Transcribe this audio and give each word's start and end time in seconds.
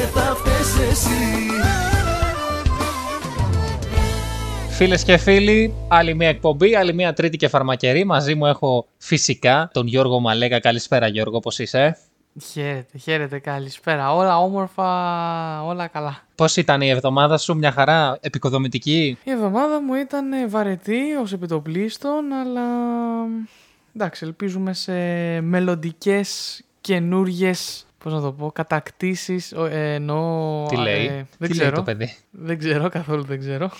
και 0.00 0.06
θα 0.06 0.34
φταίς 0.34 0.90
εσύ 0.90 1.08
Φίλες 4.70 5.04
και 5.04 5.16
φίλοι, 5.16 5.74
άλλη 5.88 6.14
μια 6.14 6.28
εκπομπή, 6.28 6.74
άλλη 6.74 6.94
μια 6.94 7.12
τρίτη 7.12 7.36
και 7.36 7.48
φαρμακερή. 7.48 8.04
Μαζί 8.04 8.34
μου 8.34 8.46
έχω 8.46 8.86
φυσικά 8.98 9.70
τον 9.72 9.86
Γιώργο 9.86 10.20
Μαλέκα. 10.20 10.60
Καλησπέρα, 10.60 11.06
Γιώργο, 11.08 11.38
πώς 11.40 11.58
είσαι; 11.58 11.98
Χαίρετε, 12.52 12.98
χαίρετε, 12.98 13.38
καλησπέρα. 13.38 14.14
Όλα 14.14 14.38
όμορφα, 14.38 14.84
όλα 15.64 15.86
καλά. 15.86 16.22
Πώς 16.34 16.56
ήταν 16.56 16.80
η 16.80 16.88
εβδομάδα 16.88 17.38
σου, 17.38 17.56
μια 17.56 17.72
χαρά, 17.72 18.18
επικοδομητική; 18.20 19.18
Η 19.24 19.30
εβδομάδα 19.30 19.82
μου 19.82 19.94
ήταν 19.94 20.50
βαρετή 20.50 21.14
ως 21.20 21.32
επιτοπλίστων, 21.32 22.32
αλλά 22.32 22.62
εντάξει, 23.94 24.24
ελπίζουμε 24.24 24.74
σε 24.74 24.92
μελλοντικές 25.40 26.60
καινούριε. 26.80 27.52
Πώς 28.04 28.12
να 28.12 28.20
το 28.20 28.32
πω, 28.32 28.50
κατακτήσεις. 28.52 29.52
Ε, 29.52 29.94
εννοώ. 29.94 30.66
Τι 30.66 30.76
λέει, 30.76 31.06
ε, 31.06 31.26
δεν 31.38 31.48
τι 31.48 31.48
ξέρω. 31.48 31.64
λέει 31.64 31.74
το 31.74 31.82
παιδί; 31.82 32.14
Δεν 32.30 32.58
ξέρω, 32.58 32.88
καθόλου 32.88 33.22
δεν 33.22 33.38
ξέρω. 33.38 33.70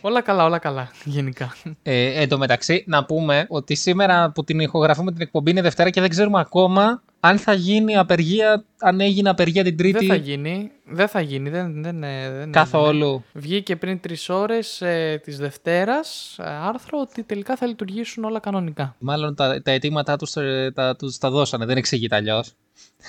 όλα 0.00 0.20
καλά, 0.20 0.44
όλα 0.44 0.58
καλά, 0.58 0.90
γενικά. 1.04 1.54
Ε, 1.82 2.20
εν 2.22 2.28
τω 2.28 2.38
μεταξύ, 2.38 2.84
να 2.86 3.04
πούμε 3.04 3.46
ότι 3.48 3.74
σήμερα 3.74 4.30
που 4.30 4.44
την 4.44 4.60
ηχογραφούμε 4.60 5.12
την 5.12 5.20
εκπομπή 5.20 5.50
είναι 5.50 5.62
Δευτέρα 5.62 5.90
και 5.90 6.00
δεν 6.00 6.10
ξέρουμε 6.10 6.40
ακόμα 6.40 7.02
αν 7.26 7.38
θα 7.38 7.54
γίνει 7.54 7.96
απεργία, 7.96 8.64
αν 8.78 9.00
έγινε 9.00 9.28
απεργία 9.28 9.64
την 9.64 9.76
Τρίτη. 9.76 9.98
Δεν 9.98 10.08
θα 10.08 10.14
γίνει, 10.14 10.70
δεν 10.84 11.08
θα 11.08 11.20
γίνει, 11.20 11.50
δεν, 11.50 11.82
δεν, 11.82 12.02
ε, 12.02 12.30
δεν 12.30 12.52
Καθόλου. 12.52 13.24
Βγήκε 13.32 13.76
πριν 13.76 14.00
τρεις 14.00 14.28
ώρες 14.28 14.80
ε, 14.80 15.20
της 15.24 15.38
Δευτέρας 15.38 16.36
άρθρο 16.38 17.00
ότι 17.00 17.22
τελικά 17.22 17.56
θα 17.56 17.66
λειτουργήσουν 17.66 18.24
όλα 18.24 18.40
κανονικά. 18.40 18.96
Μάλλον 18.98 19.34
τα, 19.34 19.62
τα 19.62 19.70
αιτήματά 19.70 20.16
τους 20.16 20.32
τα, 20.74 20.96
τους 20.96 21.18
τα 21.18 21.30
δώσανε, 21.30 21.64
δεν 21.64 21.76
εξηγείται 21.76 22.16
αλλιώς. 22.16 22.54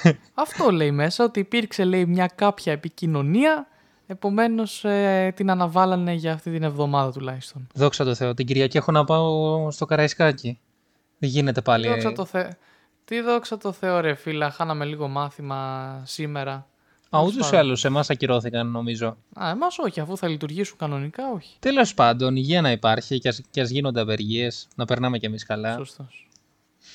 Αυτό 0.33 0.69
λέει 0.71 0.91
μέσα, 0.91 1.23
ότι 1.23 1.39
υπήρξε 1.39 1.83
λέει 1.83 2.05
μια 2.05 2.31
κάποια 2.35 2.73
επικοινωνία, 2.73 3.67
επομένως 4.07 4.83
ε, 4.83 5.33
την 5.35 5.49
αναβάλανε 5.49 6.13
για 6.13 6.33
αυτή 6.33 6.51
την 6.51 6.63
εβδομάδα 6.63 7.11
τουλάχιστον. 7.11 7.67
Δόξα 7.73 8.03
τω 8.03 8.15
Θεώ. 8.15 8.33
Την 8.33 8.45
Κυριακή 8.45 8.77
έχω 8.77 8.91
να 8.91 9.03
πάω 9.03 9.71
στο 9.71 9.85
Καραϊσκάκι. 9.85 10.59
Δεν 11.17 11.29
γίνεται 11.29 11.61
πάλι. 11.61 11.87
Δόξα 11.87 12.11
το 12.11 12.25
Θεώ. 12.25 12.49
Τι 13.05 13.21
δόξα 13.21 13.57
το 13.57 13.71
Θεώ 13.71 13.99
ρε 13.99 14.13
φίλα, 14.13 14.51
χάναμε 14.51 14.85
λίγο 14.85 15.07
μάθημα 15.07 16.01
σήμερα. 16.05 16.67
Α, 17.09 17.19
ούτως 17.21 17.51
ή 17.51 17.55
άλλως 17.55 17.85
εμάς 17.85 18.09
ακυρώθηκαν 18.09 18.67
νομίζω. 18.67 19.17
Α, 19.33 19.49
εμάς 19.49 19.77
όχι, 19.79 19.99
αφού 19.99 20.17
θα 20.17 20.27
λειτουργήσουν 20.27 20.77
κανονικά, 20.77 21.23
όχι. 21.35 21.55
Τέλος 21.59 21.93
πάντων, 21.93 22.35
υγεία 22.35 22.61
να 22.61 22.71
υπάρχει 22.71 23.19
και 23.19 23.27
ας 23.27 23.41
ας 23.61 23.69
γίνονται 23.69 24.01
απεργίες, 24.01 24.67
να 24.75 24.85
περνάμε 24.85 25.17
κι 25.17 25.25
εμείς 25.25 25.45
καλά. 25.45 25.73
Σωστός. 25.77 26.27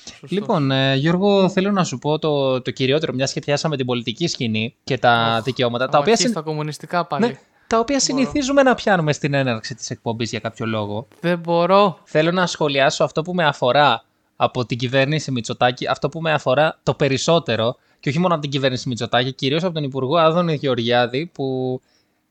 Σωστός. 0.09 0.31
Λοιπόν, 0.31 0.71
ε, 0.71 0.95
Γιώργο, 0.95 1.49
θέλω 1.49 1.71
να 1.71 1.83
σου 1.83 1.97
πω 1.99 2.19
το, 2.19 2.61
το 2.61 2.71
κυριότερο, 2.71 3.13
μιας 3.13 3.33
και 3.33 3.39
πιάσαμε 3.39 3.77
την 3.77 3.85
πολιτική 3.85 4.27
σκηνή 4.27 4.75
και 4.83 4.97
τα 4.97 5.35
Οχ, 5.37 5.43
δικαιώματα, 5.43 5.83
τα 5.85 5.89
Άμα 5.89 5.99
οποία, 5.99 6.11
αρχίσεις 6.11 6.31
συν- 6.31 6.43
τα 6.43 6.49
κομμουνιστικά 6.49 7.05
πάλι. 7.05 7.25
ναι, 7.25 7.39
τα 7.67 7.79
οποία 7.79 7.99
συνηθίζουμε 7.99 8.63
να 8.63 8.75
πιάνουμε 8.75 9.13
στην 9.13 9.33
έναρξη 9.33 9.75
της 9.75 9.89
εκπομπής 9.89 10.29
για 10.29 10.39
κάποιο 10.39 10.65
λόγο. 10.65 11.07
Δεν 11.19 11.39
μπορώ. 11.39 11.99
Θέλω 12.03 12.31
να 12.31 12.45
σχολιάσω 12.47 13.03
αυτό 13.03 13.21
που 13.21 13.33
με 13.33 13.45
αφορά 13.45 14.03
από 14.43 14.65
την 14.65 14.77
κυβέρνηση 14.77 15.31
Μητσοτάκη, 15.31 15.87
αυτό 15.87 16.09
που 16.09 16.21
με 16.21 16.31
αφορά 16.31 16.79
το 16.83 16.93
περισσότερο, 16.93 17.75
και 17.99 18.09
όχι 18.09 18.19
μόνο 18.19 18.33
από 18.33 18.41
την 18.41 18.51
κυβέρνηση 18.51 18.87
Μητσοτάκη, 18.87 19.33
κυρίως 19.33 19.63
από 19.63 19.73
τον 19.73 19.83
Υπουργό 19.83 20.17
Άδωνη 20.17 20.55
Γεωργιάδη, 20.55 21.25
που, 21.25 21.79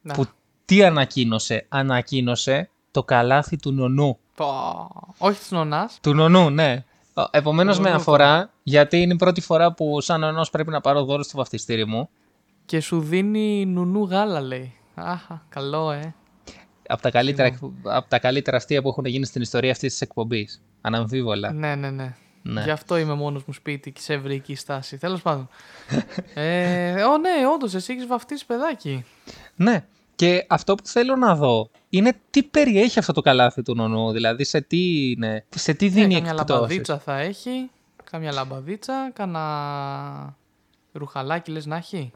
Να. 0.02 0.14
που 0.14 0.26
τι 0.64 0.84
ανακοίνωσε, 0.84 1.66
ανακοίνωσε 1.68 2.70
το 2.90 3.02
καλάθι 3.02 3.56
του 3.56 3.72
νονού. 3.72 4.18
Πω. 4.34 4.46
Όχι 5.18 5.38
της 5.38 5.50
νονάς. 5.50 5.98
Του 6.02 6.14
νονού, 6.14 6.50
ναι. 6.50 6.84
Επομένως 7.30 7.76
Του 7.76 7.82
με 7.82 7.88
νονού, 7.88 8.00
αφορά, 8.00 8.50
γιατί 8.62 9.00
είναι 9.00 9.12
η 9.12 9.16
πρώτη 9.16 9.40
φορά 9.40 9.72
που 9.72 10.00
σαν 10.00 10.20
νονός 10.20 10.50
πρέπει 10.50 10.70
να 10.70 10.80
πάρω 10.80 11.04
δώρο 11.04 11.22
στο 11.22 11.36
βαφτιστήρι 11.36 11.86
μου. 11.86 12.08
Και 12.64 12.80
σου 12.80 13.00
δίνει 13.00 13.66
νουνού 13.66 14.04
γάλα, 14.04 14.40
λέει. 14.40 14.74
Άχα, 14.94 15.46
καλό, 15.48 15.90
ε. 15.90 16.14
Από 16.88 17.02
τα, 17.02 17.10
καλύτερα, 17.10 17.58
από 17.82 18.08
τα 18.08 18.18
καλύτερα 18.18 18.56
αστεία 18.56 18.82
που 18.82 18.88
έχουν 18.88 19.04
γίνει 19.04 19.24
στην 19.26 19.42
ιστορία 19.42 19.70
αυτής 19.70 19.92
της 19.92 20.00
εκπομπής. 20.00 20.62
Αναμφίβολα. 20.80 21.52
Ναι, 21.52 21.74
ναι, 21.74 21.90
ναι. 21.90 22.14
Ναι. 22.42 22.62
Γι' 22.62 22.70
αυτό 22.70 22.96
είμαι 22.96 23.14
μόνος 23.14 23.44
μου 23.46 23.52
σπίτι 23.52 23.92
και 23.92 24.00
σε 24.00 24.14
ευρυκή 24.14 24.54
στάση. 24.54 24.98
Τέλος 24.98 25.22
πάντων. 25.22 25.48
ε, 26.34 27.02
ω, 27.02 27.18
ναι, 27.18 27.30
όντως, 27.54 27.74
εσύ 27.74 27.92
έχεις 27.92 28.06
βαφτίσει 28.06 28.46
παιδάκι. 28.46 29.04
Ναι. 29.56 29.84
Και 30.14 30.46
αυτό 30.48 30.74
που 30.74 30.86
θέλω 30.86 31.16
να 31.16 31.34
δω 31.34 31.70
είναι 31.88 32.12
τι 32.30 32.42
περιέχει 32.42 32.98
αυτό 32.98 33.12
το 33.12 33.20
καλάθι 33.20 33.62
του 33.62 33.74
νονού. 33.74 34.12
Δηλαδή 34.12 34.44
σε 34.44 34.60
τι, 34.60 35.10
είναι, 35.10 35.44
σε 35.56 35.74
τι 35.74 35.86
Ε, 35.86 35.88
δίνει 35.88 36.14
κάμια 36.14 36.30
εκπτώσεις. 36.30 36.50
λαμπαδίτσα 36.54 36.98
θα 36.98 37.18
έχει. 37.18 37.70
Κάμια 38.10 38.32
λαμπαδίτσα. 38.32 39.10
Κάνα 39.12 40.36
ρουχαλάκι 40.92 41.50
λες 41.50 41.66
να 41.66 41.76
έχει. 41.76 42.12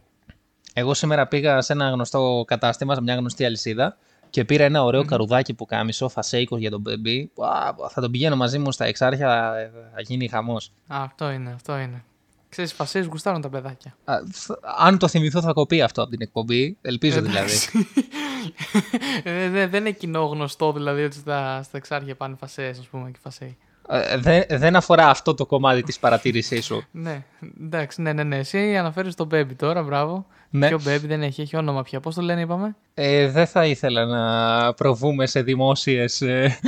Εγώ 0.72 0.94
σήμερα 0.94 1.26
πήγα 1.26 1.60
σε 1.62 1.72
ένα 1.72 1.90
γνωστό 1.90 2.44
κατάστημα, 2.46 2.94
σε 2.94 3.02
μια 3.02 3.14
γνωστή 3.14 3.44
αλυσίδα 3.44 3.96
και 4.34 4.44
πήρα 4.44 4.64
ένα 4.64 4.84
ωραίο 4.84 5.04
καρουδάκι 5.04 5.54
που 5.54 5.64
κάμισο, 5.64 6.08
φασέικο 6.08 6.56
για 6.56 6.70
τον 6.70 6.80
μπέμπι. 6.80 7.30
Ουα, 7.34 7.74
Θα 7.90 8.00
τον 8.00 8.10
πηγαίνω 8.10 8.36
μαζί 8.36 8.58
μου 8.58 8.72
στα 8.72 8.84
εξάρχεια, 8.84 9.28
θα, 9.28 9.52
θα 9.94 10.00
γίνει 10.00 10.28
χαμός. 10.28 10.72
Α, 10.86 10.96
αυτό 11.02 11.30
είναι, 11.30 11.52
αυτό 11.54 11.78
είναι. 11.78 12.04
Ξέρεις, 12.48 12.72
φασίες 12.72 13.06
γουστάρουν 13.06 13.40
τα 13.40 13.48
παιδάκια. 13.48 13.96
Α, 14.04 14.14
θ- 14.32 14.50
Αν 14.78 14.98
το 14.98 15.08
θυμηθώ 15.08 15.40
θα 15.40 15.52
κοπεί 15.52 15.82
αυτό 15.82 16.02
από 16.02 16.10
την 16.10 16.20
εκπομπή. 16.22 16.76
Ελπίζω 16.82 17.20
δηλαδή. 17.20 17.38
Εντάξει. 17.38 17.68
Ε, 19.22 19.48
δε- 19.48 19.66
δεν 19.66 19.80
είναι 19.80 19.90
κοινό 19.90 20.24
γνωστό 20.24 20.72
δηλαδή 20.72 21.04
ότι 21.04 21.16
στα, 21.16 21.62
στα 21.62 21.76
εξάρχεια 21.76 22.16
πάνε 22.16 22.36
φασές, 22.40 22.78
ας 22.78 22.86
πούμε, 22.86 23.10
και 23.10 23.18
φασέοι. 23.22 23.56
Ε, 23.88 24.16
δεν, 24.18 24.44
δεν 24.48 24.76
αφορά 24.76 25.08
αυτό 25.08 25.34
το 25.34 25.46
κομμάτι 25.46 25.82
της 25.82 25.98
παρατήρησής 25.98 26.64
σου. 26.64 26.84
Ναι, 26.90 27.24
εντάξει, 27.60 28.02
ναι, 28.02 28.12
ναι, 28.12 28.22
ναι. 28.22 28.36
Εσύ 28.36 28.76
αναφέρεις 28.76 29.14
τον 29.14 29.28
Baby 29.32 29.56
τώρα, 29.56 29.82
μπράβο. 29.82 30.26
Ναι. 30.50 30.68
Ποιο 30.68 30.78
Baby 30.78 31.04
δεν 31.06 31.22
έχει, 31.22 31.40
έχει 31.40 31.56
όνομα 31.56 31.82
πια. 31.82 32.00
Πώς 32.00 32.14
το 32.14 32.22
λένε, 32.22 32.40
είπαμε; 32.40 32.76
Ε, 32.94 33.28
δεν 33.30 33.46
θα 33.46 33.66
ήθελα 33.66 34.04
να 34.04 34.74
προβούμε 34.74 35.26
σε 35.26 35.42
δημόσιες... 35.42 36.20
ε, 36.20 36.58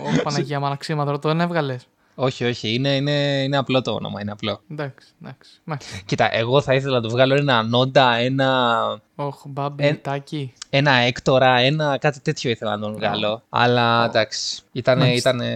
Ω 0.00 0.22
Παναγία 0.22 0.60
Μαναξίμα 0.60 1.04
τώρα, 1.04 1.18
τον 1.18 1.40
έβγαλες. 1.40 1.88
Όχι, 2.22 2.44
όχι, 2.44 2.74
είναι, 2.74 2.96
είναι, 2.96 3.42
είναι 3.42 3.56
απλό 3.56 3.82
το 3.82 3.92
όνομα, 3.92 4.20
είναι 4.20 4.30
απλό. 4.30 4.60
Εντάξει, 4.70 5.08
εντάξει. 5.22 5.50
Μάλιστα. 5.64 5.96
Κοίτα, 6.04 6.34
εγώ 6.34 6.60
θα 6.60 6.74
ήθελα 6.74 6.94
να 6.94 7.02
του 7.02 7.10
βγάλω 7.10 7.34
ένα 7.34 7.62
νόντα, 7.62 8.14
ένα, 8.14 9.00
Ωχ, 9.14 9.42
μπάμπι, 9.46 9.86
Ε, 9.86 9.94
τάκι. 9.94 10.52
ένα 10.70 10.90
έκτορα, 10.92 11.56
ένα 11.58 11.98
κάτι 11.98 12.20
τέτοιο 12.20 12.50
ήθελα 12.50 12.76
να 12.76 12.82
τον 12.82 12.94
βγάλω. 12.94 13.42
Αλλά 13.48 14.04
εντάξει, 14.04 14.62
ήτανε, 14.72 15.04
Μάλιστα. 15.04 15.30
ήτανε, 15.30 15.48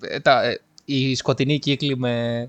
ε, 0.00 0.14
ε, 0.14 0.20
τα, 0.20 0.42
ε, 0.44 0.60
οι 0.84 1.14
σκοτεινοί 1.14 1.58
κύκλοι 1.58 1.96
με, 1.96 2.48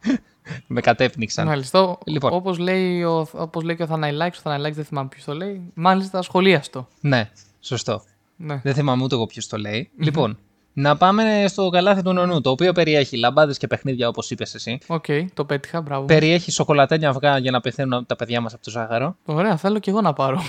με 0.66 0.80
κατέπνιξαν. 0.80 1.46
Μάλιστα. 1.46 1.78
Λοιπόν. 1.80 1.98
Λοιπόν. 2.06 2.32
Όπως 2.32 2.58
λέει, 2.58 3.02
ο, 3.02 3.28
όπως 3.32 3.62
λέει 3.62 3.76
και 3.76 3.82
ο 3.82 3.86
Θαναϊλάκης, 3.86 4.38
ο 4.38 4.42
Θαναϊλάκης 4.42 4.76
δεν 4.76 4.84
θυμάμαι 4.84 5.08
ποιος 5.08 5.24
το 5.24 5.34
λέει. 5.34 5.70
Μάλιστα, 5.74 6.22
σχολίαστο. 6.22 6.88
Ναι, 7.00 7.30
σωστό. 7.60 8.02
Ναι. 8.36 8.60
Δεν 8.62 8.74
θυμάμαι 8.74 9.02
ούτε 9.02 9.14
εγώ 9.14 9.26
ποιος 9.26 9.46
το 9.46 9.56
λέει. 9.56 9.90
Λοιπόν, 9.98 10.38
να 10.78 10.96
πάμε 10.96 11.44
στο 11.48 11.68
καλάθι 11.68 12.02
του 12.02 12.12
νονού, 12.12 12.40
το 12.40 12.50
οποίο 12.50 12.72
περιέχει 12.72 13.16
λαμπάδες 13.16 13.58
και 13.58 13.66
παιχνίδια 13.66 14.08
όπως 14.08 14.30
είπες 14.30 14.54
εσύ. 14.54 14.78
Οκ, 14.86 15.04
το 15.34 15.44
πέτυχα, 15.44 15.80
μπράβο. 15.80 16.04
Περιέχει 16.04 16.50
σοκολατένια 16.50 17.08
αυγά 17.08 17.38
για 17.38 17.50
να 17.50 17.60
πεθαίνουν 17.60 18.06
τα 18.06 18.16
παιδιά 18.16 18.40
μας 18.40 18.54
από 18.54 18.62
το 18.62 18.70
ζάχαρο. 18.70 19.16
Ωραία, 19.24 19.56
θέλω 19.56 19.78
και 19.78 19.90
εγώ 19.90 20.00
να 20.00 20.12
πάρω. 20.12 20.42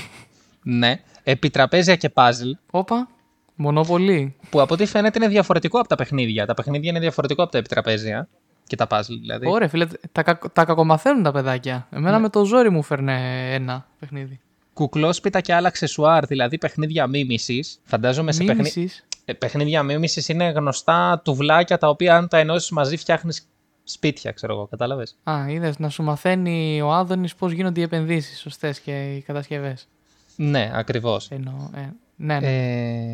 Ναι. 0.64 1.02
Επιτραπέζια 1.24 1.96
και 1.96 2.10
παζλ, 2.10 2.50
Όπα, 2.72 3.08
Monopoly. 3.56 4.36
που 4.50 4.62
από 4.62 4.74
ό,τι 4.74 4.86
φαίνεται 4.86 5.18
είναι 5.20 5.28
διαφορετικό 5.28 5.80
από 5.80 5.88
τα 5.88 5.96
παιχνίδια. 5.96 6.46
Τα 6.46 6.54
παιχνίδια 6.54 6.90
είναι 6.90 7.00
διαφορετικό 7.00 7.44
από 7.44 7.52
τα 7.52 7.58
επιτραπέζια. 7.58 8.28
Και 8.68 8.76
τα 8.76 8.88
παζλ 8.88 9.14
δηλαδή. 9.20 9.48
Ωραία, 9.50 9.70
φίλε, 9.70 9.88
τα, 10.12 10.24
κακ- 10.24 10.50
τα 10.54 10.66
κακομαθαίνουν 10.66 11.24
τα 11.24 11.32
παιδάκια. 11.32 11.88
Εμένα 11.92 12.16
Ναι. 12.16 12.22
με 12.22 12.30
το 12.30 12.46
ζόρι 12.46 12.70
μου 12.70 12.84
φέρνε 12.84 13.48
ένα 13.54 13.86
παιχνίδι. 14.00 14.40
Κουκλόσπιτα 14.74 15.42
και 15.42 15.54
άλλα 15.54 15.68
αξεσουάρ, 15.68 16.26
δηλαδή 16.26 16.58
παιχνίδια 16.58 17.08
μίμησης. 17.08 17.80
Φαντάζομαι 17.84 18.32
σε 18.32 18.44
παιχνίδια. 18.44 18.90
Μίμησης. 19.28 19.34
Ε, 19.34 19.34
παιχνίδια 19.34 19.84
μίμηση 19.84 20.32
είναι 20.34 20.46
γνωστά 20.50 21.22
τουβλάκια 21.24 21.78
τα 21.78 21.90
οποία 21.90 22.16
αν 22.18 22.28
τα 22.28 22.38
ενώσεις 22.38 22.70
μαζί 22.70 22.98
φτιάχνεις 22.98 23.48
σπίτια, 23.84 24.32
ξέρω 24.32 24.54
εγώ. 24.54 24.66
Κατάλαβες; 24.68 25.18
Α, 25.24 25.46
είδες 25.50 25.80
να 25.80 25.90
σου 25.90 26.04
μαθαίνει 26.04 26.82
ο 26.82 26.92
Άδωνης 26.94 27.36
πώς 27.36 27.52
γίνονται 27.52 27.80
οι 27.80 27.84
επενδύσεις 27.84 28.40
σωστές 28.40 28.80
και 28.80 29.14
οι 29.16 29.22
κατασκευές. 29.22 29.88
Ναι, 30.36 30.72
ακριβώς. 30.74 31.28
Εννοώ. 31.32 31.54
Ε, 31.76 31.90
ναι, 32.16 32.40
ναι. 32.40 32.48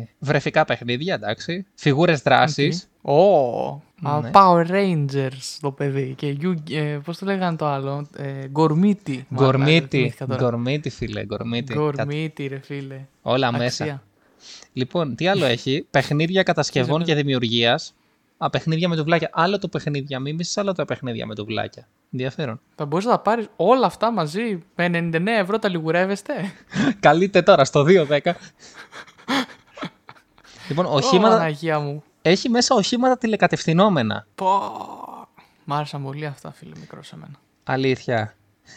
Ε, 0.00 0.08
βρεφικά 0.18 0.64
παιχνίδια, 0.64 1.14
εντάξει. 1.14 1.66
Φιγούρες 1.74 2.22
δράσης. 2.22 2.88
Ω, 3.02 3.12
α, 4.02 4.20
Ναι. 4.20 4.30
Power 4.32 4.66
Rangers 4.70 5.58
το 5.60 5.70
παιδί. 5.70 6.14
Και 6.16 6.36
you, 6.42 6.54
ε, 6.70 6.98
πώς 7.04 7.18
το 7.18 7.26
λέγανε 7.26 7.56
το 7.56 7.66
άλλο. 7.66 8.06
Ε, 8.16 8.46
Γκορμίτι. 8.48 9.26
μάλλον, 9.28 9.50
ε, 9.50 9.56
Γκορμίτι. 9.56 9.96
θυμήθηκα 9.96 10.26
τώρα. 10.26 10.38
Γκορμίτι, 10.42 10.90
φίλε. 10.90 11.24
Γκορμίτι. 11.24 11.72
Γκορμίτι, 11.74 12.46
ρε 12.46 12.58
φίλε. 12.58 13.00
Όλα 13.22 13.46
Αξία. 13.48 13.62
μέσα. 13.64 14.02
Λοιπόν, 14.72 15.14
τι 15.14 15.28
άλλο 15.28 15.44
έχει; 15.44 15.86
παιχνίδια 15.90 16.42
κατασκευών 16.42 17.02
Ξέρεις, 17.02 17.06
και 17.08 17.14
δημιουργίας. 17.14 17.94
Α, 18.38 18.50
παιχνίδια 18.50 18.88
με 18.88 18.96
τουβλάκια. 18.96 19.30
Άλλο 19.32 19.58
το 19.58 19.68
παιχνίδια 19.68 20.20
μίμησης, 20.20 20.56
άλλο 20.56 20.72
το 20.72 20.84
παιχνίδια 20.84 21.26
με 21.26 21.34
τουβλάκια. 21.34 21.88
Ενδιαφέρον. 22.12 22.60
Θα 22.74 22.86
μπορείς 22.86 23.04
να 23.04 23.10
τα 23.10 23.18
πάρεις 23.18 23.46
όλα 23.56 23.86
αυτά 23.86 24.12
μαζί 24.12 24.62
με 24.74 24.84
99 24.92 25.26
ευρώ 25.26 25.58
τα 25.58 25.68
λιγουρεύεστε. 25.68 26.52
Καλείτε 27.00 27.42
τώρα 27.42 27.64
στο 27.64 27.84
210. 27.84 28.32
λοιπόν, 30.68 30.86
Ω, 30.86 30.90
οχήματα, 30.94 31.36
Παναγία 31.36 31.78
μου. 31.78 32.02
έχει 32.22 32.48
μέσα 32.48 32.74
οχήματα 32.74 33.18
τηλεκατευθυνόμενα. 33.18 34.26
Πω. 34.34 34.48
Μ' 35.64 35.72
άρεσαν 35.72 36.02
πολύ 36.02 36.26
αυτά, 36.26 36.52
φίλε, 36.52 36.72
μικρός 36.80 37.06
σε 37.06 37.16
μένα. 37.16 37.34
Αλήθεια. 37.64 38.34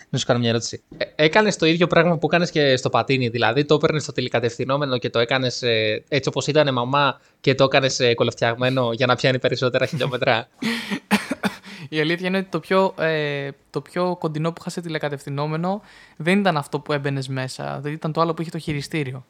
Να 0.10 0.20
σου 0.20 0.26
κάνω 0.26 0.40
μια 0.40 0.50
ερώτηση. 0.50 0.84
Ε, 0.98 1.06
έκανες 1.16 1.56
το 1.56 1.66
ίδιο 1.66 1.88
πράγμα 1.88 2.18
που 2.18 2.28
έκανες 2.28 2.52
και 2.52 2.76
στο 2.78 2.90
πατίνι. 2.90 3.28
Δηλαδή, 3.28 3.66
το 3.66 3.74
έπαιρνες 3.74 4.04
στο 4.04 4.12
τηλεκατευθυνόμενο 4.12 4.98
και 4.98 5.10
το 5.10 5.20
έκανες 5.20 5.62
ε, 5.62 6.04
έτσι 6.08 6.30
όπως 6.30 6.48
ήταν 6.48 6.74
μαμά 6.74 7.20
και 7.42 7.56
το 7.56 7.64
έκανες 7.64 8.00
ε, 8.00 8.14
κολοφτιαγμένο 8.14 8.92
για 8.94 9.06
να 9.06 9.16
πιάνει 9.16 9.40
περισσότερα 9.40 9.86
χιλιόμετρα; 9.92 10.48
Η 11.90 12.00
αλήθεια 12.00 12.28
είναι 12.28 12.38
ότι 12.38 12.48
το 12.50 12.60
πιο, 12.60 12.94
ε, 13.00 13.50
το 13.70 13.82
πιο 13.82 14.16
κοντινό 14.20 14.50
που 14.50 14.58
είχα 14.60 14.70
σε 14.70 14.82
τηλεκατευθυνόμενο 14.82 15.82
δεν 16.18 16.40
ήταν 16.40 16.58
αυτό 16.58 16.80
που 16.80 16.94
έμπαινες 16.94 17.28
μέσα. 17.28 17.80
Δεν 17.82 17.94
ήταν 17.94 18.12
το 18.12 18.22
άλλο 18.22 18.34
που 18.34 18.42
είχε 18.42 18.52
το 18.52 18.60
χειριστήριο. 18.60 19.26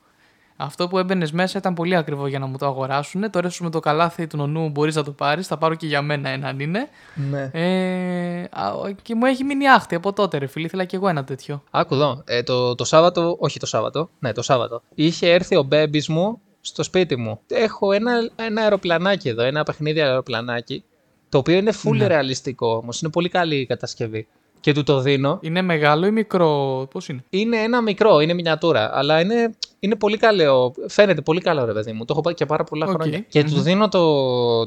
Αυτό 0.57 0.87
που 0.87 0.97
έμπαινες 0.97 1.31
μέσα 1.31 1.57
ήταν 1.57 1.73
πολύ 1.73 1.95
ακριβό 1.95 2.27
για 2.27 2.39
να 2.39 2.45
μου 2.45 2.57
το 2.57 2.65
αγοράσουν. 2.65 3.31
Τώρα 3.31 3.47
ίσως 3.47 3.59
με 3.61 3.69
το 3.69 3.79
καλάθι 3.79 4.27
του 4.27 4.37
νονού 4.37 4.69
μπορείς 4.69 4.95
να 4.95 5.03
το 5.03 5.11
πάρεις. 5.11 5.47
Θα 5.47 5.57
πάρω 5.57 5.75
και 5.75 5.85
για 5.87 6.01
μένα 6.01 6.29
έναν 6.29 6.59
είναι. 6.59 6.87
ναι. 7.29 7.49
Ε, 7.53 8.41
α, 8.51 8.71
και 9.01 9.15
μου 9.15 9.25
έχει 9.25 9.43
μείνει 9.43 9.67
άχτη 9.69 9.95
από 9.95 10.13
τότε, 10.13 10.37
ρε 10.37 10.47
φίλε. 10.47 10.65
Ήθελα 10.65 10.85
κι 10.85 10.95
εγώ 10.95 11.07
ένα 11.07 11.23
τέτοιο. 11.23 11.63
Άκου 11.71 11.93
εδώ. 11.93 12.21
Ε, 12.25 12.43
το, 12.43 12.75
το 12.75 12.83
Σάββατο, 12.85 13.35
όχι 13.39 13.59
το 13.59 13.65
Σάββατο, 13.65 14.09
ναι, 14.19 14.31
το 14.31 14.41
Σάββατο. 14.41 14.81
Είχε 14.95 15.31
έρθει 15.33 15.55
ο 15.55 15.63
μπέμπης 15.63 16.03
μου 16.07 16.41
στο 16.61 16.83
σπίτι 16.83 17.15
μου. 17.15 17.39
Έχω 17.47 17.91
ένα, 17.91 18.11
ένα 18.35 18.61
αεροπλανάκι 18.61 19.29
εδώ, 19.29 19.43
ένα 19.43 19.63
παιχνίδι 19.63 20.01
αεροπλανάκι. 20.01 20.83
Το 21.29 21.37
οποίο 21.37 21.55
είναι 21.55 21.71
full 21.83 21.95
Ναι. 21.95 22.07
ρεαλιστικό 22.07 22.75
όμως. 22.75 23.01
Είναι 23.01 23.11
πολύ 23.11 23.29
καλή 23.29 23.55
η 23.55 23.65
κατασκευή. 23.65 24.27
Και 24.59 24.73
του 24.73 24.83
το 24.83 24.99
δίνω. 24.99 25.39
Είναι 25.41 25.61
μεγάλο 25.61 26.05
ή 26.05 26.11
μικρό, 26.11 26.87
πώς 26.91 27.07
είναι; 27.07 27.23
Είναι 27.29 27.57
ένα 27.57 27.81
μικρό, 27.81 28.19
είναι 28.19 28.33
μινιατούρα, 28.33 28.97
αλλά 28.97 29.21
είναι, 29.21 29.55
είναι 29.79 29.95
πολύ 29.95 30.17
καλό. 30.17 30.73
Φαίνεται 30.87 31.21
πολύ 31.21 31.41
καλό, 31.41 31.65
ρε 31.65 31.73
παιδί 31.73 31.91
μου. 31.91 32.05
Το 32.05 32.13
έχω 32.13 32.21
πάει 32.21 32.33
και 32.33 32.45
πάρα 32.45 32.63
πολλά 32.63 32.85
Οκ. 32.85 32.91
χρόνια. 32.93 33.19
Και 33.19 33.43
του 33.43 33.55
Μμμ. 33.55 33.61
δίνω 33.61 33.87
το, 33.89 34.01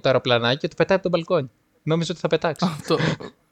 το 0.00 0.08
αεροπλανάκι 0.08 0.56
και 0.56 0.68
το 0.68 0.74
πετάει 0.76 0.96
από 0.96 1.10
τον 1.10 1.18
μπαλκόνι. 1.18 1.50
Νόμιζα 1.82 2.08
ότι 2.12 2.20
θα 2.20 2.28
πετάξει. 2.28 2.68
Αυτό. 2.70 2.96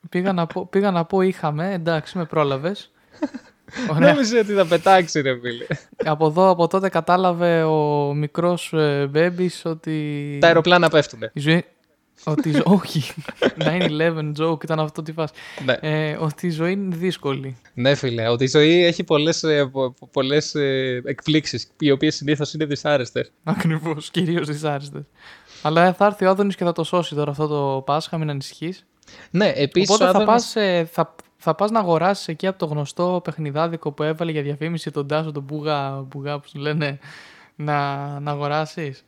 πήγα, 0.09 0.33
να 0.33 0.47
πω, 0.47 0.67
πήγα 0.71 0.91
να 0.91 1.05
πω 1.05 1.21
είχαμε, 1.21 1.73
εντάξει, 1.73 2.19
με 2.19 2.25
πρόλαβες. 2.25 2.91
Ωραία. 3.95 4.13
Νόμιζα 4.13 4.39
ότι 4.39 4.53
θα 4.53 4.67
πετάξει, 4.67 5.21
ρε 5.21 5.39
φίλε. 5.41 5.67
από 6.05 6.27
εδώ, 6.27 6.49
από 6.51 6.67
τότε 6.67 6.89
κατάλαβε 6.89 7.63
ο 7.63 8.13
μικρός 8.15 8.73
ε, 8.73 9.09
μπέμπης 9.11 9.65
ότι... 9.65 10.39
Τα 10.41 10.47
αεροπλάνα 10.47 10.89
πέφτουνε. 10.89 11.31
Η 11.35 11.41
ζωή... 11.41 11.65
ότι 12.25 12.49
η 12.49 12.53
ζω- 12.53 12.67
Όχι. 12.67 13.03
9-11 13.59 14.33
joke 14.39 14.63
ήταν 14.65 14.81
αυτό 14.81 15.03
τι 15.03 15.13
φας. 15.13 15.31
Ναι. 15.65 15.73
Ε, 15.81 16.17
ότι 16.21 16.47
η 16.47 16.51
ζωή 16.51 16.73
είναι 16.73 16.97
δύσκολη. 16.97 17.57
ναι, 17.75 17.95
φίλε, 17.95 18.29
ότι 18.29 18.45
η 18.45 18.49
ζωή 18.49 18.85
έχει 18.85 19.05
πολλές 19.05 19.45
πολλές, 20.13 20.55
ε, 20.55 21.03
εκπλήξεις, 21.05 21.71
οι 21.79 21.91
οποίες 21.91 22.15
συνήθως 22.15 22.53
είναι 22.53 22.65
δυσάρεστες. 22.65 23.33
Ακριβώς, 23.45 24.11
κυρίως 24.11 24.47
δυσάρεστες. 24.47 25.03
Αλλά 25.63 25.93
θα 25.93 26.07
έρθει 26.07 26.25
ο 26.25 26.29
Άδωνης 26.31 26.55
και 26.57 26.65
θα 26.65 26.73
το 26.73 26.85
σώσει 26.85 27.15
τώρα 27.15 27.31
αυτό 27.31 27.47
το 27.47 27.83
Πάσχα, 27.87 28.19
μην 28.19 28.31
ανησυχείς. 28.31 28.87
Ναι, 29.31 29.53
επίσης. 29.55 29.95
Οπότε 29.95 30.11
θα 30.19 30.25
πας, 30.25 30.57
ε, 30.57 30.89
θα, 30.93 31.15
θα 31.37 31.55
πας 31.55 31.71
να 31.71 31.79
αγοράσεις 31.79 32.29
εκεί 32.29 32.47
από 32.47 32.59
το 32.59 32.67
γνωστό 32.67 33.21
παιχνιδάδικο 33.25 33.93
που 33.93 34.03
έβαλε 34.03 34.31
για 34.31 34.43
διαφήμιση 34.43 34.91
τον 34.91 35.07
Τάσο, 35.07 35.33
τον 35.33 35.43
Μπουγά, 35.43 35.91
Μπουγά 35.91 36.39
που 36.39 36.49
σου 36.49 36.59
λένε, 36.59 36.99
να, 37.57 37.97
να 38.21 38.31
αγοράσεις. 38.31 39.05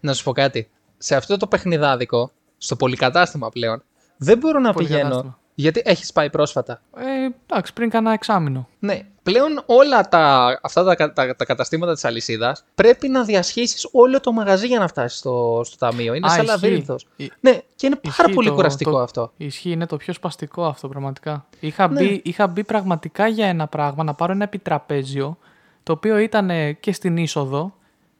Να 0.00 0.12
σου 0.12 0.24
πω 0.24 0.32
κάτι. 0.32 0.68
Σε 0.98 1.16
αυτό 1.16 1.36
το 1.36 1.46
παιχνιδάδικο, 1.46 2.30
στο 2.58 2.76
πολυκατάστημα 2.76 3.48
πλέον, 3.48 3.82
δεν 4.16 4.38
μπορώ 4.38 4.58
να 4.58 4.74
πηγαίνω. 4.74 4.98
Πολυκατάστημα. 4.98 5.38
Γιατί 5.58 5.82
έχεις 5.84 6.12
πάει 6.12 6.30
πρόσφατα. 6.30 6.80
Ε, 6.96 7.02
εντάξει, 7.46 7.72
πριν 7.72 7.90
κάνα 7.90 8.12
εξάμηνο. 8.12 8.68
Ναι, 8.78 9.00
πλέον 9.22 9.62
όλα 9.66 10.08
τα, 10.08 10.58
αυτά 10.62 10.84
τα, 10.84 10.94
κα- 10.94 11.12
τα, 11.12 11.36
τα 11.36 11.44
καταστήματα 11.44 11.92
της 11.94 12.04
αλυσίδας 12.04 12.64
πρέπει 12.74 13.08
να 13.08 13.22
διασχίσεις 13.24 13.88
όλο 13.92 14.20
το 14.20 14.32
μαγαζί 14.32 14.66
για 14.66 14.78
να 14.78 14.88
φτάσεις 14.88 15.18
στο, 15.18 15.60
στο 15.64 15.76
ταμείο. 15.76 16.14
Είναι 16.14 16.26
Α, 16.26 16.30
σαν 16.30 16.38
ισχύει. 16.44 16.50
λαβύρινθος. 16.54 17.06
Ι- 17.16 17.32
Ναι, 17.40 17.52
και 17.76 17.86
είναι 17.86 17.96
πάρα 17.96 18.14
Ισχύει 18.18 18.32
πολύ 18.34 18.48
το- 18.48 18.54
κουραστικό 18.54 18.90
το- 18.90 18.98
αυτό. 18.98 19.32
Ισχύει, 19.36 19.70
είναι 19.70 19.86
το 19.86 19.96
πιο 19.96 20.12
σπαστικό 20.12 20.64
αυτό 20.66 20.88
πραγματικά. 20.88 21.46
Είχα, 21.60 21.88
Ναι. 21.88 22.00
μπει, 22.00 22.20
είχα 22.24 22.46
μπει 22.46 22.64
πραγματικά 22.64 23.26
για 23.26 23.46
ένα 23.46 23.66
πράγμα, 23.66 24.04
να 24.04 24.14
πάρω 24.14 24.32
ένα 24.32 24.44
επιτραπέζιο, 24.44 25.38
το 25.82 25.92
οποίο 25.92 26.18
ήταν 26.18 26.50
ε, 26.50 26.72
και 26.72 26.92
στην 26.92 27.16
είσοδο, 27.16 27.74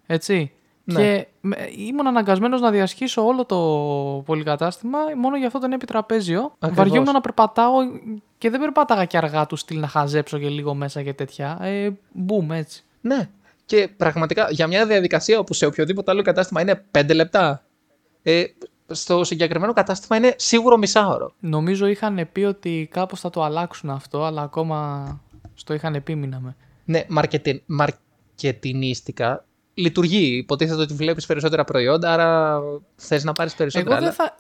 έτσι. 0.07 0.51
Ναι. 0.89 1.01
Και 1.01 1.27
με- 1.41 1.71
ήμουν 1.77 2.07
αναγκασμένος 2.07 2.61
να 2.61 2.71
διασχίσω 2.71 3.27
όλο 3.27 3.45
το 3.45 3.57
πολυκατάστημα 4.27 4.99
μόνο 5.17 5.37
για 5.37 5.47
αυτό 5.47 5.59
το 5.59 5.65
ένα 5.65 5.75
επιτραπέζιο. 5.75 6.41
Ακριβώς. 6.59 6.77
Βαριόμουν 6.77 7.13
να 7.13 7.21
περπατάω 7.21 7.73
και 8.39 8.51
δεν 8.51 8.61
περπάταγα 8.61 9.05
και 9.05 9.17
αργά 9.17 9.47
τους 9.47 9.61
στυλ 9.61 9.81
να 9.81 9.87
χαζέψω 9.89 10.39
και 10.39 10.49
λίγο 10.49 10.75
μέσα 10.75 11.03
και 11.03 11.13
τέτοια. 11.13 11.59
Ε, 11.61 11.91
μπούμ, 12.13 12.53
έτσι. 12.53 12.85
Ναι. 13.01 13.29
Και 13.65 13.89
πραγματικά 13.97 14.47
για 14.51 14.67
μια 14.67 14.87
διαδικασία 14.87 15.39
όπου 15.39 15.55
σε 15.55 15.67
οποιοδήποτε 15.67 16.11
άλλο 16.11 16.23
κατάστημα 16.23 16.61
είναι 16.61 16.85
5 16.91 17.15
λεπτά, 17.15 17.63
ε, 18.23 18.45
στο 18.87 19.25
συγκεκριμένο 19.25 19.73
κατάστημα 19.73 20.17
είναι 20.17 20.35
σίγουρο 20.37 20.77
μισάωρο. 20.77 21.33
Νομίζω 21.41 21.87
είχαν 21.87 22.29
πει 22.33 22.41
ότι 22.41 22.89
κάπως 22.91 23.21
θα 23.21 23.31
το 23.31 23.43
αλλάξουν 23.43 23.91
αυτό, 23.91 24.25
αλλά 24.25 24.43
ακόμα 24.43 25.07
στο 25.55 25.75
είχαν 25.75 26.03
πει 26.03 26.15
μείναμε. 26.15 26.57
Ναι, 26.85 27.05
μαρκετι... 27.09 27.63
μαρκετινίστικα 27.67 29.45
λειτουργεί. 29.77 30.37
Υποτίθεται 30.37 30.81
ότι 30.81 30.95
βλέπεις 30.95 31.27
περισσότερα 31.27 31.65
προϊόντα, 31.65 32.13
άρα 32.13 32.61
θες 32.97 33.25
να 33.25 33.33
πάρεις 33.33 33.55
περισσότερα. 33.55 33.91
Εγώ 33.97 34.01
δεν 34.05 34.09
αλλά- 34.09 34.31
θα. 34.31 34.37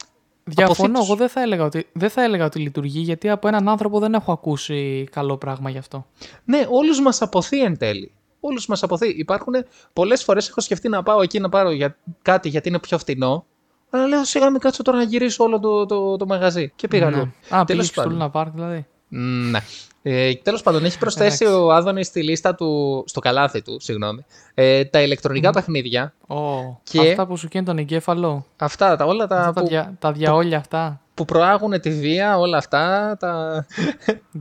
Διαφωνώ, 0.48 0.72
Αποθήτως. 0.88 1.06
εγώ 1.06 1.16
δεν 1.16 1.28
θα, 1.28 1.40
έλεγα 1.42 1.64
ότι, 1.64 1.86
δεν 1.92 2.10
θα 2.10 2.22
έλεγα 2.22 2.44
ότι 2.44 2.58
λειτουργεί 2.58 3.00
γιατί 3.00 3.28
από 3.30 3.48
έναν 3.48 3.68
άνθρωπο 3.68 3.98
δεν 3.98 4.14
έχω 4.14 4.32
ακούσει 4.32 5.08
καλό 5.10 5.36
πράγμα 5.36 5.70
γι' 5.70 5.78
αυτό. 5.78 6.06
Ναι, 6.44 6.66
όλους 6.70 7.00
μας 7.00 7.22
αποθεί 7.22 7.60
εν 7.62 7.78
τέλει. 7.78 8.12
Όλους 8.40 8.66
μας 8.66 8.82
αποθεί. 8.82 9.08
Υπάρχουν 9.08 9.54
πολλές 9.92 10.24
φορές 10.24 10.48
έχω 10.48 10.60
σκεφτεί 10.60 10.88
να 10.88 11.02
πάω 11.02 11.20
εκεί 11.22 11.40
να 11.40 11.48
πάρω 11.48 11.70
για 11.70 11.96
κάτι 12.22 12.48
γιατί 12.48 12.68
είναι 12.68 12.78
πιο 12.78 12.98
φτηνό. 12.98 13.44
Αλλά 13.90 14.06
λέω 14.06 14.24
σιγά 14.24 14.50
μην 14.50 14.60
κάτσω 14.60 14.82
τώρα 14.82 14.98
να 14.98 15.04
γυρίσω 15.04 15.44
όλο 15.44 15.60
το, 15.60 15.86
το, 15.86 16.16
το 16.16 16.26
μαγαζί. 16.26 16.72
Και 16.76 16.88
πήγα 16.88 17.10
Ναι. 17.10 17.16
αλλού. 17.16 17.32
Α, 17.48 17.64
πήγες 17.64 17.66
Τέλος 17.66 17.86
στο 17.86 18.02
πάντων. 18.02 18.30
Luna 18.34 18.40
Park 18.40 18.50
δηλαδή. 18.54 18.86
Μ, 19.08 19.50
Ναι. 19.50 19.58
Ε, 20.08 20.34
Τέλος 20.34 20.62
πάντων, 20.62 20.84
έχει 20.84 20.98
προσθέσει 20.98 21.44
Εντάξει. 21.44 21.60
ο 21.62 21.72
Άδωνης 21.72 22.06
στη 22.06 22.22
λίστα 22.22 22.54
του, 22.54 23.02
στο 23.06 23.20
καλάθι 23.20 23.62
του, 23.62 23.80
συγγνώμη, 23.80 24.24
ε, 24.54 24.84
τα 24.84 25.02
ηλεκτρονικά 25.02 25.50
παιχνίδια. 25.50 26.14
Ω, 26.26 26.36
Και- 26.82 27.00
Αυτά 27.10 27.26
που 27.26 27.36
σου 27.36 27.48
καίνε 27.48 27.64
τον 27.64 27.78
εγκέφαλο. 27.78 28.46
Αυτά, 28.56 28.96
τα, 28.96 29.04
όλα 29.04 29.26
τα, 29.26 29.38
Αυτά 29.38 29.52
τα, 29.52 29.60
που, 29.62 29.68
δια, 29.68 29.96
τα 29.98 30.12
διαόλια 30.12 30.58
αυτά. 30.58 31.00
που 31.14 31.24
προάγουν 31.24 31.80
τη 31.80 31.90
βία, 31.90 32.38
όλα 32.38 32.56
αυτά. 32.56 33.16
Τα... 33.20 33.66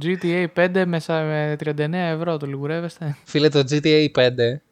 GTA 0.03 0.45
5 0.55 0.83
με, 0.85 0.99
σα- 0.99 1.21
με 1.21 1.55
39 1.65 1.93
ευρώ 1.93 2.37
το 2.37 2.45
λιγουρεύεστε. 2.45 3.17
Φίλε, 3.23 3.49
το 3.49 3.59
GTA 3.69 4.07
5, 4.15 4.29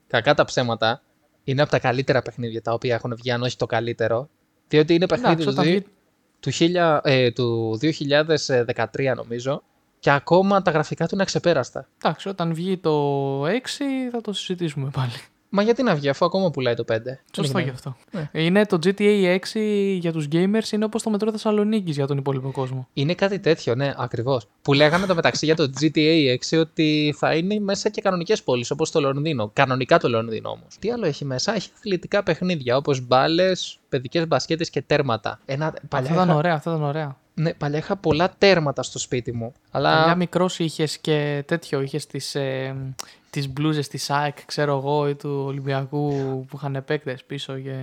κακά 0.07 0.33
τα 0.33 0.45
ψέματα, 0.45 1.01
είναι 1.43 1.61
από 1.61 1.71
τα 1.71 1.79
καλύτερα 1.79 2.21
παιχνίδια 2.21 2.61
τα 2.61 2.73
οποία 2.73 2.95
έχουν 2.95 3.15
βγει, 3.15 3.31
αν 3.31 3.41
όχι 3.41 3.57
το 3.57 3.65
καλύτερο. 3.65 4.29
Διότι 4.67 4.93
είναι 4.93 5.05
παιχνίδι 5.07 5.31
Εντάξει, 5.31 5.47
του, 5.47 5.53
όταν 5.59 5.65
δι- 5.71 5.73
βγει- 5.73 5.87
του, 6.39 6.49
χίλια- 6.49 7.01
ε, 7.03 7.31
του 7.31 7.79
2013 7.81 9.13
νομίζω 9.15 9.63
και 10.03 10.11
ακόμα 10.11 10.61
τα 10.61 10.71
γραφικά 10.71 11.05
του 11.05 11.09
είναι 11.13 11.23
αξεπέραστα. 11.23 11.87
Εντάξει, 12.03 12.29
όταν 12.29 12.53
βγει 12.53 12.77
το 12.77 13.45
6 13.45 13.49
θα 14.11 14.21
το 14.21 14.33
συζητήσουμε 14.33 14.89
πάλι. 14.89 15.11
Μα 15.49 15.63
γιατί 15.63 15.83
να 15.83 15.95
βγει 15.95 16.09
αφού 16.09 16.25
ακόμα 16.25 16.51
πουλάει 16.51 16.73
το 16.73 16.85
5. 16.91 16.95
Σωστό 17.35 17.53
Δεν 17.53 17.63
γι' 17.63 17.69
αυτό. 17.69 17.95
Ναι. 18.11 18.29
Είναι 18.31 18.65
το 18.65 18.79
GTA 18.83 19.37
6 19.53 19.97
για 19.99 20.11
τους 20.11 20.27
gamers 20.31 20.71
είναι 20.71 20.85
όπως 20.85 21.03
το 21.03 21.09
μετρό 21.09 21.31
Θεσσαλονίκης 21.31 21.95
για 21.95 22.07
τον 22.07 22.17
υπόλοιπο 22.17 22.51
κόσμο. 22.51 22.87
Είναι 22.93 23.13
κάτι 23.13 23.39
τέτοιο, 23.39 23.75
ναι, 23.75 23.93
ακριβώς. 23.97 24.47
Που 24.61 24.73
λέγανε 24.73 25.05
το 25.05 25.15
μεταξύ 25.15 25.45
για 25.45 25.55
το 25.55 25.69
GTA 25.81 26.37
6 26.51 26.59
ότι 26.59 27.15
θα 27.17 27.35
είναι 27.35 27.59
μέσα 27.59 27.89
και 27.89 28.01
κανονικές 28.01 28.43
πόλεις 28.43 28.71
όπως 28.71 28.91
το 28.91 29.01
Λονδίνο. 29.01 29.51
Κανονικά 29.53 29.99
το 29.99 30.09
Λονδίνο 30.09 30.49
όμως. 30.49 30.75
Τι 30.79 30.91
άλλο 30.91 31.05
έχει 31.05 31.25
μέσα, 31.25 31.55
έχει 31.55 31.69
αθλητικά 31.77 32.23
παιχνίδια 32.23 32.77
όπως 32.77 33.01
μπάλες, 33.07 33.79
παιδικές 33.89 34.27
μπασκέτες 34.27 34.69
και 34.69 34.81
τέρματα. 34.81 35.39
Ένα, 35.45 35.73
παλιά, 35.87 36.09
Αυτά 36.09 36.13
ήταν 36.13 36.29
είχα, 36.29 36.37
ωραία, 36.37 36.53
αυτά 36.53 36.71
ήταν 36.71 36.83
ωραία. 36.83 37.17
Ναι, 37.33 37.53
παλιά 37.53 37.77
είχα 37.77 37.95
πολλά 37.95 38.33
τέρματα 38.37 38.83
στο 38.83 38.99
σπίτι 38.99 39.33
μου. 39.33 39.53
Αλλά 39.71 39.99
Παλιά 39.99 40.15
μικρός 40.15 40.59
είχες 40.59 40.97
και 40.97 41.43
τέτοιο, 41.47 41.81
είχες 41.81 42.05
τις 42.05 42.35
ε, 42.35 42.75
τις 43.33 43.49
μπλούζες 43.49 43.87
της 43.87 44.09
ΑΕΚ, 44.09 44.45
ξέρω 44.45 44.77
εγώ, 44.77 45.09
ή 45.09 45.15
του 45.15 45.43
Ολυμπιακού 45.45 46.09
που 46.47 46.55
είχαν 46.55 46.75
επέκτε 46.75 47.17
πίσω. 47.27 47.59
Και... 47.59 47.75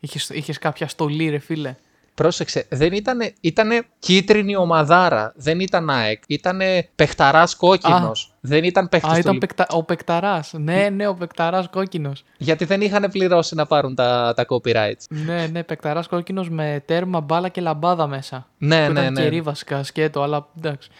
Είχες, 0.00 0.28
είχες 0.28 0.58
κάποια 0.58 0.88
στολή, 0.88 1.28
ρε 1.28 1.38
φίλε. 1.38 1.74
Πρόσεξε, 2.18 2.66
δεν 2.70 2.92
ήτανε, 2.92 3.32
ήτανε 3.40 3.82
κίτρινη 3.98 4.56
ομαδάρα. 4.56 5.32
Δεν 5.36 5.60
ήταν 5.60 5.90
ΑΕΚ. 5.90 6.22
Ήτανε 6.26 6.88
παιχταράς 6.94 7.54
κόκκινος. 7.56 8.34
Δεν 8.40 8.64
ήταν 8.64 8.88
παίχτη 8.88 9.08
Α, 9.08 9.12
του 9.12 9.18
ήταν 9.18 9.32
Λι- 9.32 9.40
πεκτα... 9.40 9.66
ο 9.70 9.82
Πεκταρά. 9.84 10.44
Ναι, 10.52 10.88
ναι, 10.88 11.06
ο 11.06 11.14
Πεκταρά 11.14 11.66
κόκκινος. 11.70 12.24
Γιατί 12.38 12.64
δεν 12.64 12.80
είχαν 12.80 13.08
πληρώσει 13.10 13.54
να 13.54 13.66
πάρουν 13.66 13.94
τα, 13.94 14.32
τα 14.36 14.46
copyrights. 14.48 15.02
ναι, 15.08 15.46
ναι, 15.46 15.62
Πεκταρά 15.62 16.02
κόκκινος 16.10 16.50
με 16.50 16.82
τέρμα, 16.86 17.20
μπάλα 17.20 17.48
και 17.48 17.60
λαμπάδα 17.60 18.06
μέσα. 18.06 18.46
Ναι, 18.58 18.86
που 18.86 18.92
ναι, 18.92 19.00
ήταν 19.00 19.12
ναι. 19.12 19.22
κερί 19.22 19.40
βασικά, 19.40 19.82
σκέτο, 19.82 20.22
αλλά 20.22 20.48
εντάξει. 20.58 20.90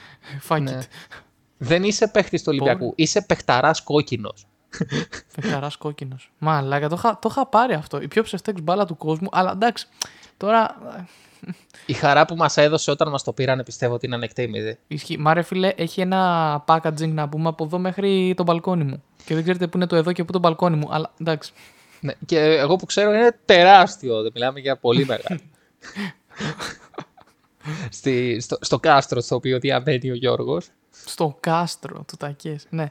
Fuck 0.48 0.60
Ναι. 0.60 0.78
it. 0.80 0.86
Δεν 1.58 1.82
είσαι 1.82 2.08
παίχτης 2.08 2.42
του 2.42 2.48
Ολυμπιακού. 2.50 2.92
Είσαι 2.96 3.22
παιχταράς 3.22 3.82
κόκκινος. 3.82 4.46
Πεκταρά 5.34 5.70
κόκκινος. 5.78 6.30
Μαλάκα, 6.38 6.88
το 6.88 6.94
είχα, 6.98 7.18
το 7.22 7.28
είχα 7.30 7.46
πάρει 7.46 7.74
αυτό. 7.74 8.00
Η 8.00 8.08
πιο 8.08 8.22
ψευτέξ 8.22 8.60
μπάλα 8.62 8.84
του 8.84 8.96
κόσμου, 8.96 9.28
αλλά 9.32 9.50
εντάξει. 9.50 9.86
Τώρα. 10.38 10.76
Η 11.86 11.92
χαρά 11.92 12.24
που 12.24 12.36
μας 12.36 12.56
έδωσε 12.56 12.90
όταν 12.90 13.10
μας 13.10 13.22
το 13.22 13.32
πήρανε 13.32 13.64
πιστεύω 13.64 13.94
ότι 13.94 14.06
είναι 14.06 14.14
ανεκτίμητη. 14.14 14.78
Ισχύει. 14.86 15.18
Μα 15.18 15.34
ρε 15.34 15.42
φίλε, 15.42 15.72
έχει 15.76 16.00
ένα 16.00 16.64
packaging 16.66 17.08
να 17.08 17.28
πούμε 17.28 17.48
από 17.48 17.64
εδώ 17.64 17.78
μέχρι 17.78 18.34
το 18.36 18.42
μπαλκόνι 18.42 18.84
μου. 18.84 19.02
Και 19.24 19.34
δεν 19.34 19.42
ξέρετε 19.42 19.66
πού 19.66 19.76
είναι 19.76 19.86
το 19.86 19.96
εδώ 19.96 20.12
και 20.12 20.24
πού 20.24 20.32
το 20.32 20.38
μπαλκόνι 20.38 20.76
μου. 20.76 20.88
Αλλά 20.90 21.12
εντάξει. 21.20 21.52
Ναι. 22.00 22.12
Και 22.26 22.38
εγώ 22.38 22.76
που 22.76 22.86
ξέρω 22.86 23.12
είναι 23.12 23.38
τεράστιο. 23.44 24.22
Δεν 24.22 24.30
μιλάμε 24.34 24.60
για 24.60 24.76
πολύ 24.76 25.04
μεγάλο. 25.04 25.40
Στη, 27.90 28.40
στο, 28.40 28.58
στο 28.60 28.78
κάστρο 28.78 29.20
στο 29.20 29.34
οποίο 29.34 29.58
διαμένει 29.58 30.10
ο 30.10 30.14
Γιώργος. 30.14 30.68
Στο 31.08 31.36
κάστρο 31.40 32.04
του 32.08 32.16
Τακές. 32.18 32.66
Ναι. 32.70 32.90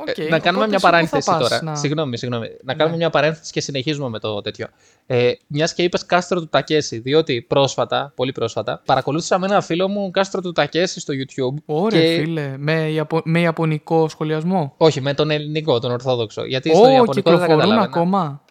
Οκ, 0.00 0.18
Ε, 0.18 0.28
να 0.28 0.38
κάνουμε 0.38 0.64
οπότε 0.64 0.66
μια 0.66 0.66
εσύ 0.66 0.74
πού 0.76 0.80
παρένθεση 0.90 1.30
θα 1.30 1.36
πας 1.38 1.48
τώρα. 1.48 1.62
να- 1.62 1.74
Συγγνώμη, 1.74 2.18
συγγνώμη. 2.18 2.46
Να 2.64 2.72
κάνουμε 2.74 2.90
Ναι. 2.90 2.96
μια 2.96 3.10
παρένθεση 3.10 3.52
και 3.52 3.60
συνεχίζουμε 3.60 4.08
με 4.08 4.18
το 4.18 4.40
τέτοιο. 4.40 4.66
Ε, 5.06 5.32
Μιας 5.46 5.74
και 5.74 5.82
είπες 5.82 6.06
κάστρο 6.06 6.40
του 6.40 6.48
Τακέση, 6.48 6.98
διότι 6.98 7.42
πρόσφατα, 7.48 8.12
πολύ 8.16 8.32
πρόσφατα, 8.32 8.82
παρακολούθησα 8.84 9.38
με 9.38 9.46
ένα 9.46 9.60
φίλο 9.60 9.88
μου 9.88 10.10
κάστρο 10.10 10.40
του 10.40 10.52
Τακέση 10.52 11.00
στο 11.00 11.14
YouTube. 11.16 11.62
Ωραία, 11.66 12.00
και- 12.16 12.20
φίλε. 12.22 12.54
Με, 12.58 12.90
Ιαπω... 12.90 13.20
με 13.24 13.40
Ιαπωνικό 13.40 14.08
σχολιασμό; 14.08 14.74
Όχι, 14.76 15.00
με 15.00 15.14
τον 15.14 15.30
ελληνικό, 15.30 15.78
τον 15.78 15.90
Ορθόδοξο. 15.90 16.44
Γιατί 16.44 16.68
στο 16.74 16.78
Ω, 16.78 16.90
Ιαπωνικό 16.90 17.04
δεν 17.12 17.14
θα 17.14 17.20
κυκλοφορούν 17.30 17.48
καταλάβαινα. 17.58 17.82
ακόμα; 17.82 18.42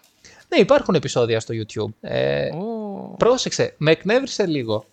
Ναι, 0.50 0.58
υπάρχουν 0.62 0.96
επεισόδια 0.96 1.40
στο 1.40 1.54
YouTube. 1.58 1.94
Ε, 2.10 2.50
Ω. 2.56 3.16
Πρόσεξε, 3.18 3.74
με 3.78 3.92
εκνεύρισε 3.92 4.46
λίγο. 4.46 4.86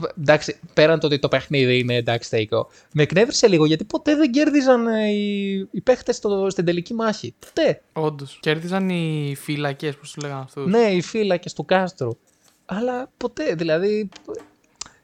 Π- 0.00 0.18
Εντάξει, 0.20 0.58
πέραν 0.74 1.00
το 1.00 1.06
ότι 1.06 1.18
το 1.18 1.28
παιχνίδι 1.28 1.78
είναι 1.78 1.94
εντάξει 1.94 2.28
θεϊκό. 2.28 2.68
Με 2.92 3.02
εκνεύρισε 3.02 3.48
λίγο 3.48 3.64
γιατί 3.66 3.84
ποτέ 3.84 4.16
δεν 4.16 4.30
κέρδιζαν 4.30 4.86
ε, 4.86 5.08
οι, 5.10 5.52
οι 5.70 5.80
παίχτες 5.80 6.16
στην 6.48 6.64
τελική 6.64 6.94
μάχη. 6.94 7.34
Ποτέ. 7.38 7.82
Όντως. 7.92 8.38
Κέρδισαν 8.40 8.88
οι 8.88 9.34
φύλακε, 9.38 9.86
πώς 9.92 10.10
τους 10.12 10.22
λέγανε 10.22 10.40
αυτούς. 10.40 10.66
Ναι, 10.66 10.78
οι 10.90 11.00
φύλακες 11.02 11.52
του 11.52 11.64
κάστρου. 11.64 12.10
Αλλά 12.66 13.10
ποτέ, 13.16 13.54
δηλαδή. 13.54 14.08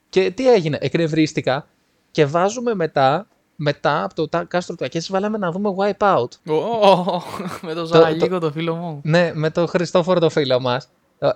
Και 0.09 0.31
τι 0.31 0.53
έγινε, 0.53 0.79
εκνευρίστηκα 0.81 1.67
και 2.11 2.27
βάζουμε 2.27 2.75
μετά, 2.75 3.27
μετά 3.57 4.05
από 4.05 4.15
το 4.15 4.29
τα- 4.29 4.45
κάστρο 4.45 4.75
του 4.77 4.85
Ακέση, 4.85 5.13
βάλαμε 5.13 5.39
να 5.39 5.51
δούμε 5.51 5.75
Wipeout. 5.79 6.29
Ω, 6.53 7.23
με 7.63 7.75
το 7.75 7.85
Ζαραγίκο 7.85 8.39
το 8.39 8.51
φίλο 8.53 8.75
μου. 8.75 9.01
Ναι, 9.05 9.31
με 9.35 9.51
τον 9.51 9.67
Χριστόφορο 9.69 10.21
το 10.21 10.31
φίλο 10.31 10.61
μας. 10.61 10.89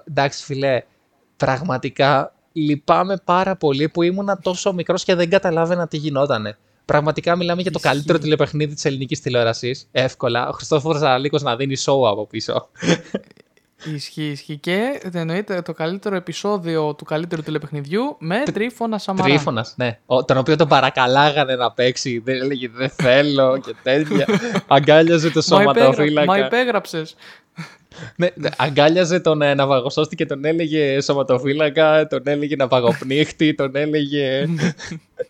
εντάξει, 0.08 0.44
φιλέ, 0.44 0.82
πραγματικά 1.36 2.34
λυπάμαι 2.56 3.16
πάρα 3.24 3.56
πολύ 3.56 3.88
που 3.88 4.02
ήμουνα 4.02 4.38
τόσο 4.38 4.72
μικρός 4.72 5.04
και 5.04 5.14
δεν 5.14 5.30
καταλάβαινα 5.30 5.88
τι 5.88 5.96
γινότανε. 5.96 6.58
Πραγματικά 6.84 7.36
μιλάμε 7.36 7.62
για 7.62 7.70
το 7.70 7.78
Ισχύει. 7.82 7.92
καλύτερο 7.92 8.18
τηλεπαιχνίδι 8.18 8.74
της 8.74 8.84
ελληνικής 8.84 9.20
τηλεόρασης. 9.20 9.88
Εύκολα. 9.92 10.48
Ο 10.48 10.52
Χριστόφορος 10.52 10.98
Ζαραλίκο 11.00 11.38
να 11.38 11.56
δίνει 11.56 11.76
show 11.78 12.08
από 12.10 12.26
πίσω. 12.26 12.68
Ισχύει, 13.84 14.22
ισχύει. 14.22 14.56
Και 14.56 15.00
εννοείται 15.12 15.62
το 15.62 15.72
καλύτερο 15.72 16.16
επεισόδιο 16.16 16.94
του 16.94 17.04
καλύτερου 17.04 17.42
τηλεπαιχνιδιού 17.42 18.16
με 18.18 18.42
τρίφωνα 18.52 18.98
Σαμαρά. 18.98 19.28
Τρίφωνας, 19.28 19.74
ναι. 19.76 19.98
Ο, 20.06 20.24
τον 20.24 20.36
οποίο 20.36 20.56
τον 20.56 20.68
παρακαλάγανε 20.68 21.56
να 21.56 21.72
παίξει. 21.72 22.18
Δεν 22.24 22.34
έλεγε 22.34 22.68
Δεν 22.68 22.90
θέλω 22.90 23.58
και 23.58 23.74
τέτοια. 23.82 24.26
Αγκάλιαζε 24.66 25.30
το 25.30 25.42
Μα, 25.48 25.62
υπέγρα... 25.62 25.82
σωματοφύλακα. 25.82 26.26
Μα 26.26 26.38
υπέγραψες. 26.38 27.16
Ναι, 28.16 28.28
ναι, 28.34 28.48
αγκάλιαζε 28.56 29.20
τον 29.20 29.42
ε, 29.42 29.54
ναυαγοσώστη 29.54 30.16
και 30.16 30.26
τον 30.26 30.44
έλεγε 30.44 31.00
σωματοφύλακα, 31.00 32.06
τον 32.06 32.22
έλεγε 32.24 32.56
ναυαγοπνίχτη, 32.56 33.54
τον 33.54 33.76
έλεγε. 33.76 34.46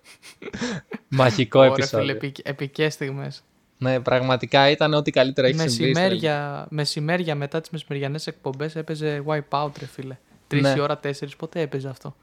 Μαγικό 1.08 1.62
επεισόδιο. 1.62 2.18
επικές 2.42 2.92
στιγμές. 2.92 3.42
Ναι, 3.78 4.00
πραγματικά 4.00 4.70
ήταν 4.70 4.94
ό,τι 4.94 5.10
καλύτερο 5.10 5.46
έχει 5.46 5.56
συμβεί. 5.58 5.72
στο 5.72 5.82
ελληνικό. 5.84 6.00
Μεσημέρια, 6.08 6.66
μεσημέρια 6.70 7.34
μετά 7.34 7.60
τις 7.60 7.70
μεσημεριανές 7.70 8.26
εκπομπές 8.26 8.76
έπαιζε 8.76 9.22
Wipeout, 9.26 9.70
ρε 9.78 9.86
φίλε. 9.86 10.16
Τρεις 10.46 10.62
Ναι. 10.62 10.74
η 10.76 10.80
ώρα, 10.80 10.98
τέσσερις, 10.98 11.36
ποτέ 11.36 11.60
έπαιζε 11.60 11.88
αυτό; 11.88 12.16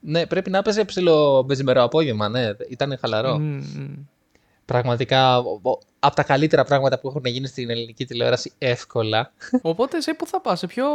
Ναι, 0.00 0.26
πρέπει 0.26 0.50
να 0.50 0.58
έπαιζε 0.58 0.84
ψηλό 0.84 1.42
μπεζιμερό 1.42 1.82
απόγευμα, 1.82 2.28
ναι. 2.28 2.50
Ήταν 2.68 2.98
χαλαρό. 3.00 3.38
Μμ, 3.38 3.62
μμ. 3.76 3.94
Πραγματικά 4.64 5.36
από 5.98 6.14
τα 6.16 6.22
καλύτερα 6.22 6.64
πράγματα 6.64 6.98
που 6.98 7.08
έχουν 7.08 7.22
γίνει 7.24 7.46
στην 7.46 7.70
ελληνική 7.70 8.04
τηλεόραση 8.06 8.52
εύκολα. 8.58 9.32
Οπότε 9.62 9.96
εσύ 9.96 10.14
που 10.14 10.26
θα 10.26 10.40
πας, 10.40 10.58
σε 10.58 10.66
ποιο 10.66 10.86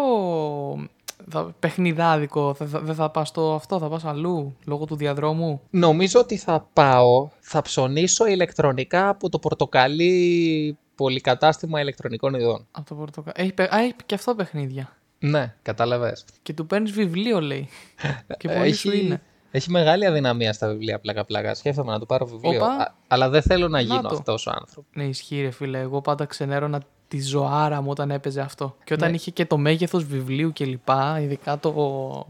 θα, 1.29 1.55
παιχνιδάδικο, 1.59 2.53
θα, 2.53 2.65
θα, 2.65 2.79
δεν 2.79 2.95
θα 2.95 3.09
πας 3.09 3.27
στο 3.27 3.53
αυτό, 3.53 3.79
θα 3.79 3.87
πας 3.89 4.05
αλλού, 4.05 4.55
λόγω 4.65 4.85
του 4.85 4.95
διαδρόμου. 4.95 5.61
Νομίζω 5.69 6.19
ότι 6.19 6.37
θα 6.37 6.67
πάω, 6.73 7.29
θα 7.39 7.61
ψωνίσω 7.61 8.25
ηλεκτρονικά 8.25 9.09
από 9.09 9.29
το 9.29 9.39
πορτοκαλί 9.39 10.77
πολυκατάστημα 10.95 11.81
ηλεκτρονικών 11.81 12.33
ειδών. 12.33 12.67
Από 12.71 12.89
το 12.89 12.95
πορτοκα... 12.95 13.31
έχει, 13.35 13.53
παι- 13.53 13.73
α, 13.73 13.79
έχει 13.79 13.95
και 14.05 14.15
αυτό 14.15 14.35
παιχνίδια. 14.35 14.95
Ναι, 15.19 15.55
κατάλαβες. 15.61 16.25
Και 16.43 16.53
του 16.53 16.65
παίρνεις 16.65 16.91
βιβλίο, 16.91 17.41
λέει. 17.41 17.69
και 18.37 18.49
πολύ 18.49 18.73
σου 18.73 18.91
είναι. 18.91 19.21
έχει 19.51 19.71
μεγάλη 19.71 20.05
αδυναμία 20.05 20.53
στα 20.53 20.67
βιβλία 20.67 20.99
πλάκα-πλάκα. 20.99 21.53
Σκέφτομαι 21.53 21.91
να 21.91 21.99
του 21.99 22.05
πάρω 22.05 22.25
βιβλίο. 22.25 22.63
Οπα. 22.63 22.73
Α- 22.73 22.93
αλλά 23.07 23.29
δεν 23.29 23.41
θέλω 23.41 23.67
να 23.67 23.79
γίνω 23.81 24.01
το. 24.01 24.15
αυτός 24.15 24.47
ο 24.47 24.51
άνθρωπος. 24.53 24.91
Ναι, 24.93 25.03
ισχύει, 25.03 25.41
ρε 25.41 25.49
φίλε. 25.51 25.79
Εγώ 25.79 26.01
πάντα 26.01 26.25
ξενέρωνα 26.25 26.81
τη 27.11 27.21
ζωάρα 27.21 27.81
μου 27.81 27.89
όταν 27.89 28.11
έπαιζε 28.11 28.41
αυτό. 28.41 28.75
Και 28.83 28.93
όταν 28.93 29.09
Ναι. 29.09 29.15
είχε 29.15 29.31
και 29.31 29.45
το 29.45 29.57
μέγεθος 29.57 30.03
βιβλίου 30.03 30.51
κλπ. 30.53 30.89
Ειδικά 31.21 31.59
το, 31.59 31.71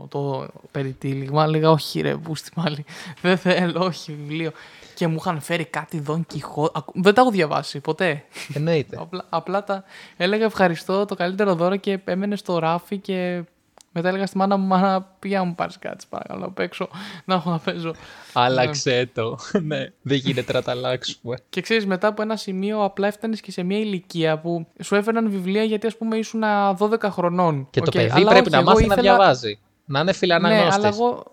το 0.10 0.48
περιτύλιγμα, 0.72 1.44
έλεγα 1.44 1.70
Όχι, 1.72 2.02
ρε, 2.02 2.16
μπούστι 2.16 2.50
μάλι. 2.56 2.86
Δεν 3.22 3.38
θέλω, 3.38 3.84
όχι 3.84 4.14
βιβλίο. 4.14 4.52
Και 4.96 5.08
μου 5.08 5.16
είχαν 5.20 5.42
φέρει 5.42 5.66
κάτι 5.66 6.00
Δον 6.00 6.26
Κιχώ. 6.28 6.72
Ακου- 6.74 7.04
Δεν 7.04 7.14
τα 7.14 7.22
έχω 7.22 7.32
διαβάσει 7.32 7.80
ποτέ. 7.80 8.24
Εννοείται. 8.54 8.98
Απλά, 9.02 9.26
απλά 9.30 9.64
τα 9.64 9.84
έλεγα 10.18 10.46
ευχαριστώ 10.46 11.06
το 11.06 11.16
καλύτερο 11.16 11.56
δώρο 11.56 11.76
και 11.76 12.00
έμενε 12.06 12.36
στο 12.36 12.58
ράφι 12.60 12.98
και 12.98 13.44
μετά 13.92 14.10
έλεγα 14.10 14.26
στη 14.26 14.38
μάνα 14.38 14.58
μου, 14.58 14.68
μάνα 14.68 15.02
πήγα 15.20 15.44
μου 15.44 15.56
πάρεις 15.56 15.80
κάτι, 15.80 16.06
παρακαλώ, 16.10 16.40
να 16.40 16.52
παίξω, 16.52 16.90
να 17.26 17.36
έχω 17.36 17.50
να 17.50 17.58
παίζω. 17.60 17.94
Άλλαξε 18.34 19.10
το. 19.14 19.38
ναι, 19.70 19.86
δεν 20.02 20.18
γίνεται 20.18 20.54
να 20.54 20.62
τα 20.62 20.72
αλλάξουμε. 20.72 21.38
Και 21.50 21.62
ξέρεις, 21.62 21.86
μετά 21.86 22.08
από 22.08 22.22
ένα 22.22 22.36
σημείο 22.36 22.84
απλά 22.84 23.08
έφτανες 23.08 23.42
και 23.42 23.52
σε 23.52 23.64
μια 23.64 23.78
ηλικία 23.78 24.40
που 24.40 24.68
σου 24.84 24.96
έφεραν 24.96 25.30
βιβλία 25.30 25.64
γιατί 25.64 25.88
ας 25.88 25.98
πούμε 25.98 26.18
ήσουν 26.18 26.42
12 26.78 26.98
χρονών. 27.04 27.68
Και 27.70 27.80
το 27.80 27.86
Οκ, 27.88 27.94
παιδί 27.94 28.10
αλλά 28.12 28.30
πρέπει 28.30 28.40
όχι, 28.42 28.50
να 28.50 28.58
εγώ 28.58 28.70
μάθει 28.70 28.86
να 28.88 28.94
ήθελα- 28.94 29.16
διαβάζει. 29.16 29.60
Να 29.86 30.00
είναι 30.00 30.12
Ναι, 30.12 30.18
φιλαναγνώστης. 30.18 30.76
αλλά 30.76 30.88
εγώ 30.88 31.24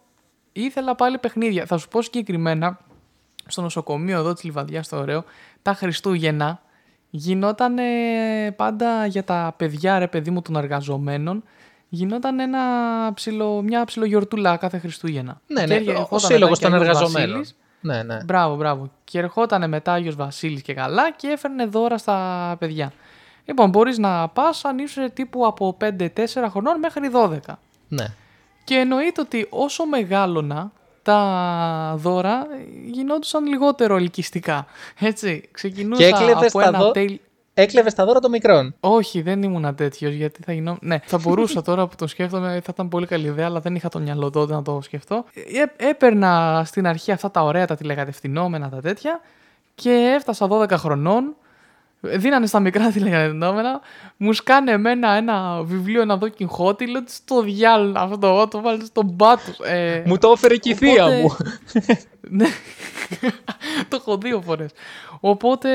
ήθελα 0.53 0.95
πάλι 0.95 1.19
παιχνίδια. 1.19 1.67
Θα 1.67 1.77
σου 1.79 1.89
πω 1.89 2.03
συγκεκριμένα, 2.03 2.79
στο 3.47 3.63
νοσοκομείο 3.63 4.19
εδώ 4.19 4.33
της 4.33 4.43
Λιβαδειά 4.45 4.83
στο 4.83 4.97
Ωραίο, 4.99 5.25
τα 5.63 5.75
Χριστούγεννα 5.75 6.63
γινόταν 7.11 7.75
πάντα 8.57 9.07
για 9.07 9.25
τα 9.25 9.55
παιδιά, 9.57 9.99
ρε 9.99 10.07
παιδί 10.07 10.31
μου, 10.31 10.43
των 10.43 10.57
εργαζομένων, 10.57 11.43
γινόταν 11.89 12.41
ένα 12.41 12.61
ψιλο, 13.15 13.63
μια 13.63 13.85
ψιλογιορτούλα 13.85 14.57
κάθε 14.57 14.79
Χριστούγεννα. 14.79 15.41
Ναι, 15.47 15.61
Και 15.61 15.67
ναι, 15.67 15.75
έρχε- 15.75 15.89
ο 15.89 15.93
ερχόταν 16.01 16.21
σύλλογος 16.21 16.61
μετά 16.61 16.71
και 16.71 16.75
των 16.75 16.75
Άγιος 16.83 16.89
εργαζομένων. 16.97 17.37
Βασίλης. 17.39 17.57
Ναι, 17.81 18.03
ναι. 18.03 18.19
Μπράβο, 18.25 18.57
μπράβο. 18.57 18.91
Και 19.05 19.19
ερχόταν 19.19 19.69
μετά 19.69 19.93
Άγιος 19.93 20.15
Βασίλης 20.17 20.63
και 20.63 20.75
καλά 20.75 21.11
και 21.13 21.29
έφερνε 21.29 21.67
δώρα 21.67 21.99
στα 21.99 22.57
παιδιά. 22.59 22.93
Λοιπόν, 23.45 23.69
μπορείς 23.71 23.99
να 23.99 24.29
πας 24.29 24.65
αν 24.65 24.79
είσαι 24.79 25.11
τύπου 25.15 25.47
από 25.47 25.77
5-4 25.81 26.49
χρονών 26.51 26.79
μέχρι 26.79 27.09
12. 27.09 27.59
ναι. 27.89 28.05
Και 28.65 28.75
εννοείται 28.75 29.21
ότι 29.21 29.47
όσο 29.51 29.87
μεγάλωνα, 29.87 30.73
τα 31.03 31.95
δώρα 31.97 32.47
γινόντουσαν 32.85 33.47
λιγότερο 33.47 33.97
ελκυστικά. 33.97 34.67
Έτσι, 35.01 35.49
ξεκινούσα 35.53 36.03
Και 36.03 36.09
έκλεβες 36.09 36.49
από 36.55 36.59
τα 36.59 36.69
ένα 36.69 36.79
δω- 36.79 36.91
τέλ- 36.91 37.19
Έκλεβες 37.63 37.95
τα 37.95 38.05
δώρα 38.05 38.19
των 38.21 38.31
μικρών. 38.31 38.75
Όχι, 38.81 39.23
δεν 39.23 39.43
ήμουν 39.43 39.75
τέτοιος 39.75 40.13
γιατί 40.13 40.43
θα 40.43 40.53
γινόμουν. 40.53 40.79
Ναι, 40.83 40.99
θα 41.05 41.19
μπορούσα 41.19 41.63
τώρα 41.63 41.87
που 41.87 41.95
το 41.97 42.07
σκέφτομαι, 42.07 42.49
θα 42.65 42.71
ήταν 42.73 42.89
πολύ 42.89 43.07
καλή 43.07 43.27
ιδέα, 43.27 43.47
αλλά 43.47 43.61
δεν 43.61 43.75
είχα 43.75 43.89
το 43.89 43.99
μυαλό 43.99 44.31
τότε 44.31 44.53
να 44.53 44.63
το 44.63 44.81
σκεφτώ. 44.83 45.25
Ε, 45.79 45.89
έπαιρνα 45.89 46.63
στην 46.67 46.87
αρχή 46.87 47.13
αυτά 47.13 47.31
τα 47.31 47.43
ωραία, 47.43 47.67
τα 47.67 47.75
τηλεκατευθυνόμενα, 47.77 48.69
τα 48.69 48.81
τέτοια 48.81 49.21
και 49.75 49.91
έφτασα 50.17 50.47
12 50.51 50.71
χρονών. 50.71 51.35
Δίνανε 52.01 52.47
στα 52.47 52.61
μικρά 52.61 52.91
τηλεκατευθυνόμενα, 52.91 53.81
μου 54.17 54.33
σκάνε 54.33 54.73
εμένα 54.73 55.11
ένα 55.13 55.63
βιβλίο, 55.63 56.01
ένα 56.01 56.17
δόκιν 56.17 56.49
χώτη, 56.49 56.91
λέω 56.91 57.03
«Τι 57.05 57.13
στο 57.13 57.43
διάλογο 57.43 57.99
αυτό, 57.99 58.49
το 58.51 58.61
βάλει 58.61 58.85
στον 58.85 59.17
πάτο. 59.17 59.65
Ε, 59.65 60.03
Μου 60.07 60.19
το 60.19 60.31
έφερε 60.31 60.57
και 60.57 60.71
η 60.71 60.75
θεία 60.75 61.05
Οπότε- 61.05 61.23
μου. 61.23 61.37
ναι. 62.29 62.47
το 63.89 63.97
έχω 64.01 64.19
δύο 64.19 64.41
φορές. 64.41 64.71
Οπότε 65.21 65.69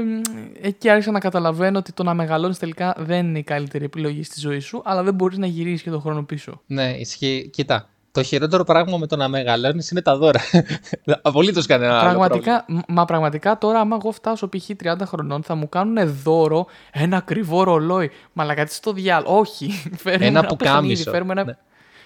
μ, 0.00 0.20
εκεί 0.62 0.88
άρχισα 0.88 1.10
να 1.10 1.18
καταλαβαίνω 1.20 1.78
ότι 1.78 1.92
το 1.92 2.02
να 2.02 2.14
μεγαλώνεις 2.14 2.58
τελικά 2.58 2.94
δεν 2.98 3.26
είναι 3.26 3.38
η 3.38 3.42
καλύτερη 3.42 3.84
επιλογή 3.84 4.22
στη 4.22 4.40
ζωή 4.40 4.58
σου, 4.60 4.82
αλλά 4.84 5.02
δεν 5.02 5.14
μπορείς 5.14 5.38
να 5.38 5.46
γυρίσεις 5.46 5.82
και 5.82 5.90
τον 5.90 6.00
χρόνο 6.00 6.22
πίσω. 6.22 6.60
ναι, 6.66 6.90
ισχύει. 6.98 7.50
Κοίτα. 7.52 7.88
Το 8.12 8.22
χειρότερο 8.22 8.64
πράγμα 8.64 8.96
με 8.96 9.06
το 9.06 9.16
να 9.16 9.28
μεγαλώνεις 9.28 9.90
είναι 9.90 10.02
τα 10.02 10.16
δώρα. 10.16 10.40
Απολύτως 11.22 11.66
κανένα 11.66 11.98
άλλο. 12.00 12.18
πρόβλημα. 12.18 12.26
πραγματικά, 12.28 12.64
μ, 12.68 12.94
μα 12.94 13.04
πραγματικά 13.04 13.58
τώρα, 13.58 13.80
άμα 13.80 13.98
εγώ 14.02 14.12
φτάσω 14.12 14.48
π.χ. 14.48 14.70
30 14.84 14.94
χρονών, 15.04 15.42
θα 15.42 15.54
μου 15.54 15.68
κάνουν 15.68 16.14
δώρο 16.22 16.66
ένα 16.92 17.16
ακριβό 17.16 17.62
ρολόι. 17.62 18.10
Μα 18.32 18.54
κάτι 18.54 18.72
στο 18.74 18.92
διάλογο. 18.92 19.38
Όχι. 19.38 19.70
Φέρουμε 20.02 20.26
Ένα 20.26 20.38
ένα, 20.38 20.48
πουκάμισο. 20.48 20.80
παιχνίδι, 20.80 21.02
Φέρουμε 21.10 21.32
ένα, 21.32 21.44
Ναι. 21.44 21.56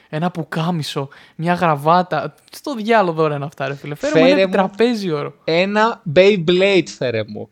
Ένα 0.09 0.31
πουκάμισο, 0.31 1.09
μια 1.37 1.55
γραβάτα. 1.55 2.35
Στο 2.53 2.75
διάλογο 2.75 3.17
δώρα 3.17 3.35
είναι 3.35 3.45
αυτά, 3.45 3.69
ρε 3.69 3.75
φίλε. 3.75 3.95
Φέρουμε 3.95 4.19
Φέρε 4.21 4.31
ένα 4.33 4.41
μου- 4.41 4.43
επιτραπέζιο. 4.49 5.35
Ένα 5.45 6.03
Beyblade 6.15 6.87
φέρε 6.97 7.25
μου. 7.27 7.51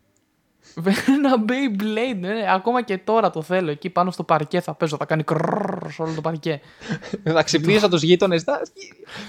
Ένα 1.09 1.45
Beyblade, 1.49 2.17
ναι, 2.19 2.29
ναι, 2.29 2.53
ακόμα 2.53 2.83
και 2.83 2.99
τώρα 2.99 3.31
το 3.31 3.43
θέλω. 3.43 3.71
Εκεί 3.71 3.91
πάνω 3.91 4.11
στο 4.11 4.23
παρκέ 4.25 4.61
θα 4.61 4.75
παίζω, 4.75 4.97
θα 4.97 5.05
κάνει 5.05 5.23
κρρρρ 5.23 5.91
σε 5.91 6.03
όλο 6.03 6.15
το 6.15 6.21
παρκέ. 6.21 6.61
Θα 7.35 7.43
ξυπνήσω 7.43 7.89
τους 7.89 8.03
γείτονες. 8.03 8.45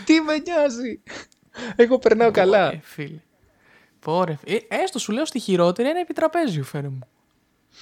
Τι 0.06 0.22
με 0.22 0.38
νοιάζει; 0.38 1.02
Εγώ 1.76 2.00
περνάω 2.00 2.32
καλά. 2.32 2.72
Ε, 2.72 2.80
φίλε. 2.84 3.20
Πόρε. 4.00 4.38
Ε, 4.46 4.56
έστω 4.68 5.00
σου 5.00 5.12
λέω 5.12 5.26
στη 5.26 5.40
χειρότερη 5.40 5.90
ένα 5.90 6.00
επιτραπέζιο, 6.00 6.64
φέρε 6.64 6.88
μου. 6.88 7.00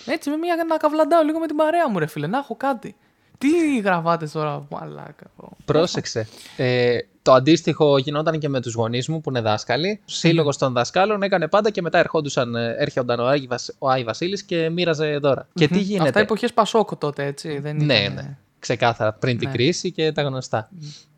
Έτσι, 0.06 0.30
με 0.30 0.38
μια, 0.38 0.56
να 0.68 0.78
καβλαντάω 0.78 1.24
λίγο 1.24 1.40
με 1.40 1.48
την 1.48 1.56
παρέα 1.56 1.90
μου, 1.90 2.00
ρε 2.00 2.06
φίλε, 2.06 2.28
να 2.28 2.38
έχω 2.38 2.56
κάτι. 2.56 2.96
Τι 3.38 3.80
γραβάτες 3.84 4.32
τώρα, 4.32 4.68
μαλάκα. 4.70 5.26
Πρόσεξε. 5.66 6.28
Ε, 6.58 6.98
το 7.22 7.34
αντίστοιχο 7.34 7.98
γινόταν 7.98 8.40
και 8.40 8.50
με 8.50 8.62
τους 8.62 8.74
γονείς 8.74 9.08
μου 9.08 9.22
που 9.22 9.30
είναι 9.30 9.42
δάσκαλοι. 9.42 10.00
Σύλλογος 10.06 10.58
των 10.58 10.74
δασκάλων 10.74 11.24
έκανε 11.24 11.48
πάντα 11.48 11.70
και 11.70 11.82
μετά 11.82 11.98
ερχόντουσαν, 11.98 12.56
ε, 12.56 12.76
έρχονταν 12.78 13.20
ο 13.20 13.26
Άι, 13.28 13.48
Βασ- 13.48 13.70
ο 13.80 13.90
Άι 13.90 14.04
Βασίλης 14.04 14.44
και 14.44 14.70
μοίραζε 14.70 15.18
δώρα. 15.18 15.48
Και 15.54 15.68
τι 15.68 15.80
γίνεται; 15.80 16.08
Αυτά 16.08 16.20
εποχές 16.20 16.54
Πασόκ 16.54 16.96
τότε, 16.96 17.26
έτσι. 17.26 17.60
Δεν 17.60 17.76
Ναι, 17.76 17.94
ήταν- 18.02 18.14
ναι. 18.14 18.38
Ξεκάθαρα 18.60 19.14
πριν 19.14 19.38
την 19.38 19.48
Ναι. 19.50 19.54
κρίση 19.56 19.92
και 19.92 20.12
τα 20.12 20.22
γνωστά. 20.22 20.70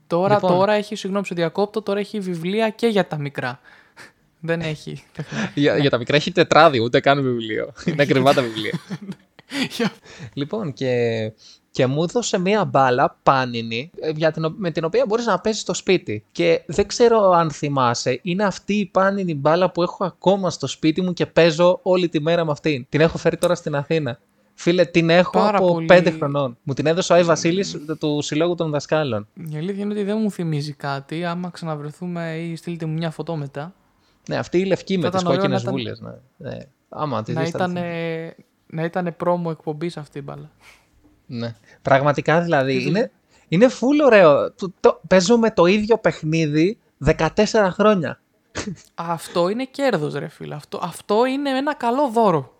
Τώρα, 0.08 0.34
Λοιπόν. 0.34 0.52
τώρα 0.52 0.74
έχει, 0.74 0.96
συγγνώμη 0.96 1.26
σε 1.26 1.36
διακόπτω, 1.36 1.82
τώρα 1.82 2.00
έχει 2.00 2.20
βιβλία 2.20 2.70
και 2.70 2.88
για 2.88 3.08
τα 3.08 3.18
μικρά. 3.18 3.60
Δεν 4.40 4.62
έχει. 4.62 5.04
για, 5.54 5.78
για 5.78 5.90
τα 5.90 5.98
μικρά 5.98 6.16
έχει 6.16 6.32
τετράδιο, 6.32 6.84
ούτε 6.84 7.00
καν 7.00 7.22
βιβλίο. 7.22 7.74
Είναι 7.88 8.04
ακριβά 8.04 8.34
τα 8.34 8.42
βιβλία. 8.42 8.72
Για- 9.78 9.92
λοιπόν, 10.34 10.74
και, 10.74 10.92
και 11.78 11.86
μου 11.88 12.04
έδωσε 12.04 12.38
μία 12.40 12.66
μπάλα 12.66 13.18
πάνινη 13.24 13.90
ε, 14.00 14.10
για 14.16 14.32
την, 14.32 14.46
ο- 14.46 14.54
με 14.58 14.72
την 14.72 14.84
οποία 14.84 15.06
μπορείς 15.08 15.26
να 15.26 15.40
παίζεις 15.40 15.62
στο 15.62 15.74
σπίτι. 15.74 16.24
Και 16.32 16.62
δεν 16.66 16.88
ξέρω 16.88 17.30
αν 17.32 17.52
θυμάσαι, 17.52 18.20
είναι 18.24 18.44
αυτή 18.44 18.74
η 18.74 18.86
πάνινη 18.86 19.36
μπάλα 19.36 19.72
που 19.72 19.82
έχω 19.82 20.06
ακόμα 20.06 20.50
στο 20.50 20.68
σπίτι 20.68 21.02
μου 21.02 21.14
και 21.14 21.26
παίζω 21.26 21.80
όλη 21.84 22.10
τη 22.10 22.22
μέρα 22.22 22.46
με 22.46 22.52
αυτήν. 22.52 22.86
Την 22.90 23.02
έχω 23.02 23.18
φέρει 23.18 23.38
τώρα 23.38 23.56
στην 23.56 23.76
Αθήνα. 23.76 24.20
Φίλε, 24.54 24.86
την 24.86 25.10
έχω 25.10 25.32
Πάρα 25.32 25.58
από 25.58 25.72
πολύ. 25.72 25.86
πέντε 25.86 26.10
χρονών. 26.10 26.58
Μου 26.64 26.74
την 26.74 26.86
έδωσε 26.86 27.14
ο 27.14 27.16
Άι 27.16 27.24
Βασίλης 27.24 27.78
του 28.00 28.22
Συλλόγου 28.22 28.56
των 28.56 28.70
Δασκάλων. 28.72 29.28
Η 29.52 29.58
αλήθεια 29.58 29.84
είναι 29.84 29.94
ότι 29.94 30.04
δεν 30.04 30.18
μου 30.22 30.32
θυμίζει 30.32 30.74
κάτι. 30.74 31.26
Άμα 31.26 31.50
ξαναβρεθούμε 31.50 32.36
ή 32.38 32.56
στείλτε 32.56 32.86
μου 32.86 32.94
μια 32.94 33.10
φωτό 33.12 33.36
μετά. 33.36 33.74
Ναι, 34.30 34.38
αυτή 34.38 34.58
η 34.60 34.66
λευκή 34.66 34.98
με 34.98 35.04
Θα 35.04 35.10
τις 35.10 35.22
ήταν 35.22 35.32
ωραίο 35.32 35.42
κόκκινες 35.50 35.64
να 35.64 35.72
ήταν- 35.72 35.84
βούλες. 35.84 36.00
Ναι. 36.38 36.50
Ναι. 36.50 36.58
Άμα 36.90 37.24
τη 37.24 37.34
να, 37.34 37.42
δεις 37.42 37.50
θα 37.50 37.58
ήταν, 37.58 37.74
τη 37.74 37.80
θυμάσαι. 37.80 38.36
να 38.68 38.84
ήταν 38.84 39.14
πρόμο 39.18 39.50
εκπομπής 39.54 39.98
αυτή 39.98 40.20
η 40.20 40.22
μπάλα. 40.26 40.50
Ναι. 41.28 41.56
Πραγματικά 41.82 42.42
δηλαδή 42.42 42.84
είναι, 42.84 43.12
είναι 43.48 43.68
full 43.68 44.06
ωραίο. 44.06 44.52
Το, 44.52 44.74
το, 44.80 45.02
παίζω 45.08 45.38
με 45.38 45.52
το 45.52 45.66
ίδιο 45.66 45.98
παιχνίδι 45.98 46.78
14 47.06 47.28
χρόνια. 47.72 48.20
Αυτό 48.96 49.50
είναι 49.50 49.66
κέρδος 49.66 50.14
ρε 50.14 50.28
φίλε. 50.28 50.56
Αυτό, 50.56 50.80
αυτό 50.84 51.26
είναι 51.26 51.50
ένα 51.50 51.76
καλό 51.76 52.10
δώρο. 52.10 52.52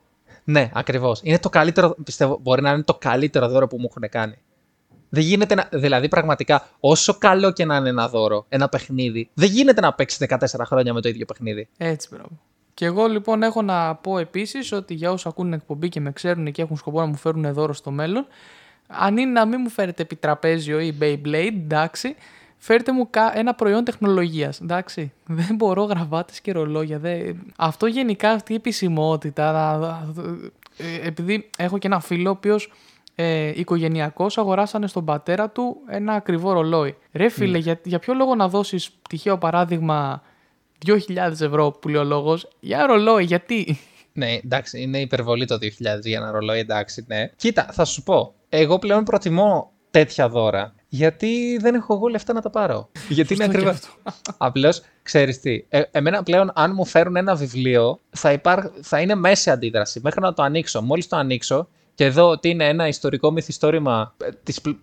Ναι, 0.44 0.70
ακριβώς. 0.74 1.20
Είναι 1.24 1.40
το 1.40 1.50
καλύτερο, 1.50 1.96
πιστεύω, 2.04 2.40
μπορεί 2.42 2.62
να 2.62 2.72
είναι 2.72 2.84
το 2.84 2.96
καλύτερο 2.96 3.48
δώρο 3.48 3.68
που 3.68 3.78
μου 3.80 3.88
έχουν 3.90 4.10
κάνει. 4.10 4.38
Δεν 5.10 5.24
γίνεται 5.24 5.56
να. 5.56 5.70
Δηλαδή, 5.72 6.08
πραγματικά, 6.08 6.68
όσο 6.80 7.14
καλό 7.18 7.52
και 7.52 7.66
να 7.66 7.76
είναι 7.76 7.90
ένα 7.90 8.10
δώρο, 8.10 8.46
ένα 8.50 8.70
παιχνίδι, 8.70 9.30
δεν 9.34 9.50
γίνεται 9.50 9.82
να 9.82 9.94
παίξεις 9.94 10.28
14 10.30 10.38
χρόνια 10.66 10.94
με 10.94 11.02
το 11.02 11.10
ίδιο 11.10 11.26
παιχνίδι. 11.26 11.68
Έτσι, 11.78 12.08
μπράβο. 12.12 12.30
Και 12.78 12.86
εγώ 12.86 13.06
λοιπόν 13.08 13.44
έχω 13.44 13.62
να 13.62 13.96
πω 13.96 14.18
επίσης 14.18 14.72
ότι 14.72 14.94
για 14.94 15.10
όσους 15.12 15.26
ακούνε 15.26 15.56
εκπομπή 15.56 15.90
και 15.90 16.00
με 16.00 16.12
ξέρουν 16.12 16.52
και 16.52 16.62
έχουν 16.62 16.78
σκοπό 16.78 17.00
να 17.00 17.06
μου 17.06 17.16
φέρουν 17.16 17.54
δώρο 17.54 17.74
στο 17.74 17.92
μέλλον, 17.92 18.28
αν 18.88 19.18
είναι 19.18 19.32
να 19.32 19.46
μην 19.46 19.60
μου 19.64 19.70
φέρετε 19.70 20.02
επιτραπέζιο 20.02 20.80
ή 20.80 20.98
Beyblade, 21.02 21.50
εντάξει, 21.54 22.16
φέρτε 22.58 22.92
μου 22.92 23.10
κα- 23.10 23.38
ένα 23.38 23.54
προϊόν 23.54 23.84
τεχνολογίας. 23.84 24.60
Εντάξει. 24.62 25.12
Δεν 25.26 25.56
μπορώ 25.56 25.84
γραβάτες 25.84 26.42
και 26.42 26.52
ρολόγια. 26.52 27.00
Δεν... 27.00 27.40
Αυτό 27.58 27.86
γενικά 27.86 28.32
αυτή 28.32 28.52
η 28.52 28.56
επισημότητα. 28.56 29.52
να- 29.52 29.78
να- 29.78 30.14
ε, 30.78 31.08
Επειδή 31.08 31.50
έχω 31.58 31.78
και 31.78 31.88
ένα 31.88 32.00
φίλο 32.00 32.30
ο 32.30 32.32
οποίος 32.32 32.72
ε, 33.16 33.52
οικογενειακός 33.60 34.38
αγοράσανε 34.38 34.88
στον 34.88 35.06
πατέρα 35.06 35.50
του 35.50 35.78
ένα 35.88 36.14
ακριβό 36.14 36.52
ρολόι. 36.52 36.96
Ρε 37.14 37.30
φίλε, 37.30 37.58
για, 37.58 37.80
για 37.84 38.00
ποιο 38.00 38.14
λόγο 38.14 38.36
να 38.36 38.48
δώσεις 38.48 38.90
τυχαίο 39.10 39.38
παράδειγμα 39.38 40.22
2.000 40.86 41.32
ευρώ 41.42 41.72
που 41.72 41.88
λέει 41.88 42.02
ο 42.02 42.04
λόγος 42.04 42.48
για 42.60 42.86
ρολόι, 42.86 43.24
γιατί; 43.24 43.80
Ναι, 44.14 44.34
εντάξει, 44.44 44.82
είναι 44.82 45.00
υπερβολή 45.00 45.46
το 45.46 45.58
2000 45.62 46.02
για 46.04 46.18
ένα 46.18 46.32
ρολόι, 46.32 46.60
εντάξει, 46.60 47.06
ναι. 47.08 47.30
Κοίτα, 47.36 47.70
θα 47.72 47.86
σου 47.86 48.04
πω. 48.04 48.34
Εγώ 48.50 48.80
πλέον 48.80 49.04
προτιμώ 49.04 49.72
τέτοια 49.92 50.30
δώρα. 50.30 50.76
Γιατί 50.90 51.58
δεν 51.62 51.76
έχω 51.76 51.94
εγώ 51.94 52.08
λεφτά 52.08 52.34
να 52.34 52.42
τα 52.42 52.50
πάρω. 52.50 52.90
γιατί 53.10 53.34
είναι 53.34 53.44
Σωστό 53.44 53.60
και 53.60 53.68
ακριβώ. 53.70 53.88
Απλώς 54.38 54.82
ξέρεις 55.04 55.40
τι. 55.40 55.66
Ε, 55.70 55.82
εμένα 55.92 56.24
πλέον, 56.24 56.52
αν 56.56 56.72
μου 56.76 56.86
φέρουν 56.86 57.16
ένα 57.16 57.36
βιβλίο, 57.36 58.00
θα, 58.10 58.32
υπάρ, 58.32 58.60
θα 58.82 59.02
είναι 59.02 59.16
μέση 59.16 59.50
αντίδραση 59.50 60.00
μέχρι 60.04 60.22
να 60.22 60.34
το 60.34 60.44
ανοίξω. 60.44 60.82
Μόλις 60.82 61.08
το 61.08 61.16
ανοίξω 61.16 61.68
και 61.98 62.10
δω 62.10 62.30
ότι 62.30 62.50
είναι 62.50 62.68
ένα 62.68 62.88
ιστορικό 62.88 63.32
μυθιστόρημα. 63.32 64.14
ε, 64.24 64.30
της, 64.44 64.62
πλ- 64.62 64.78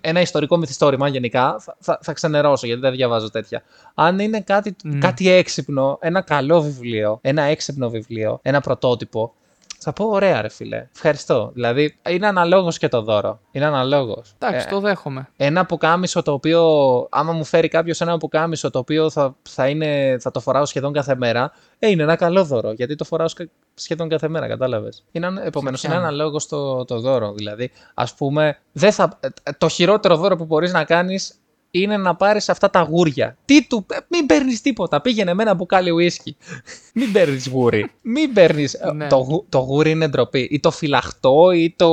ένα 0.00 0.20
ιστορικό 0.20 0.56
μυθιστόρημα 0.56 1.08
γενικά, 1.08 1.56
θα, 1.60 1.76
θα, 1.80 1.98
θα 2.02 2.12
ξενερώσω 2.12 2.66
γιατί 2.66 2.80
δεν 2.80 2.92
διαβάζω 2.92 3.30
τέτοια. 3.30 3.62
Αν 3.94 4.18
είναι 4.18 4.40
κάτι, 4.40 4.76
κάτι 4.98 5.28
έξυπνο, 5.30 5.98
ένα 6.00 6.20
καλό 6.20 6.62
βιβλίο, 6.62 7.18
ένα 7.22 7.42
έξυπνο 7.42 7.90
βιβλίο, 7.90 8.38
ένα 8.42 8.60
πρωτότυπο, 8.60 9.34
θα 9.82 9.92
πω 9.92 10.04
ωραία, 10.04 10.40
ρε 10.40 10.48
φίλε. 10.48 10.88
Ευχαριστώ. 10.94 11.50
Δηλαδή, 11.54 11.96
είναι 12.08 12.26
αναλόγως 12.26 12.78
και 12.78 12.88
το 12.88 13.02
δώρο. 13.02 13.40
Είναι 13.50 13.64
αναλόγως. 13.64 14.34
Εντάξει, 14.38 14.68
το 14.68 14.80
δέχομαι. 14.80 15.28
Ένα 15.36 15.66
πουκάμισο 15.66 16.22
το 16.22 16.32
οποίο, 16.32 16.62
άμα 17.10 17.32
μου 17.32 17.44
φέρει 17.44 17.68
κάποιος 17.68 18.00
ένα 18.00 18.18
πουκάμισο 18.18 18.70
το 18.70 18.78
οποίο 18.78 19.10
θα, 19.10 19.34
θα, 19.48 19.68
είναι, 19.68 20.16
θα 20.20 20.30
το 20.30 20.40
φοράω 20.40 20.64
σχεδόν 20.64 20.92
κάθε 20.92 21.14
μέρα, 21.16 21.52
ε, 21.78 21.88
είναι 21.90 22.02
ένα 22.02 22.16
καλό 22.16 22.44
δώρο. 22.44 22.72
Γιατί 22.72 22.94
το 22.94 23.04
φοράω 23.04 23.28
σκα- 23.28 23.48
σχεδόν 23.82 24.08
κάθε 24.08 24.28
μέρα, 24.28 24.48
κατάλαβες. 24.48 25.04
Επομένως, 25.12 25.82
είναι 25.82 25.92
πιάνω. 25.92 26.06
αναλόγω 26.06 26.38
το, 26.48 26.84
το 26.84 27.00
δώρο. 27.00 27.32
Δηλαδή, 27.32 27.70
ας 27.94 28.14
πούμε, 28.14 28.58
δεν 28.72 28.92
θα, 28.92 29.18
ε, 29.20 29.28
το 29.58 29.68
χειρότερο 29.68 30.16
δώρο 30.16 30.36
που 30.36 30.44
μπορείς 30.44 30.72
να 30.72 30.84
κάνεις 30.84 31.34
είναι 31.70 31.96
να 31.96 32.14
πάρεις 32.16 32.48
αυτά 32.48 32.70
τα 32.70 32.80
γούρια. 32.80 33.36
Τι 33.44 33.66
του, 33.66 33.86
ε, 33.90 33.96
μην 34.08 34.26
παίρνεις 34.26 34.60
τίποτα. 34.60 35.00
Πήγαινε 35.00 35.34
με 35.34 35.42
ένα 35.42 35.54
μπουκάλι 35.54 35.90
ουίσκι. 35.90 36.36
μην 36.94 37.12
παίρνεις 37.12 37.46
γούρι. 37.48 37.90
Μην 38.02 38.32
παίρνει. 38.32 38.66
Ναι. 38.94 39.06
το, 39.08 39.16
γου- 39.16 39.44
το 39.48 39.58
γούρι 39.58 39.90
είναι 39.90 40.08
ντροπή. 40.08 40.48
Ή 40.50 40.60
το 40.60 40.70
φυλαχτό 40.70 41.50
ή 41.52 41.74
το. 41.76 41.88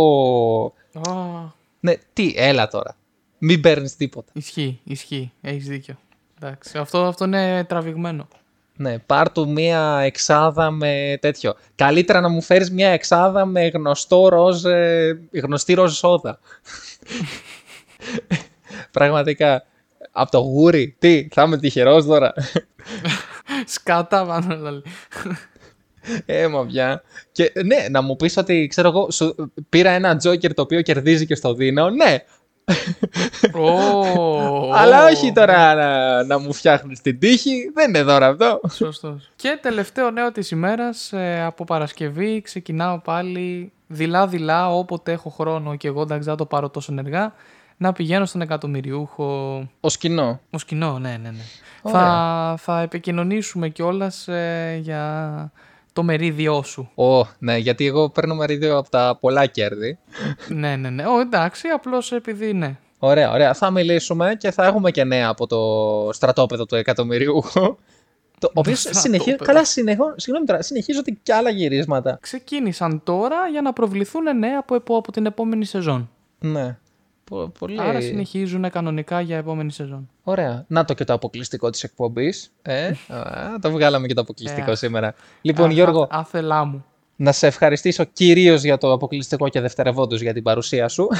Α, 1.09 1.13
Ναι, 1.79 1.93
τι, 2.13 2.33
έλα 2.35 2.67
τώρα. 2.67 2.95
Μην 3.37 3.61
παίρνεις 3.61 3.95
τίποτα. 3.95 4.31
ισχύει, 4.33 4.79
ισχύει. 4.83 5.31
Έχεις 5.41 5.67
δίκιο. 5.67 5.95
Εντάξει, 6.41 6.77
αυτό, 6.77 7.03
αυτό 7.03 7.25
είναι 7.25 7.65
τραβηγμένο. 7.69 8.27
Ναι, 8.77 8.99
πάρ 8.99 9.31
του 9.31 9.49
μία 9.49 9.99
εξάδα 10.03 10.71
με 10.71 11.17
τέτοιο. 11.21 11.55
Καλύτερα 11.75 12.21
να 12.21 12.29
μου 12.29 12.41
φέρεις 12.41 12.71
μία 12.71 12.89
εξάδα 12.89 13.45
με 13.45 13.67
γνωστό 13.67 14.27
ροζ, 14.27 14.65
ε, 14.65 15.19
γνωστή 15.31 15.73
ροζ 15.73 15.93
σόδα. 15.93 16.39
Πραγματικά. 18.91 19.63
Από 20.11 20.31
το 20.31 20.39
γούρι. 20.39 20.95
Τι, 20.99 21.27
θα 21.31 21.43
είμαι 21.43 21.57
τυχερός 21.57 22.05
τώρα. 22.05 22.33
Σκάτα, 23.65 24.25
πάνω 24.25 24.55
δηλαδή. 24.55 24.81
Έμα 26.25 26.65
πια. 26.65 27.01
Και 27.31 27.51
ναι, 27.65 27.85
να 27.89 28.01
μου 28.01 28.15
πεις 28.15 28.37
ότι, 28.37 28.67
ξέρω 28.67 28.87
εγώ, 28.87 29.11
σου 29.11 29.51
πήρα 29.69 29.89
ένα 29.89 30.15
τζόκερ 30.15 30.53
το 30.53 30.61
οποίο 30.61 30.81
κερδίζει 30.81 31.25
και 31.25 31.35
στο 31.35 31.53
δίνω. 31.53 31.89
Ναι, 31.89 32.17
Ω, 33.53 34.73
αλλά 34.73 35.03
ω. 35.03 35.05
όχι 35.05 35.31
τώρα 35.31 35.73
να, 35.75 36.23
να 36.23 36.39
μου 36.39 36.53
φτιάχνεις 36.53 37.01
την 37.01 37.19
τύχη. 37.19 37.71
Δεν 37.73 37.87
είναι 37.89 38.03
δώρα 38.03 38.27
αυτό. 38.27 38.59
Σωστός. 38.69 39.31
Και 39.35 39.59
τελευταίο 39.61 40.11
νέο 40.11 40.31
της 40.31 40.51
ημέρας, 40.51 41.13
ε, 41.13 41.43
από 41.43 41.63
Παρασκευή 41.63 42.41
ξεκινάω 42.41 42.99
πάλι 42.99 43.71
δειλά-δειλά 43.87 44.69
όποτε 44.73 45.11
έχω 45.11 45.29
χρόνο 45.29 45.75
και 45.75 45.87
εγώ 45.87 46.01
εντάξει 46.01 46.27
δεν 46.27 46.37
το 46.37 46.45
πάρω 46.45 46.69
τόσο 46.69 46.91
ενεργά 46.91 47.33
να 47.77 47.93
πηγαίνω 47.93 48.25
στον 48.25 48.41
εκατομμυριούχο 48.41 49.57
Ο 49.79 49.89
σκηνό. 49.89 50.39
ως 50.49 50.65
κοινό, 50.65 50.99
ναι, 50.99 51.09
ναι, 51.09 51.29
ναι. 51.29 51.43
Ωραία. 51.81 51.99
Θα, 52.01 52.55
θα 52.57 52.81
επικοινωνήσουμε 52.81 53.69
κιόλας 53.69 54.27
ε, 54.27 54.79
για 54.81 55.51
το 55.97 56.03
μερίδιό 56.03 56.63
σου. 56.63 56.89
Ω, 56.95 57.25
ναι, 57.39 57.57
γιατί 57.57 57.85
εγώ 57.85 58.09
παίρνω 58.09 58.35
μερίδιο 58.35 58.77
από 58.77 58.89
τα 58.89 59.17
πολλά 59.21 59.45
κέρδη. 59.45 59.97
ναι, 60.47 60.75
ναι, 60.75 60.89
ναι. 60.89 61.05
Ω, 61.05 61.19
εντάξει, 61.19 61.67
απλώς 61.67 62.11
επειδή 62.11 62.53
ναι. 62.53 62.77
Ωραία, 62.99 63.31
ωραία. 63.31 63.53
Θα 63.53 63.69
μιλήσουμε 63.71 64.35
και 64.37 64.51
θα 64.51 64.65
έχουμε 64.65 64.91
και 64.91 65.03
νέα 65.03 65.27
από 65.29 65.47
το 65.47 65.59
στρατόπεδο 66.13 66.65
του 66.65 66.75
εκατομμυριούχου. 66.75 67.75
Το 68.39 68.51
οποίος 68.53 68.79
συνεχίζει. 68.79 69.07
στρατόπεδο. 69.19 69.43
Καλά, 69.45 69.65
συνεχώ, 69.65 70.13
συγγνώμη 70.17 70.47
τώρα, 70.47 70.61
συνεχίζονται 70.61 71.17
και 71.23 71.33
άλλα 71.33 71.49
γυρίσματα. 71.49 72.17
Ξεκίνησαν 72.21 73.01
τώρα 73.03 73.35
για 73.51 73.61
να 73.61 73.73
προβληθούν 73.73 74.37
νέα 74.39 74.57
από, 74.59 74.75
επο- 74.75 74.97
από 74.97 75.11
την 75.11 75.25
επόμενη 75.25 75.65
σεζόν. 75.65 76.09
Ναι. 76.39 76.77
Πο- 77.29 77.51
Πολύ. 77.59 77.81
Άρα 77.81 78.01
συνεχίζουν 78.01 78.69
κανονικά 78.69 79.21
για 79.21 79.37
επόμενη 79.37 79.71
σεζόν. 79.71 80.09
Ωραία. 80.23 80.65
Να 80.67 80.85
το 80.85 80.93
και 80.93 81.03
το 81.03 81.13
αποκλειστικό 81.13 81.69
της 81.69 81.83
εκπομπής. 81.83 82.51
Ε, 82.61 82.87
α, 83.07 83.23
το 83.61 83.71
βγάλαμε 83.71 84.07
και 84.07 84.13
το 84.13 84.21
αποκλειστικό 84.21 84.71
Ε, 84.71 84.75
σήμερα. 84.75 85.13
Λοιπόν, 85.41 85.69
Α, 85.69 85.71
Γιώργο, 85.71 86.01
α- 86.01 86.07
άθελά 86.09 86.65
μου. 86.65 86.85
να 87.15 87.31
σε 87.31 87.47
ευχαριστήσω 87.47 88.03
κυρίως 88.03 88.63
για 88.63 88.77
το 88.77 88.91
αποκλειστικό 88.91 89.49
και 89.49 89.61
δευτερευόντως 89.61 90.21
για 90.21 90.33
την 90.33 90.43
παρουσία 90.43 90.87
σου. 90.87 91.07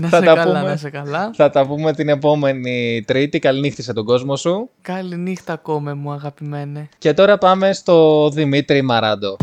να 0.00 0.08
Θα 0.08 0.18
σε 0.18 0.24
τα 0.24 0.34
καλά, 0.34 0.44
πούμε. 0.44 0.62
να 0.70 0.76
σε 0.76 0.90
καλά. 0.90 1.30
Θα 1.34 1.50
τα 1.50 1.66
πούμε 1.66 1.92
την 1.92 2.08
επόμενη 2.08 3.04
Τρίτη. 3.06 3.38
Καληνύχτησε 3.38 3.92
τον 3.92 4.04
κόσμο 4.04 4.36
σου. 4.36 4.70
Καληνύχτα 4.80 5.52
ακόμα 5.52 5.94
μου 5.94 6.12
αγαπημένε. 6.12 6.88
Και 6.98 7.12
τώρα 7.14 7.38
πάμε 7.38 7.72
στο 7.72 8.28
Δημήτρη 8.30 8.82
Μαράντο. 8.82 9.36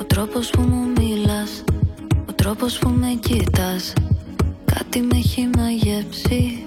Ο 0.00 0.04
τρόπος 0.06 0.50
που 0.50 0.60
μου 0.60 0.86
μιλάς 0.98 1.64
Ο 1.70 1.71
τρόπος 2.42 2.78
που 2.78 2.88
με 2.88 3.18
κοίτας 3.20 3.92
Κάτι 4.64 5.00
με 5.00 5.16
έχει 5.16 5.48
μαγεύσει. 5.56 6.64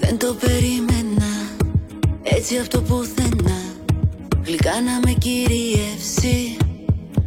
Δεν 0.00 0.18
το 0.18 0.36
περίμενα 0.40 1.30
Έτσι 2.22 2.58
από 2.58 2.68
το 2.68 2.80
πουθενά. 2.80 3.60
Γλυκά 4.44 4.80
να 4.80 5.00
με 5.04 5.12
κυριεύσει. 5.12 6.56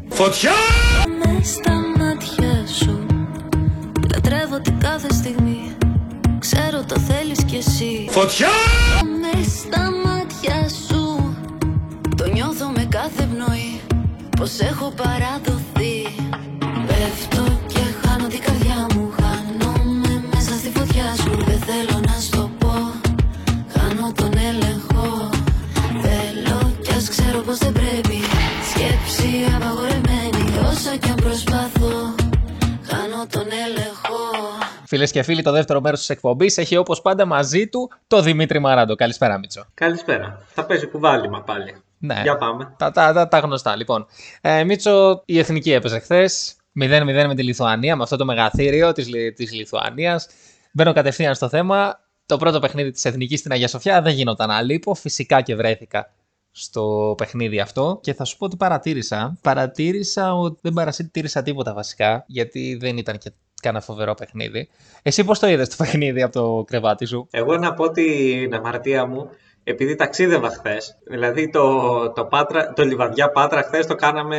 Φωτιά! 0.09 0.51
Με 1.23 1.43
στα 1.43 1.81
μάτια 1.97 2.67
σου 2.67 3.05
Λατρεύω 4.13 4.59
την 4.61 4.79
κάθε 4.79 5.13
στιγμή. 5.13 5.75
Ξέρω 6.39 6.83
το 6.87 6.99
θέλεις 6.99 7.43
κι 7.43 7.55
εσύ. 7.55 8.07
Φωτιά! 8.09 8.49
Με 9.21 9.43
στα 9.43 9.91
μάτια 10.05 10.69
σου 10.87 11.35
Το 12.17 12.29
νιώθω 12.33 12.67
με 12.67 12.87
κάθε 12.89 13.23
πνοή. 13.23 13.81
Πως 14.37 14.59
έχω 14.59 14.93
παραδοθεί 14.95 15.72
θέλω 21.65 21.99
να 22.07 22.13
στο 22.19 22.49
πω 22.59 22.73
Χάνω 23.73 24.11
τον 24.15 24.33
έλεγχο 24.49 25.29
Θέλω 26.01 26.75
κι 26.81 26.91
ας 26.91 27.09
ξέρω 27.09 27.39
πως 27.41 27.57
δεν 27.57 27.71
πρέπει 27.71 28.17
Σκέψη 28.71 29.29
απαγορευμένη 29.55 30.43
Όσο 30.69 30.97
κι 30.97 31.09
αν 31.09 31.15
προσπαθώ 31.15 32.15
Χάνω 32.89 33.27
τον 33.29 33.47
έλεγχο 33.67 34.19
Φίλες 34.85 35.11
και 35.11 35.23
φίλοι, 35.23 35.41
το 35.41 35.51
δεύτερο 35.51 35.81
μέρος 35.81 35.99
της 35.99 36.09
εκπομπής 36.09 36.57
έχει 36.57 36.77
όπως 36.77 37.01
πάντα 37.01 37.25
μαζί 37.25 37.67
του 37.67 37.91
το 38.07 38.21
Δημήτρη 38.21 38.59
Μαράντο. 38.59 38.95
Καλησπέρα, 38.95 39.37
Μίτσο. 39.37 39.65
Καλησπέρα. 39.73 40.45
Θα 40.53 40.65
παίζει 40.65 40.87
κουβάλιμα 40.87 41.41
πάλι. 41.41 41.75
Ναι. 41.97 42.19
Για 42.23 42.37
πάμε. 42.37 42.73
Τα, 42.77 42.91
τα, 42.91 43.13
τα, 43.13 43.27
τα 43.27 43.39
γνωστά, 43.39 43.75
λοιπόν. 43.75 44.05
Ε, 44.41 44.63
Μίτσο, 44.63 45.21
η 45.25 45.39
εθνική 45.39 45.71
έπαιζε 45.71 45.99
χθες. 45.99 46.55
0-0 46.81 47.25
με 47.27 47.35
τη 47.35 47.43
Λιθουανία, 47.43 47.95
με 47.95 48.03
αυτό 48.03 48.15
το 48.15 48.25
μεγαθύριο 48.25 48.91
της 48.91 49.09
της 49.35 49.53
Λιθουανίας. 49.53 50.27
Μπαίνω 50.75 50.93
κατευθείαν 50.93 51.35
στο 51.35 51.49
θέμα. 51.49 51.99
Το 52.25 52.37
πρώτο 52.37 52.59
παιχνίδι 52.59 52.91
της 52.91 53.05
εθνικής 53.05 53.39
στην 53.39 53.51
Αγία 53.51 53.67
Σοφιά 53.67 54.01
δεν 54.01 54.13
γινόταν 54.13 54.51
αλήπο. 54.51 54.93
Φυσικά 54.93 55.41
και 55.41 55.55
βρέθηκα 55.55 56.13
στο 56.51 57.15
παιχνίδι 57.17 57.59
αυτό 57.59 57.99
και 58.01 58.13
θα 58.13 58.23
σου 58.23 58.37
πω 58.37 58.45
ότι 58.45 58.55
παρατήρησα. 58.55 59.37
Παρατήρησα 59.41 60.35
ότι 60.35 60.59
δεν 60.61 60.73
παρατήρησα 60.73 61.43
τίποτα 61.43 61.73
βασικά, 61.73 62.23
γιατί 62.27 62.77
δεν 62.79 62.97
ήταν 62.97 63.17
και 63.17 63.31
κανένα 63.61 63.83
φοβερό 63.83 64.13
παιχνίδι. 64.13 64.69
Εσύ 65.01 65.23
πώς 65.23 65.39
το 65.39 65.47
είδες 65.47 65.69
το 65.69 65.75
παιχνίδι 65.77 66.21
από 66.21 66.33
το 66.33 66.63
κρεβάτι 66.67 67.05
σου; 67.05 67.27
Εγώ 67.31 67.57
να 67.57 67.73
πω 67.73 67.91
την 67.91 68.53
αμαρτία 68.55 69.05
μου, 69.05 69.29
επειδή 69.63 69.95
ταξίδευα 69.95 70.49
χθες. 70.49 70.97
Δηλαδή 71.03 71.49
το, 71.49 72.09
το, 72.11 72.25
Πάτρα, 72.25 72.73
το 72.73 72.83
Λιβαδιά 72.83 73.29
Πάτρα 73.29 73.63
χθες 73.63 73.85
το 73.85 73.95
κάναμε 73.95 74.37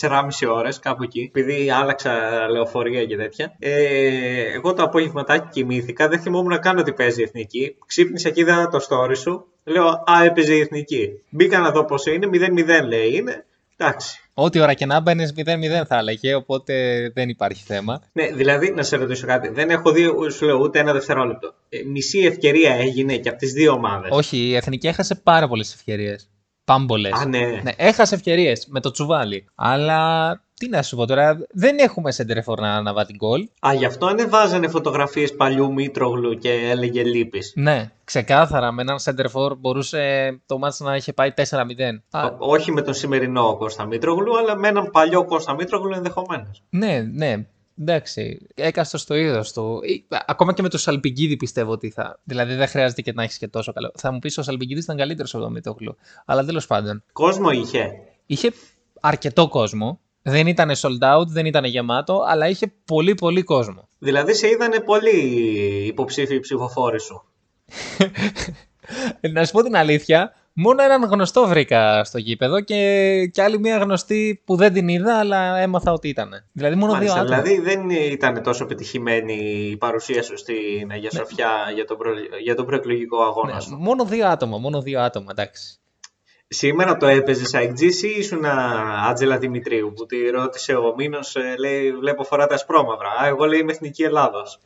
4,5 0.00 0.20
ώρες 0.48 0.78
κάπου 0.78 1.02
εκεί. 1.02 1.30
Επειδή 1.34 1.70
άλλαξα 1.70 2.12
λεωφορεία 2.50 3.04
και 3.04 3.16
τέτοια. 3.16 3.54
Ε, 3.58 4.52
εγώ 4.54 4.72
το 4.74 4.82
απόγευματάκι 4.82 5.48
κοιμήθηκα. 5.50 6.08
Δεν 6.08 6.20
θυμόμουν 6.20 6.58
καν 6.58 6.78
ότι 6.78 6.92
παίζει 6.92 7.20
η 7.20 7.24
εθνική. 7.24 7.76
Ξύπνησα 7.86 8.30
και 8.30 8.40
είδα 8.40 8.68
το 8.68 8.78
story 8.88 9.16
σου. 9.16 9.46
Λέω 9.64 9.86
Α, 9.86 10.24
έπαιζε 10.24 10.54
η 10.54 10.60
εθνική. 10.60 11.22
Μπήκα 11.28 11.58
να 11.58 11.70
δω 11.70 11.84
πώς 11.84 12.06
είναι. 12.06 12.28
0-0 12.32 12.86
λέει 12.86 13.14
είναι. 13.14 13.44
Εντάξει. 13.80 14.20
Ό,τι 14.34 14.60
ώρα 14.60 14.74
και 14.74 14.86
να 14.86 15.00
μπαίνεις 15.00 15.32
0-0 15.36 15.42
θα 15.86 15.98
έλεγε, 15.98 16.34
οπότε 16.34 16.74
δεν 17.14 17.28
υπάρχει 17.28 17.62
θέμα. 17.66 18.02
Ναι, 18.12 18.26
δηλαδή 18.26 18.70
να 18.70 18.82
σε 18.82 18.96
ρωτήσω 18.96 19.26
κάτι. 19.26 19.48
Δεν 19.48 19.70
έχω 19.70 19.92
δει, 19.92 20.02
σου 20.30 20.44
λέω, 20.44 20.58
ούτε 20.58 20.78
ένα 20.78 20.92
δευτερόλεπτο. 20.92 21.54
Ε, 21.68 21.78
μισή 21.86 22.18
ευκαιρία 22.18 22.74
έγινε 22.74 23.16
και 23.16 23.28
από 23.28 23.38
τις 23.38 23.52
δύο 23.52 23.72
ομάδες. 23.72 24.10
Όχι, 24.12 24.36
η 24.36 24.56
εθνική 24.56 24.86
έχασε 24.86 25.14
πάρα 25.14 25.48
πολλές 25.48 25.74
ευκαιρίες. 25.74 26.30
Πάμπολες. 26.64 27.12
Α, 27.12 27.26
ναι. 27.26 27.60
ναι. 27.62 27.72
Έχασε 27.76 28.14
ευκαιρίες 28.14 28.66
με 28.68 28.80
το 28.80 28.90
τσουβάλι. 28.90 29.44
Αλλά 29.54 30.30
τι 30.60 30.68
να 30.68 30.82
σου 30.82 30.96
πω 30.96 31.06
τώρα, 31.06 31.38
δεν 31.50 31.78
έχουμε 31.78 32.10
σεντερεφόρ 32.12 32.60
να 32.60 32.74
αναβά 32.74 33.04
την 33.06 33.16
γκολ. 33.16 33.48
Α, 33.66 33.74
γι' 33.74 33.84
αυτό 33.84 34.06
ανεβάζανε 34.06 34.68
φωτογραφίες 34.68 35.34
παλιού 35.34 35.72
Μήτρογλου 35.72 36.38
και 36.38 36.52
έλεγε 36.52 37.02
λύπης. 37.02 37.52
Ναι, 37.56 37.90
ξεκάθαρα 38.04 38.72
με 38.72 38.82
έναν 38.82 38.98
σεντερεφόρ 38.98 39.54
μπορούσε 39.56 40.30
το 40.46 40.58
μάτς 40.58 40.80
να 40.80 40.96
είχε 40.96 41.12
πάει 41.12 41.32
4-0. 41.36 41.42
Α, 42.10 42.30
Όχι 42.38 42.72
με 42.72 42.82
τον 42.82 42.94
σημερινό 42.94 43.56
Κώστα 43.56 43.84
Μήτρογλου, 43.86 44.38
αλλά 44.38 44.56
με 44.56 44.68
έναν 44.68 44.90
παλιό 44.90 45.24
Κώστα 45.24 45.54
Μήτρογλου 45.54 45.94
ενδεχομένως. 45.94 46.62
ναι, 46.70 47.00
ναι. 47.12 47.46
Εντάξει, 47.80 48.46
έκαστος 48.54 49.00
στο 49.00 49.14
είδος 49.14 49.52
του. 49.52 49.80
Ή, 49.82 50.04
Ακόμα 50.26 50.52
και 50.52 50.62
με 50.62 50.68
το 50.68 50.78
Σαλπιγκίδη 50.78 51.36
πιστεύω 51.36 51.72
ότι 51.72 51.90
θα. 51.90 52.20
Δηλαδή 52.24 52.54
δεν 52.54 52.66
χρειάζεται 52.68 53.02
και 53.02 53.12
να 53.12 53.22
έχεις 53.22 53.38
και 53.38 53.48
τόσο 53.48 53.72
καλό. 53.72 53.92
Θα 53.94 54.12
μου 54.12 54.18
πεις 54.18 54.38
ο 54.38 54.42
Σαλπιγκίδης 54.42 54.84
ήταν 54.84 54.96
καλύτερος 54.96 55.34
από 55.34 55.42
τον 55.42 55.52
Μητόκλου. 55.52 55.96
Αλλά 56.24 56.44
τέλος 56.44 56.66
πάντων. 56.66 57.02
Κόσμο 57.12 57.50
είχε. 57.50 57.92
Είχε 58.26 58.52
αρκετό 59.00 59.48
κόσμο. 59.48 60.00
Δεν 60.30 60.46
ήταν 60.46 60.70
sold 60.80 61.16
out, 61.18 61.26
δεν 61.26 61.46
ήταν 61.46 61.64
γεμάτο, 61.64 62.24
αλλά 62.28 62.48
είχε 62.48 62.72
πολύ 62.84 63.14
πολύ 63.14 63.42
κόσμο. 63.42 63.88
Δηλαδή 63.98 64.34
σε 64.34 64.48
είδανε 64.48 64.80
πολύ 64.80 65.18
υποψήφιοι 65.86 66.40
ψηφοφόροι 66.40 67.00
σου. 67.00 67.24
να 69.32 69.44
σου 69.44 69.52
πω 69.52 69.62
την 69.62 69.76
αλήθεια, 69.76 70.34
μόνο 70.52 70.82
έναν 70.82 71.04
γνωστό 71.04 71.46
βρήκα 71.46 72.04
στο 72.04 72.18
γήπεδο 72.18 72.60
και, 72.60 73.26
και 73.32 73.42
άλλη 73.42 73.58
μία 73.58 73.76
γνωστή 73.78 74.42
που 74.44 74.56
δεν 74.56 74.72
την 74.72 74.88
είδα, 74.88 75.18
αλλά 75.18 75.58
έμαθα 75.58 75.92
ότι 75.92 76.08
ήταν. 76.08 76.30
Δηλαδή 76.52 76.74
μόνο 76.76 76.92
Μάλιστα, 76.92 77.14
δύο 77.14 77.22
άτομα. 77.24 77.42
δηλαδή 77.42 77.62
δεν 77.62 77.90
ήταν 77.90 78.42
τόσο 78.42 78.66
πετυχημένη 78.66 79.34
η 79.70 79.76
παρουσία 79.76 80.22
σου 80.22 80.36
στην 80.36 80.90
Αγία 80.90 81.10
Σοφιά 81.10 81.50
για 81.74 81.84
τον, 81.84 81.96
προ... 81.96 82.10
για 82.42 82.54
τον 82.54 82.66
προεκλογικό 82.66 83.22
αγώνα 83.22 83.54
Ναι, 83.54 83.60
σου. 83.60 83.76
μόνο 83.76 84.04
δύο 84.04 84.26
άτομα, 84.26 84.58
μόνο 84.58 84.82
δύο 84.82 85.00
άτομα, 85.00 85.26
εντάξει. 85.30 85.78
Σήμερα 86.52 86.96
το 86.96 87.06
έπαιζε 87.06 87.56
αεκτζής 87.56 88.02
ή 88.02 88.08
ήσουν 88.18 88.44
Άτζελα 89.08 89.38
Δημητρίου 89.38 89.92
που 89.96 90.06
τη 90.06 90.30
ρώτησε 90.30 90.74
ο 90.74 90.94
Μήνος, 90.96 91.36
ε, 91.36 91.54
λέει 91.58 91.92
βλέπω 91.92 92.24
φοράτε 92.24 92.54
ασπρόμαυρα. 92.54 93.08
Α, 93.22 93.26
εγώ 93.26 93.44
λέει 93.44 93.58
είμαι 93.60 93.72
Εθνική 93.72 94.02
Ελλάδος. 94.02 94.60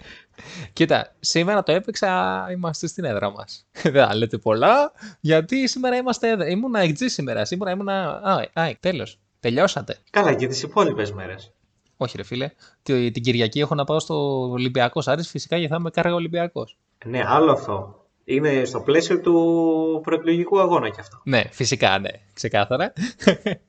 Κοίτα, 0.73 1.14
σήμερα 1.20 1.62
το 1.62 1.73
έπαιξα, 1.73 2.47
είμαστε 2.53 2.87
στην 2.87 3.05
έδρα 3.05 3.31
μας. 3.31 3.66
Δεν 3.83 4.07
θα 4.07 4.14
λέτε 4.14 4.38
πολλά, 4.38 4.92
γιατί 5.20 5.68
σήμερα 5.68 5.97
είμαστε 5.97 6.29
έδρα. 6.29 6.49
Ήμουν 6.49 6.75
εκτζή 6.75 7.09
σήμερα. 7.09 7.44
Σήμερα 7.44 7.70
ήμουν. 7.70 7.88
Α, 7.88 8.49
α 8.55 8.70
τέλος. 8.81 9.18
Τελειώσατε. 9.40 9.99
Καλά 10.11 10.35
και 10.35 10.47
τις 10.47 10.62
υπόλοιπες 10.62 11.12
μέρες. 11.12 11.53
Όχι, 11.97 12.16
ρε 12.16 12.23
φίλε. 12.23 12.51
Τη- 12.83 13.11
Την 13.11 13.23
Κυριακή 13.23 13.61
έχω 13.61 13.75
να 13.75 13.85
πάω 13.85 13.99
στο 14.01 14.40
Ολυμπιακός 14.51 15.09
Άρης, 15.09 15.29
φυσικά 15.29 15.57
γιατί 15.57 15.73
θα 15.73 15.79
είμαι 15.81 15.90
κάργα 15.90 16.14
Ολυμπιακός. 16.14 16.79
Ναι, 17.05 17.23
άλλο 17.27 17.53
αυτό. 17.53 18.03
Είναι 18.24 18.64
στο 18.64 18.80
πλαίσιο 18.80 19.20
του 19.20 20.00
προεκλογικού 20.02 20.60
αγώνα 20.60 20.88
κι 20.88 21.00
αυτό. 21.00 21.20
Ναι, 21.24 21.42
φυσικά, 21.50 21.98
ναι. 21.98 22.10
Ξεκάθαρα. 22.32 22.92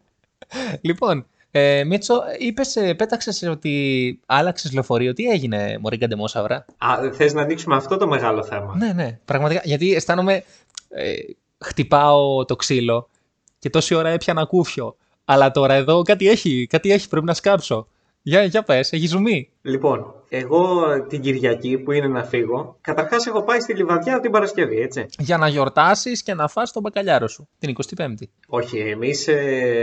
λοιπόν, 0.87 1.25
ε, 1.51 1.83
Μίτσο, 1.83 2.21
είπες, 2.39 2.75
ε, 2.75 2.93
πέταξες 2.93 3.43
ότι 3.43 4.19
άλλαξες 4.25 4.73
λεωφορείο. 4.73 5.13
Τι 5.13 5.23
έγινε, 5.29 5.77
Μωρή 5.81 5.97
Καντεμόσαυρα; 5.97 6.65
Α, 6.77 7.11
θες 7.11 7.33
να 7.33 7.41
ανοίξουμε 7.41 7.75
αυτό 7.75 7.97
το 7.97 8.07
μεγάλο 8.07 8.43
θέμα; 8.43 8.75
Ναι, 8.77 8.93
ναι, 8.93 9.19
πραγματικά. 9.25 9.61
Γιατί 9.63 9.93
αισθάνομαι. 9.93 10.43
Ε, 10.89 11.13
χτυπάω 11.59 12.45
το 12.45 12.55
ξύλο 12.55 13.09
και 13.59 13.69
τόση 13.69 13.95
ώρα 13.95 14.09
έπιανα 14.09 14.45
κούφιο. 14.45 14.95
Αλλά 15.25 15.51
τώρα 15.51 15.73
εδώ 15.73 16.01
κάτι 16.01 16.27
έχει, 16.29 16.67
κάτι 16.69 16.91
έχει, 16.91 17.07
πρέπει 17.07 17.25
να 17.25 17.33
σκάψω. 17.33 17.87
Για, 18.21 18.43
για 18.43 18.63
πες, 18.63 18.91
έχει 18.91 19.07
ζουμί. 19.07 19.49
Λοιπόν, 19.61 20.13
εγώ 20.37 20.85
την 21.07 21.21
Κυριακή 21.21 21.77
που 21.77 21.91
είναι 21.91 22.07
να 22.07 22.23
φύγω, 22.23 22.77
καταρχάς 22.81 23.25
έχω 23.25 23.43
πάει 23.43 23.59
στη 23.59 23.73
Λιβαδιά 23.73 24.19
την 24.19 24.31
Παρασκευή, 24.31 24.81
έτσι. 24.81 25.05
Για 25.19 25.37
να 25.37 25.47
γιορτάσεις 25.47 26.23
και 26.23 26.33
να 26.33 26.47
φας 26.47 26.71
τον 26.71 26.81
μπακαλιάρο 26.81 27.27
σου. 27.27 27.47
Την 27.59 27.75
25η. 27.97 28.27
Όχι, 28.47 28.77
εμείς 28.77 29.27
ε, 29.27 29.33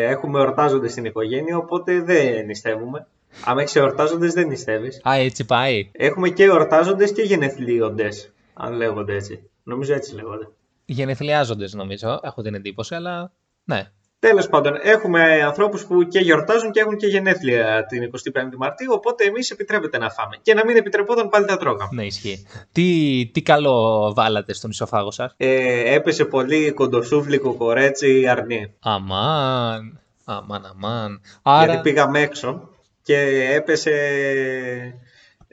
έχουμε 0.09 0.39
εορτάζοντες 0.39 0.91
στην 0.91 1.05
οικογένεια, 1.05 1.57
οπότε 1.57 2.01
δεν 2.01 2.45
νηστεύουμε. 2.47 3.07
Αν 3.45 3.59
έχεις 3.59 3.77
εορτάζοντες 3.77 4.33
δεν 4.33 4.47
νηστεύεις. 4.47 5.01
Α, 5.09 5.15
έτσι 5.15 5.45
πάει. 5.45 5.91
Έχουμε 5.93 6.29
και 6.29 6.45
εορτάζοντες 6.45 7.13
και 7.13 7.23
γενεθλίοντες, 7.23 8.33
αν 8.55 8.73
λέγονται 8.73 9.15
έτσι. 9.15 9.51
Νομίζω 9.63 9.95
έτσι 9.95 10.15
λέγονται. 10.15 10.49
Γενεθλιάζοντες 10.85 11.75
νομίζω, 11.75 12.21
έχω 12.23 12.43
την 12.43 12.55
εντύπωση, 12.55 12.95
αλλά 12.95 13.33
ναι. 13.65 13.91
Τέλος 14.29 14.49
πάντων, 14.49 14.73
έχουμε 14.83 15.43
ανθρώπους 15.43 15.85
που 15.85 16.03
και 16.03 16.19
γιορτάζουν 16.19 16.71
και 16.71 16.81
έχουν 16.81 16.97
και 16.97 17.07
γενέθλια 17.07 17.87
την 17.87 18.11
25η 18.11 18.57
Μαρτίου, 18.57 18.93
οπότε 18.93 19.25
εμείς 19.25 19.51
επιτρέπεται 19.51 19.99
να 19.99 20.11
φάμε. 20.11 20.37
Και 20.43 20.55
να 20.55 20.65
μην 20.65 20.77
επιτρεπόταν 20.77 21.29
πάλι 21.29 21.47
θα 21.49 21.57
τρώγαμε. 21.57 21.89
Ναι, 21.93 22.05
ισχύει. 22.05 22.47
Τι, 22.73 23.31
τι 23.33 23.43
καλό 23.43 24.13
βάλατε 24.17 24.53
στον 24.55 24.71
ισοφάγο 24.71 25.11
σας; 25.11 25.35
Ε, 25.37 25.95
έπεσε 25.95 26.25
πολύ 26.25 26.73
κοντοσούβλικο 26.73 27.55
κορέτσι 27.55 28.27
αρνί. 28.29 28.75
Αμάν, 28.81 30.01
αμάν, 30.25 30.67
αμάν. 30.67 31.21
Γιατί 31.43 31.73
Άρα, 31.73 31.81
πήγαμε 31.81 32.21
έξω 32.21 32.69
και 33.03 33.49
έπεσε 33.55 33.91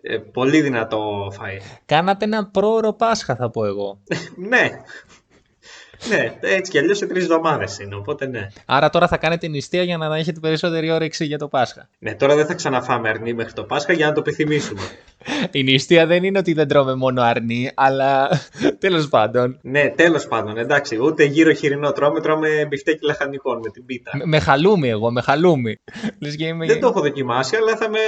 ε, 0.02 0.18
πολύ 0.18 0.62
δυνατό 0.62 1.32
φαΐ. 1.40 1.62
κάνατε 1.86 2.26
ένα 2.26 2.46
πρόωρο 2.46 2.94
Πάσχα 2.94 3.36
θα 3.36 3.50
πω 3.50 3.66
εγώ. 3.66 4.00
ναι. 4.50 4.70
Ναι, 6.08 6.38
έτσι 6.40 6.72
κι 6.72 6.78
αλλιώς 6.78 6.98
σε 6.98 7.06
τρεις 7.08 7.24
εβδομάδες 7.24 7.80
είναι, 7.80 7.96
οπότε 7.96 8.28
ναι. 8.28 8.48
Άρα 8.66 8.90
τώρα 8.90 9.08
θα 9.08 9.18
κάνετε 9.18 9.48
νηστεία 9.48 9.84
για 9.84 9.98
να 9.98 10.18
έχετε 10.18 10.40
περισσότερη 10.40 10.92
όρεξη 10.92 11.26
για 11.26 11.38
το 11.38 11.48
Πάσχα. 11.48 11.90
Ναι, 12.00 12.16
τώρα 12.16 12.36
δεν 12.36 12.46
θα 12.46 12.54
ξαναφάμε 12.54 13.10
αρνί 13.10 13.34
μέχρι 13.34 13.54
το 13.54 13.64
Πάσχα 13.64 13.94
για 13.94 14.08
να 14.08 14.14
το 14.14 14.20
επιθυμήσουμε. 14.20 14.82
Η 15.52 15.64
νηστεία 15.64 16.06
δεν 16.06 16.24
είναι 16.24 16.38
ότι 16.38 16.54
δεν 16.54 16.68
τρώμε 16.68 16.96
μόνο 16.96 17.22
αρνί, 17.22 17.72
αλλά 17.76 18.30
τέλος 18.80 19.08
πάντων. 19.08 19.60
ναι, 19.62 19.90
τέλος 19.90 20.28
πάντων, 20.28 20.58
εντάξει, 20.58 20.98
ούτε 21.02 21.24
γύρω 21.24 21.54
χοιρινό 21.54 21.92
τρώμε, 21.92 22.22
τρώμε 22.22 22.66
μπιφτέκι 22.68 23.06
λαχανικών 23.06 23.60
με 23.64 23.70
την 23.70 23.86
πίτα. 23.86 24.12
Με, 24.18 24.26
με 24.26 24.40
χαλούμι 24.40 24.90
εγώ, 24.90 25.12
με 25.12 25.22
χαλούμι. 25.22 25.76
Λες 26.20 26.36
και 26.36 26.46
είμαι... 26.46 26.66
Δεν 26.66 26.80
το 26.80 26.88
έχω 26.88 27.02
δοκιμάσει, 27.02 27.56
αλλά 27.56 27.78
θα 27.78 27.90
με, 27.90 28.00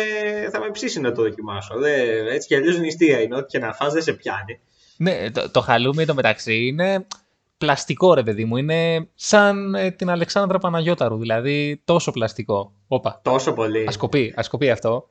θα 0.51 0.59
με 0.59 0.69
ψήσει 0.71 0.99
να 0.99 1.11
το 1.11 1.21
δοκιμάσω. 1.21 1.77
Δεν, 1.77 2.27
έτσι 2.27 2.47
κι 2.47 2.55
αλλιώς 2.55 2.79
νηστεία 2.79 3.21
είναι, 3.21 3.35
ό,τι 3.35 3.45
και 3.45 3.59
να 3.59 3.73
φας 3.73 3.93
δεν 3.93 4.01
σε 4.01 4.13
πιάνει. 4.13 4.59
Ναι, 4.97 5.31
το, 5.31 5.49
το 5.49 5.61
χαλούμι 5.61 6.05
το 6.05 6.13
μεταξύ 6.13 6.65
είναι 6.67 7.05
πλαστικό 7.61 8.13
ρε 8.13 8.23
παιδί 8.23 8.45
μου. 8.45 8.57
Είναι 8.57 9.07
σαν 9.15 9.75
ε, 9.75 9.91
την 9.91 10.09
Αλεξάνδρα 10.09 10.57
Παναγιώταρου, 10.57 11.17
δηλαδή 11.17 11.81
τόσο 11.85 12.11
πλαστικό. 12.11 12.73
Όπα, 12.87 13.19
Τόσο 13.23 13.53
πολύ. 13.53 13.85
ασκοπεί, 13.87 14.33
ασκοπεί 14.35 14.69
αυτό. 14.69 15.07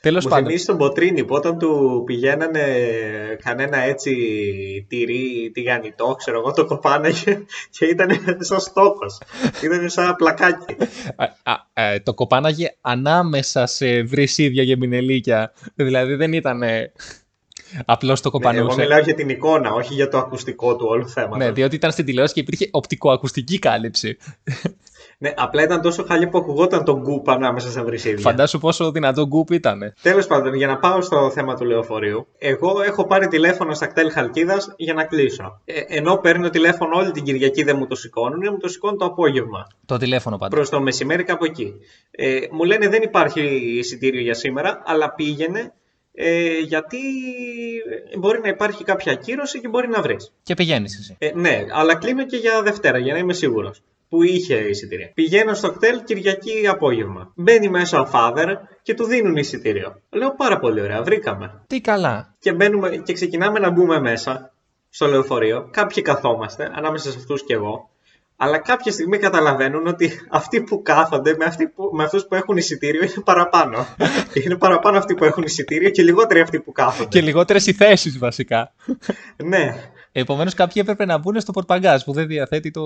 Τέλος 0.00 0.24
Μου 0.24 0.30
πάντων. 0.30 0.46
θυμίζει 0.46 0.64
τον 0.64 0.76
Ποτρίνη 0.76 1.24
που 1.24 1.34
όταν 1.34 1.58
του 1.58 2.02
πηγαίνανε 2.06 2.62
κανένα 3.44 3.76
έτσι 3.78 4.12
τυρί, 4.88 5.50
τηγανιτό, 5.54 6.14
ξέρω 6.18 6.38
εγώ, 6.38 6.52
το 6.52 6.66
κοπάναγε 6.66 7.44
και 7.70 7.84
ήταν 7.84 8.08
σαν 8.38 8.60
στόχος. 8.60 9.18
Ήταν 9.64 9.88
σαν 9.88 10.14
πλακάκι. 10.16 10.76
Α, 11.16 11.52
α, 11.52 11.92
ε, 11.92 12.00
το 12.00 12.14
κοπάναγε 12.14 12.68
ανάμεσα 12.80 13.66
σε 13.66 14.02
βρυσίδια 14.02 14.64
και 14.64 14.76
μινελίκια. 14.76 15.52
Δηλαδή 15.74 16.14
δεν 16.14 16.32
ήταν 16.32 16.62
απλώς 17.84 18.20
το 18.20 18.30
Ναι, 18.32 18.38
εγώ 18.46 18.52
κοπανούσε. 18.52 18.80
μιλάω 18.80 18.98
για 19.00 19.14
την 19.14 19.28
εικόνα, 19.28 19.72
όχι 19.72 19.94
για 19.94 20.08
το 20.08 20.18
ακουστικό 20.18 20.76
του 20.76 20.86
όλου 20.88 21.08
θέματος. 21.08 21.38
Ναι, 21.38 21.50
διότι 21.50 21.74
ήταν 21.74 21.90
στην 21.90 22.04
τηλεόραση 22.04 22.34
και 22.34 22.40
υπήρχε 22.40 22.68
οπτικοακουστική 22.70 23.58
κάλυψη. 23.58 24.16
Ναι, 25.20 25.32
απλά 25.36 25.62
ήταν 25.62 25.80
τόσο 25.82 26.04
χαλή 26.04 26.26
που 26.26 26.38
ακουγόταν 26.38 26.84
τον 26.84 27.00
γκουπ 27.00 27.30
ανάμεσα 27.30 27.70
στα 27.70 27.84
βρυσίδια. 27.84 28.18
Φαντάσου 28.18 28.58
πόσο 28.58 28.90
δυνατό 28.90 29.26
γκουπ 29.26 29.50
ήταν. 29.50 29.94
Τέλος 30.02 30.26
πάντων, 30.26 30.54
για 30.54 30.66
να 30.66 30.78
πάω 30.78 31.00
στο 31.00 31.30
θέμα 31.30 31.56
του 31.56 31.64
λεωφορείου, 31.64 32.26
εγώ 32.38 32.82
έχω 32.82 33.06
πάρει 33.06 33.28
τηλέφωνο 33.28 33.74
στα 33.74 33.86
κτέλ 33.86 34.10
Χαλκίδας 34.10 34.74
για 34.76 34.94
να 34.94 35.04
κλείσω. 35.04 35.60
Ε, 35.64 35.80
ενώ 35.88 36.16
παίρνω 36.16 36.50
τηλέφωνο 36.50 36.96
όλη 36.96 37.10
την 37.10 37.24
Κυριακή 37.24 37.62
δεν 37.62 37.76
μου 37.76 37.86
το 37.86 37.94
σηκώνουν, 37.94 38.40
μου 38.52 38.58
το 38.58 38.68
σηκώνουν 38.68 38.98
το 38.98 39.04
απόγευμα. 39.04 39.66
Το 39.86 39.96
τηλέφωνο 39.96 40.38
πάντα. 40.38 40.54
Προς 40.54 40.68
το 40.68 40.80
μεσημέρι 40.80 41.24
κάπου 41.24 41.44
εκεί. 41.44 41.72
Ε, 42.10 42.38
μου 42.50 42.64
λένε 42.64 42.88
δεν 42.88 43.02
υπάρχει 43.02 43.40
εισιτήριο 43.78 44.20
για 44.20 44.34
σήμερα, 44.34 44.82
αλλά 44.84 45.14
πήγαινε 45.14 45.72
ε, 46.20 46.58
γιατί 46.58 46.98
μπορεί 48.18 48.40
να 48.40 48.48
υπάρχει 48.48 48.84
κάποια 48.84 49.12
ακύρωση 49.12 49.60
και 49.60 49.68
μπορεί 49.68 49.88
να 49.88 50.02
βρεις. 50.02 50.32
Και 50.42 50.54
πηγαίνεις 50.54 50.98
εσύ. 50.98 51.16
Ε, 51.18 51.30
ναι, 51.34 51.64
αλλά 51.72 51.94
κλείνω 51.94 52.26
και 52.26 52.36
για 52.36 52.62
Δευτέρα 52.62 52.98
για 52.98 53.12
να 53.12 53.18
είμαι 53.18 53.32
σίγουρος. 53.32 53.82
Που 54.08 54.22
είχε 54.22 54.54
εισιτήρια. 54.54 55.10
Πηγαίνω 55.14 55.54
στο 55.54 55.72
κτέλ 55.72 56.02
Κυριακή 56.04 56.66
απόγευμα. 56.66 57.32
Μπαίνει 57.34 57.68
μέσα 57.68 58.00
ο 58.00 58.08
father 58.12 58.54
και 58.82 58.94
του 58.94 59.04
δίνουν 59.04 59.36
εισιτήριο. 59.36 60.00
Λέω 60.10 60.34
πάρα 60.34 60.58
πολύ 60.58 60.80
ωραία, 60.80 61.02
βρήκαμε. 61.02 61.62
Τι 61.66 61.80
καλά. 61.80 62.34
Και, 62.38 62.52
μπαίνουμε, 62.52 62.96
και 62.96 63.12
ξεκινάμε 63.12 63.58
να 63.58 63.70
μπούμε 63.70 64.00
μέσα 64.00 64.52
στο 64.90 65.06
λεωφορείο. 65.06 65.68
Κάποιοι 65.72 66.02
καθόμαστε, 66.02 66.70
ανάμεσα 66.74 67.10
σε 67.10 67.18
αυτούς 67.18 67.44
και 67.44 67.54
εγώ. 67.54 67.90
Αλλά 68.40 68.58
κάποια 68.58 68.92
στιγμή 68.92 69.18
καταλαβαίνουν 69.18 69.86
ότι 69.86 70.10
αυτοί 70.30 70.62
που 70.62 70.82
κάθονται 70.82 71.34
με, 71.38 71.44
αυτοί 71.44 71.68
που, 71.68 71.90
με 71.92 72.04
αυτούς 72.04 72.26
που 72.26 72.34
έχουν 72.34 72.56
εισιτήριο 72.56 73.02
είναι 73.02 73.22
παραπάνω. 73.24 73.86
είναι 74.44 74.56
παραπάνω 74.56 74.98
αυτοί 74.98 75.14
που 75.14 75.24
έχουν 75.24 75.42
εισιτήριο 75.42 75.90
και 75.90 76.02
λιγότεροι 76.02 76.40
αυτοί 76.40 76.60
που 76.60 76.72
κάθονται. 76.72 77.08
Και 77.08 77.20
λιγότερες 77.20 77.66
οι 77.66 77.72
θέσει 77.72 78.10
βασικά. 78.10 78.72
Ναι. 79.44 79.74
Επομένως, 80.12 80.54
κάποιοι 80.54 80.82
έπρεπε 80.84 81.04
να 81.04 81.18
μπουν 81.18 81.40
στο 81.40 81.52
πορπαγκάζ 81.52 82.02
που 82.02 82.12
δεν 82.12 82.26
διαθέτει 82.26 82.70
το. 82.70 82.82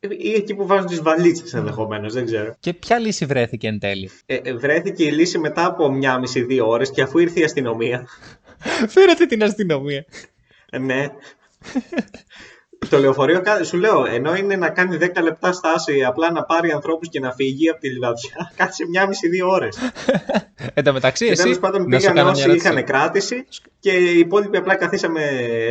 Ή 0.00 0.32
εκεί 0.32 0.54
που 0.54 0.66
βάζουν 0.66 0.86
τις 0.86 1.02
βαλίτσες 1.02 1.54
ενδεχομένως, 1.54 2.12
δεν 2.12 2.24
ξέρω. 2.24 2.54
Και 2.60 2.72
ποια 2.74 2.98
λύση 2.98 3.24
βρέθηκε 3.24 3.68
εν 3.68 3.78
τέλει; 3.78 4.10
Ε, 4.26 4.34
ε, 4.42 4.54
βρέθηκε 4.54 5.04
η 5.04 5.10
λύση 5.10 5.38
μετά 5.38 5.64
από 5.64 5.90
μία 5.92 6.18
μισή-δύο 6.18 6.68
ώρες 6.68 6.90
και 6.90 7.02
αφού 7.02 7.18
ήρθε 7.18 7.40
η 7.40 7.44
αστυνομία. 7.44 8.08
Φέρετε 8.94 9.26
την 9.26 9.42
αστυνομία. 9.42 10.04
ε, 10.70 10.78
ναι. 10.78 11.06
Το 12.88 12.98
λεωφορείο, 12.98 13.40
κα- 13.40 13.64
σου 13.64 13.76
λέω, 13.76 14.04
ενώ 14.06 14.34
είναι 14.34 14.56
να 14.56 14.70
κάνει 14.70 14.96
10 15.00 15.22
λεπτά 15.22 15.52
στάση, 15.52 16.04
απλά 16.04 16.32
να 16.32 16.44
πάρει 16.44 16.70
ανθρώπους 16.72 17.08
και 17.08 17.20
να 17.20 17.32
φύγει 17.32 17.68
από 17.68 17.80
τη 17.80 17.88
λιβαδιά, 17.90 18.50
κάτσε 18.56 18.86
μία 18.88 19.06
μισή-δύο 19.06 19.48
ώρες. 19.48 19.76
Εν 20.74 20.84
τω 20.84 20.92
μεταξύ, 20.92 21.24
Και 21.24 21.30
εσύ. 21.32 21.42
τέλος 21.42 21.58
πάντων 21.58 21.88
να 21.88 21.98
σου 21.98 22.00
πήγαν 22.00 22.14
κάνω 22.14 22.22
μια 22.22 22.32
όσοι 22.32 22.42
ερώτηση. 22.42 22.66
είχαν 22.68 22.84
κράτηση 22.84 23.46
και 23.80 23.90
οι 23.90 24.18
υπόλοιποι 24.18 24.56
απλά 24.56 24.74
καθίσαμε 24.74 25.20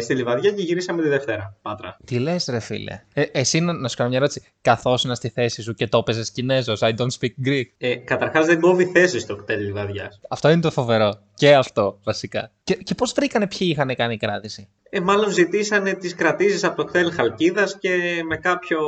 στη 0.01 0.15
λιβαδιά 0.15 0.51
και 0.51 0.61
γυρίσαμε 0.61 1.01
τη 1.01 1.07
Δευτέρα. 1.09 1.57
Πάτρα. 1.61 1.97
Τι 2.05 2.19
λες, 2.19 2.47
ρε 2.49 2.59
φίλε; 2.59 3.01
Ε, 3.13 3.21
εσύ 3.31 3.59
να, 3.59 3.73
να 3.73 3.87
σου 3.87 3.95
κάνω 3.95 4.09
μια 4.09 4.17
ερώτηση. 4.17 4.43
Καθόσουν 4.61 5.15
στη 5.15 5.29
θέση 5.29 5.61
σου 5.61 5.73
και 5.73 5.87
το 5.87 5.97
έπαιζες 5.97 6.31
Κινέζος. 6.31 6.79
I 6.83 6.89
don't 6.89 7.19
speak 7.19 7.47
Greek. 7.49 7.63
Ε, 7.77 7.95
Καταρχάς 7.95 8.45
δεν 8.45 8.59
κόβει 8.59 8.85
θέση 8.85 9.19
στο 9.19 9.35
κτέλ 9.35 9.59
λιβαδιάς. 9.61 10.19
Αυτό 10.29 10.49
είναι 10.49 10.61
το 10.61 10.71
φοβερό. 10.71 11.13
Και 11.33 11.55
αυτό, 11.55 11.99
βασικά. 12.03 12.51
Και, 12.63 12.73
και 12.75 12.95
πώς 12.95 13.11
βρήκανε 13.15 13.47
ποιοι 13.47 13.67
είχαν 13.71 13.95
κάνει 13.95 14.17
κράτηση; 14.17 14.67
Ε, 14.89 14.99
μάλλον 14.99 15.31
ζητήσανε 15.31 15.93
τις 15.93 16.15
κρατήσεις 16.15 16.63
από 16.63 16.75
το 16.75 16.83
κτέλ 16.83 17.11
Χαλκίδας 17.11 17.77
και 17.79 18.23
με 18.27 18.37
κάποιο 18.37 18.79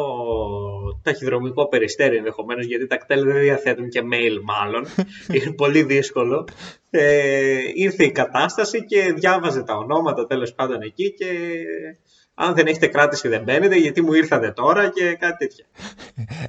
ταχυδρομικό 1.04 1.68
περιστέρι 1.68 2.18
ενδεχομένως 2.18 2.66
γιατί 2.66 2.88
τα 2.88 2.98
κτέλ 2.98 3.24
δεν 3.24 3.40
διαθέτουν 3.40 3.90
και 3.90 4.02
mail 4.04 4.42
μάλλον. 4.44 4.86
Είναι 5.34 5.54
πολύ 5.54 5.84
δύσκολο. 5.84 6.48
Ε, 6.90 7.62
ήρθε 7.74 8.04
η 8.04 8.12
κατάσταση 8.12 8.86
και 8.86 9.14
διάβαζε 9.14 9.64
τα 9.64 9.76
ονόματα 9.78 10.26
τέλος 10.26 10.54
πάντων 10.54 10.82
εκεί 10.82 11.14
και 11.14 11.26
αν 12.42 12.54
δεν 12.54 12.68
έχετε 12.68 12.88
κράτηση 12.88 13.28
δεν 13.28 13.44
μπαίνετε 13.44 13.76
γιατί 13.76 14.02
μου 14.02 14.14
ήρθατε 14.14 14.52
τώρα 14.52 14.90
και 14.90 15.16
κάτι 15.20 15.38
τέτοια. 15.38 15.66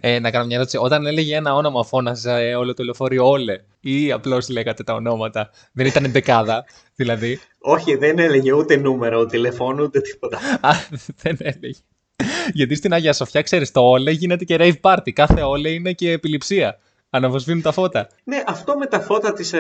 Ε, 0.01 0.19
να 0.19 0.31
κάνω 0.31 0.47
μια 0.47 0.57
ερώτηση. 0.57 0.77
Όταν 0.77 1.07
έλεγε 1.07 1.37
ένα 1.37 1.55
όνομα, 1.55 1.85
φώναζε 1.85 2.49
ε, 2.49 2.55
όλο 2.55 2.75
το 2.75 2.83
λεωφορείο 2.83 3.29
όλε. 3.29 3.61
Ή 3.81 4.13
απλώς 4.13 4.49
λέγατε 4.49 4.83
τα 4.83 4.95
ονόματα. 4.95 5.51
Δεν 5.73 5.87
ήταν 5.87 6.13
δεκάδα, 6.13 6.65
δηλαδή; 6.95 7.41
Όχι, 7.59 7.97
δεν 7.97 8.19
έλεγε 8.19 8.53
ούτε 8.53 8.77
νούμερο 8.77 9.27
τηλεφώνου 9.27 9.83
ούτε 9.83 10.01
τίποτα. 10.01 10.39
Α, 10.61 10.71
δεν 11.23 11.37
έλεγε. 11.39 11.79
Γιατί 12.53 12.75
στην 12.75 12.93
Αγία 12.93 13.13
Σοφιά, 13.13 13.43
ξέρεις, 13.43 13.71
το 13.71 13.81
όλε 13.81 14.11
γίνεται 14.11 14.45
και 14.45 14.57
rave 14.59 14.81
party. 14.81 15.11
Κάθε 15.13 15.43
όλε 15.43 15.71
είναι 15.71 15.93
και 15.93 16.11
επιληψία. 16.11 16.79
Αναβοσβήνουν 17.11 17.63
τα 17.63 17.73
φώτα. 17.73 18.09
Ναι, 18.25 18.43
αυτό 18.47 18.77
με 18.77 18.87
τα 18.87 19.01
φώτα 19.01 19.33
της 19.33 19.53
ε, 19.53 19.59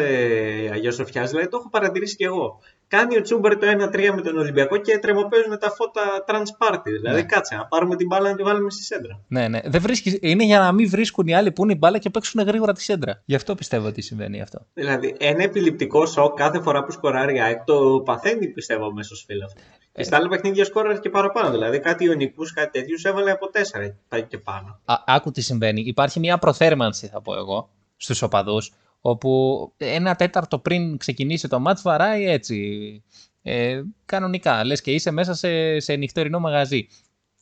Αγίας 0.72 0.94
Σοφιάς, 0.94 1.30
δηλαδή 1.30 1.48
το 1.48 1.56
έχω 1.60 1.68
παρατηρήσει 1.70 2.16
κι 2.16 2.24
εγώ. 2.24 2.58
Κάνει 2.88 3.16
ο 3.16 3.20
Τσούμπερ 3.20 3.56
το 3.58 3.66
1-3 3.66 4.10
με 4.14 4.20
τον 4.22 4.38
Ολυμπιακό 4.38 4.76
και 4.76 4.98
τρεμοπαίζουν 4.98 5.58
τα 5.58 5.70
φώτα 5.70 6.00
trans 6.26 6.66
party. 6.68 6.82
Δηλαδή, 6.84 7.16
Ναι. 7.20 7.22
κάτσε 7.26 7.54
να 7.54 7.66
πάρουμε 7.66 7.96
την 7.96 8.06
μπάλα 8.06 8.30
να 8.30 8.36
τη 8.36 8.42
βάλουμε 8.42 8.70
στη 8.70 8.82
σέντρα. 8.82 9.20
Ναι, 9.28 9.48
ναι. 9.48 9.60
Δεν 9.64 9.80
βρίσκεις... 9.80 10.18
Είναι 10.20 10.44
για 10.44 10.58
να 10.58 10.72
μην 10.72 10.88
βρίσκουν 10.88 11.26
οι 11.26 11.34
άλλοι 11.34 11.52
που 11.52 11.62
είναι 11.62 11.72
η 11.72 11.76
μπάλα 11.78 11.98
και 11.98 12.10
παίξουν 12.10 12.42
γρήγορα 12.42 12.72
τη 12.72 12.82
σέντρα. 12.82 13.22
Γι' 13.24 13.34
αυτό 13.34 13.54
πιστεύω 13.54 13.86
ότι 13.86 14.00
συμβαίνει 14.02 14.40
αυτό. 14.42 14.66
Δηλαδή, 14.74 15.16
ένα 15.18 15.42
επιληπτικό 15.42 16.06
σοκ 16.06 16.36
κάθε 16.36 16.60
φορά 16.60 16.84
που 16.84 16.90
σκοράρει 16.92 17.36
η 17.36 17.40
ΑΕΚ 17.40 17.64
το 17.64 18.02
παθαίνει, 18.04 18.46
πιστεύω, 18.46 18.86
ο 18.86 18.92
μέσο 18.92 19.14
φίλο. 19.26 19.50
Και 19.92 20.02
στα 20.02 20.16
άλλα 20.16 20.28
παιχνίδια 20.28 20.64
σκόραρε 20.64 20.98
και 20.98 21.10
παραπάνω. 21.10 21.50
Δηλαδή, 21.50 21.80
κάτι 21.80 22.04
ιονικού, 22.04 22.44
κάτι 22.54 22.70
τέτοιους 22.70 23.04
έβαλε 23.04 23.30
από 23.30 23.50
4 23.52 23.94
πάει 24.08 24.22
και 24.22 24.38
πάνω. 24.38 24.80
Α, 24.84 24.94
άκου 25.06 25.30
τι 25.30 25.40
συμβαίνει. 25.40 25.80
Υπάρχει 25.80 26.20
μια 26.20 26.38
προθέρμανση, 26.38 27.06
θα 27.06 27.20
πω 27.20 27.34
εγώ, 27.36 27.70
στους 27.96 28.22
οπαδούς, 28.22 28.72
όπου 29.00 29.72
ένα 29.76 30.14
τέταρτο 30.14 30.58
πριν 30.58 30.96
ξεκινήσει 30.96 31.48
το 31.48 31.60
μάτς 31.60 31.82
βαράει 31.82 32.28
έτσι. 32.28 33.02
Ε, 33.42 33.82
κανονικά. 34.04 34.64
Λες 34.64 34.80
και 34.80 34.92
είσαι 34.92 35.10
μέσα 35.10 35.34
σε, 35.34 35.80
σε 35.80 35.94
νυχτερινό 35.94 36.38
μαγαζί. 36.38 36.88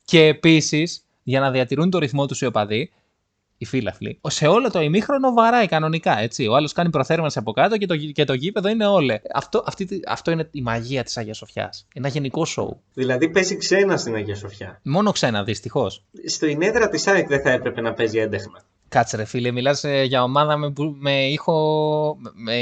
Και 0.04 0.24
επίσης, 0.24 1.04
για 1.22 1.40
να 1.40 1.50
διατηρούν 1.50 1.90
το 1.90 1.98
ρυθμό 1.98 2.26
τους 2.26 2.40
οι 2.40 2.46
οπαδοί, 2.46 2.92
οι 3.58 3.64
φύλαφλοι, 3.64 4.20
σε 4.28 4.46
όλο 4.46 4.70
το 4.70 4.80
ημίχρονο 4.80 5.32
βαράει 5.32 5.66
κανονικά. 5.66 6.18
Έτσι. 6.18 6.46
Ο 6.46 6.54
άλλος 6.56 6.72
κάνει 6.72 6.90
προθέρμανση 6.90 7.38
από 7.38 7.52
κάτω 7.52 7.76
και 7.76 7.86
το, 7.86 7.94
γη- 7.94 8.12
και 8.12 8.24
το 8.24 8.32
γήπεδο 8.32 8.68
είναι 8.68 8.86
όλε. 8.86 9.20
Αυτό, 9.34 9.62
αυτή, 9.66 9.84
τη- 9.84 10.00
αυτό 10.08 10.30
είναι 10.30 10.48
η 10.50 10.62
μαγεία 10.62 11.02
της 11.02 11.16
Αγίας 11.16 11.36
Σοφιάς. 11.36 11.86
Ένα 11.94 12.08
γενικό 12.08 12.44
σοου. 12.44 12.80
Δηλαδή, 12.94 13.28
παίζει 13.28 13.56
ξένα 13.56 13.96
στην 13.96 14.14
Αγία 14.14 14.34
Σοφιά. 14.36 14.80
Μόνο 14.82 15.12
ξένα, 15.12 15.44
δυστυχώς. 15.44 16.04
Στην 16.26 16.62
έδρα 16.62 16.88
της 16.88 17.06
ΑΕΚ 17.06 17.28
δεν 17.28 17.40
θα 17.42 17.50
έπρεπε 17.50 17.80
να 17.80 17.92
παίζει 17.92 18.18
έντεχνα. 18.18 18.62
Κάτσε 18.88 19.16
ρε 19.16 19.24
φίλε, 19.24 19.50
μιλάς 19.50 19.84
ε, 19.84 20.02
για 20.02 20.22
ομάδα 20.22 20.56
με, 20.56 20.68
μπου- 20.68 20.96
με 20.98 21.26
ήχο, 21.26 22.16
με, 22.20 22.30
με 22.34 22.54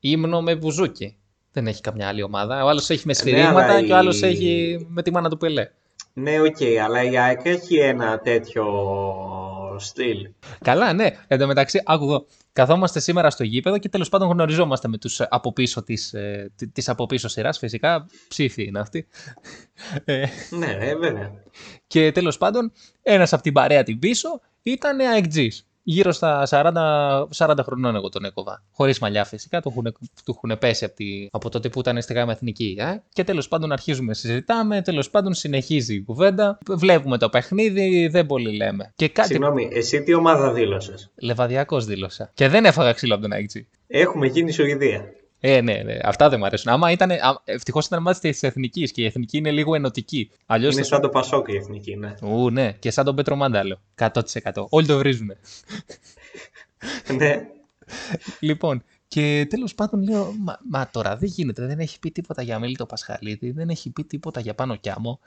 ύμνο 0.00 0.42
με 0.42 0.54
μπουζούκι. 0.56 1.16
Δεν 1.52 1.66
έχει 1.66 1.80
καμιά 1.80 2.08
άλλη 2.08 2.22
ομάδα. 2.22 2.64
Ο 2.64 2.68
άλλος 2.68 2.90
έχει 2.90 3.02
με 3.06 3.12
Ναι, 3.12 3.18
σφυρίγματα 3.18 3.64
αλλά 3.72 3.82
και 3.86 3.92
ο 3.92 3.96
άλλος 3.96 4.20
η- 4.20 4.26
έχει 4.26 4.86
με 4.88 5.02
τη 5.02 5.10
μάνα 5.10 5.28
του 5.28 5.36
Πελέ. 5.36 5.68
Ναι, 6.12 6.40
οκ, 6.40 6.56
αλλά 6.84 7.02
η 7.02 7.18
ΑΕΚ 7.18 7.40
έχει 7.44 7.76
ένα 7.76 8.18
τέτοιο 8.18 8.64
στυλ. 9.78 10.28
Καλά, 10.60 10.92
ναι. 10.92 11.06
Εν 11.26 11.38
τω 11.38 11.46
μεταξύ, 11.46 11.82
άκου 11.84 12.04
εδώ. 12.04 12.26
Καθόμαστε 12.52 13.00
σήμερα 13.00 13.30
στο 13.30 13.44
γήπεδο 13.44 13.78
και 13.78 13.88
τέλος 13.88 14.08
πάντων 14.08 14.28
γνωριζόμαστε 14.30 14.88
με 14.88 14.98
τους 14.98 15.20
ε, 15.20 15.26
από 15.30 15.52
πίσω 15.52 15.82
της, 15.82 16.12
ε, 16.12 16.52
τη- 16.56 16.68
της 16.68 16.88
από 16.88 17.06
πίσω 17.06 17.28
σειράς. 17.28 17.58
Φυσικά 17.58 18.06
ψήφοι 18.28 18.64
είναι 18.64 18.78
αυτοί. 18.80 19.06
Ε, 20.04 20.24
Ναι, 20.50 20.76
ε, 20.80 20.96
βέβαια. 20.96 21.32
Και 21.86 22.12
τέλος 22.12 22.38
πάντων, 22.38 22.72
ένας 23.02 23.32
από 23.32 23.42
την 23.42 23.52
παρέα 23.52 23.82
την 23.82 23.98
πίσω 23.98 24.40
ήταν 24.62 25.00
αεκτζής. 25.00 25.66
Γύρω 25.82 26.12
στα 26.12 26.46
40, 26.48 27.28
40 27.36 27.56
χρονών 27.62 27.94
εγώ 27.94 28.08
τον 28.08 28.24
έκοβα. 28.24 28.62
Χωρίς 28.72 28.98
μαλλιά 28.98 29.24
φυσικά, 29.24 29.60
του 29.60 29.68
έχουν, 29.68 29.94
του 30.24 30.40
έχουν 30.42 30.58
πέσει 30.58 30.84
από, 30.84 30.94
τη, 30.94 31.28
από 31.30 31.48
τότε 31.50 31.68
που 31.68 31.80
ήταν 31.80 32.02
στη 32.02 32.12
γάμα 32.12 32.32
εθνική. 32.32 32.76
Ε; 32.78 33.02
Και 33.12 33.24
τέλος 33.24 33.48
πάντων 33.48 33.72
αρχίζουμε, 33.72 34.14
συζητάμε, 34.14 34.82
τέλος 34.82 35.10
πάντων 35.10 35.34
συνεχίζει 35.34 35.94
η 35.94 36.02
κουβέντα. 36.02 36.58
Βλέπουμε 36.68 37.18
το 37.18 37.28
παιχνίδι, 37.28 38.08
δεν 38.08 38.26
πολύ 38.26 38.56
λέμε. 38.56 38.92
Και 38.96 39.08
κάτι 39.08 39.28
Συγγνώμη, 39.28 39.68
εσύ 39.72 40.02
τι 40.02 40.14
ομάδα 40.14 40.52
δήλωσες; 40.52 41.10
λεβαδιακός 41.14 41.84
δήλωσα. 41.84 42.30
Και 42.34 42.48
δεν 42.48 42.64
έφαγα 42.64 42.92
ξύλο 42.92 43.14
από 43.14 43.22
τον 43.22 43.32
αεκτζή. 43.32 43.68
Έχουμε 43.86 44.26
γίνει 44.26 44.52
Σουηδία. 44.52 45.04
Ε, 45.44 45.60
ναι, 45.60 45.82
ναι, 45.84 45.98
αυτά 46.02 46.28
δεν 46.28 46.38
μου 46.38 46.44
αρέσουν. 46.44 46.72
Άμα 46.72 46.90
ήταν, 46.90 47.10
ευτυχώς 47.44 47.86
ήταν 47.86 48.02
μάτι 48.02 48.30
της 48.30 48.42
εθνικής 48.42 48.92
και 48.92 49.02
η 49.02 49.04
εθνική 49.04 49.36
είναι 49.36 49.50
λίγο 49.50 49.74
ενωτική. 49.74 50.30
Αλλιώς 50.46 50.74
Είναι 50.74 50.82
σαν 50.82 51.00
το 51.00 51.08
Πασόκ 51.08 51.48
η 51.48 51.56
εθνική, 51.56 51.96
ναι. 51.96 52.14
Ου, 52.22 52.50
ναι, 52.50 52.72
και 52.72 52.90
σαν 52.90 53.04
τον 53.04 53.14
Πέτρο 53.14 53.36
Μάνταλο. 53.36 53.80
100%. 53.98 54.20
Όλοι 54.68 54.86
το 54.86 54.98
βρίζουν. 54.98 55.32
ναι. 57.18 57.46
Λοιπόν, 58.40 58.84
και 59.08 59.46
τέλος 59.50 59.74
πάντων 59.74 60.02
λέω, 60.02 60.34
μα, 60.38 60.58
μα 60.70 60.88
τώρα 60.90 61.16
δεν 61.16 61.28
γίνεται, 61.28 61.66
δεν 61.66 61.78
έχει 61.78 61.98
πει 61.98 62.10
τίποτα 62.10 62.42
για 62.42 62.58
Μίλητο 62.58 62.86
Πασχαλίδη, 62.86 63.50
δεν 63.50 63.68
έχει 63.68 63.90
πει 63.90 64.04
τίποτα 64.04 64.40
για 64.40 64.54
πάνω 64.54 64.76
Κιάμο. 64.76 65.20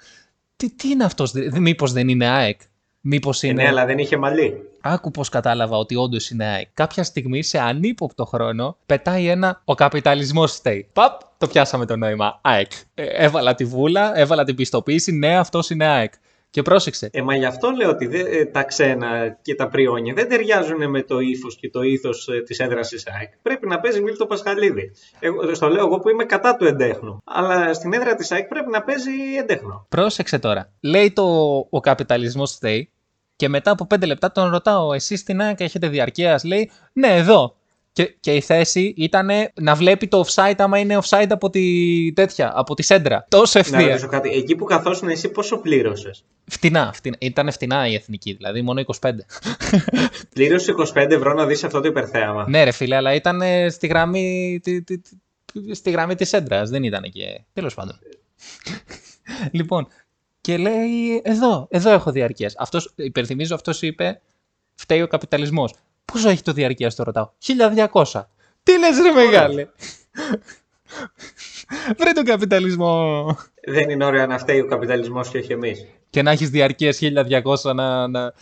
Τι, 0.56 0.75
τι 0.75 0.89
είναι 0.89 1.04
αυτός, 1.04 1.34
μήπως 1.60 1.91
δεν 1.91 2.08
είναι 2.08 2.28
ΑΕΚ; 2.28 2.62
Μήπως 3.08 3.44
Ε, 3.44 3.48
είναι. 3.48 3.62
ναι, 3.63 3.68
αλλά 3.70 3.86
δεν 3.86 3.98
είχε 3.98 4.18
μαλλί. 4.18 4.70
Άκου 4.82 5.12
πώς 5.12 5.30
κατάλαβα 5.30 5.78
ότι 5.78 5.96
όντως 5.96 6.30
είναι 6.30 6.46
ΑΕΚ. 6.46 6.68
Κάποια 6.74 7.04
στιγμή 7.04 7.44
σε 7.44 7.60
ανύποπτο 7.60 8.26
χρόνο 8.26 8.78
πετάει 8.86 9.28
ένα 9.28 9.62
Ο 9.65 9.76
καπιταλισμός 9.76 10.52
στέει. 10.52 10.88
Παπ, 10.94 11.22
το 11.38 11.48
πιάσαμε 11.48 11.86
το 11.86 11.96
νόημα. 11.96 12.39
ΑΕΚ. 12.41 12.72
Ε, 12.94 13.04
έβαλα 13.04 13.56
τη 13.56 13.65
βούλα, 13.65 14.18
έβαλα 14.18 14.44
την 14.44 14.56
πιστοποίηση. 14.56 15.12
Ναι, 15.12 15.38
αυτός 15.38 15.70
είναι 15.70 15.86
ΑΕΚ. 15.86 16.13
Και 16.56 16.62
πρόσεξε. 16.62 17.10
Ε, 17.12 17.22
μα 17.22 17.36
γι' 17.36 17.46
αυτό 17.46 17.70
λέω 17.70 17.89
ότι 17.89 18.08
δεν- 18.08 18.26
ε, 18.30 18.46
τα 18.46 18.63
ξένα 18.63 19.38
και 19.41 19.56
τα 19.56 19.68
πριόνια 19.68 20.13
δεν 20.13 20.30
ταιριάζουν 20.30 20.89
με 20.89 21.02
το 21.02 21.20
ύφος 21.20 21.56
και 21.56 21.70
το 21.70 21.82
ήθος 21.82 22.28
της 22.46 22.60
έδρας 22.60 22.88
της 22.89 23.08
ΑΕΚ. 23.08 23.30
Πρέπει 23.41 23.68
να 23.68 23.80
παίζει 23.80 24.02
Μίλτο 24.02 24.26
Πασχαλίδη. 24.26 24.91
Εγώ, 25.20 25.54
στο 25.54 25.68
λέω 25.70 25.86
εγώ 25.86 26.00
που 26.00 26.10
είμαι 26.10 26.24
κατά 26.26 26.56
του 26.56 26.65
εντέχνου. 26.65 27.22
Αλλά 27.26 27.74
στην 27.74 27.94
έδρα 27.94 28.15
της 28.15 28.32
ΑΕΚ 28.32 28.48
πρέπει 28.48 28.70
να 28.72 28.82
παίζει 28.84 29.12
εντέχνο. 29.39 29.86
Πρόσεξε 29.89 30.39
τώρα. 30.39 30.72
Λέει 30.80 31.12
το 31.12 31.24
Ο 31.70 31.80
καπιταλισμός 31.80 32.50
στέει. 32.50 32.89
Και 33.36 33.50
μετά 33.50 33.72
από 33.72 33.86
πέντε 33.88 34.06
λεπτά 34.06 34.32
τον 34.32 34.50
ρωτάω, 34.50 34.94
εσείς 34.94 35.20
στην 35.20 35.41
ΑΕΚ 35.41 35.60
έχετε 35.60 35.88
διαρκεία. 35.88 36.39
Λέει, 36.44 36.72
Ναι, 36.94 37.15
εδώ. 37.15 37.56
Και, 37.96 38.16
και 38.20 38.34
η 38.36 38.42
θέση 38.42 38.94
ήταν 38.98 39.30
να 39.62 39.76
βλέπει 39.76 40.08
το 40.08 40.24
offside 40.28 40.54
άμα 40.58 40.78
είναι 40.80 40.98
offside 41.04 41.26
από 41.30 41.50
τη 41.50 41.62
τέτοια, 42.14 42.52
από 42.56 42.74
τη 42.74 42.84
σέντρα. 42.84 43.26
Τόσο 43.30 43.60
Να 43.60 43.66
ευθεία. 43.66 43.88
ρωτήσω 43.88 44.08
κάτι. 44.08 44.30
Εκεί 44.30 44.56
που 44.56 44.66
καθόσουν 44.66 45.10
εσύ 45.10 45.30
πόσο 45.30 45.58
πλήρωσες; 45.58 46.24
Φτηνά, 46.46 46.92
φτηνά. 46.94 47.16
Ήταν 47.20 47.52
φτηνά 47.52 47.88
η 47.88 47.94
εθνική, 47.94 48.34
δηλαδή 48.34 48.62
μόνο 48.62 48.84
25. 49.02 49.10
Πλήρωσε 50.34 50.74
25 50.94 50.96
ευρώ 51.10 51.34
να 51.34 51.46
δεις 51.46 51.64
αυτό 51.64 51.80
το 51.82 51.88
υπερθέαμα. 51.88 52.50
ναι, 52.50 52.64
ρε 52.64 52.72
φίλε, 52.72 52.96
αλλά 52.96 53.14
ήταν 53.14 53.42
ε, 53.42 53.70
στη 53.70 53.88
γραμμή, 53.88 54.60
τη, 54.64 54.84
τη, 54.84 55.00
τη- 55.00 55.74
στη 55.76 55.92
γραμμή 55.92 56.16
της 56.16 56.34
έντρας, 56.34 56.70
δεν 56.70 56.84
ήταν 56.84 57.04
εκεί. 57.04 57.46
Τέλος 57.54 57.74
πάντων. 57.74 58.00
λοιπόν, 59.52 59.88
και 60.42 60.58
λέει, 60.58 61.22
εδώ, 61.24 61.68
εδώ 61.72 61.92
έχω 61.92 62.12
διαρκείας. 62.12 62.54
Αυτός, 62.58 62.94
υπενθυμίζω, 62.96 63.56
αυτός 63.56 63.82
είπε, 63.82 64.22
φταίει 64.76 65.02
ο 65.02 65.08
καπιταλισμός. 65.08 65.74
Πόσο 66.06 66.30
έχει 66.30 66.41
το 66.41 66.52
διαρκείας, 66.54 66.96
το 66.96 67.04
ρωτάω. 67.04 67.32
1200. 67.91 68.24
Τι 68.63 68.80
λες 68.80 68.98
ρε 69.02 69.12
μεγάλε. 69.12 69.68
Βρε 71.98 72.12
τον 72.12 72.24
καπιταλισμό. 72.24 73.26
Δεν 73.65 73.89
είναι 73.89 74.06
ωραίο 74.06 74.26
να 74.26 74.38
φταίει 74.38 74.60
ο 74.60 74.68
καπιταλισμός 74.68 75.30
και 75.30 75.38
όχι 75.38 75.52
εμείς. 75.52 75.86
και 76.10 76.22
να 76.22 76.32
έχεις 76.32 76.50
διαρκείας 76.50 77.00
1200 77.02 77.76
να, 77.76 78.08
να, 78.08 78.34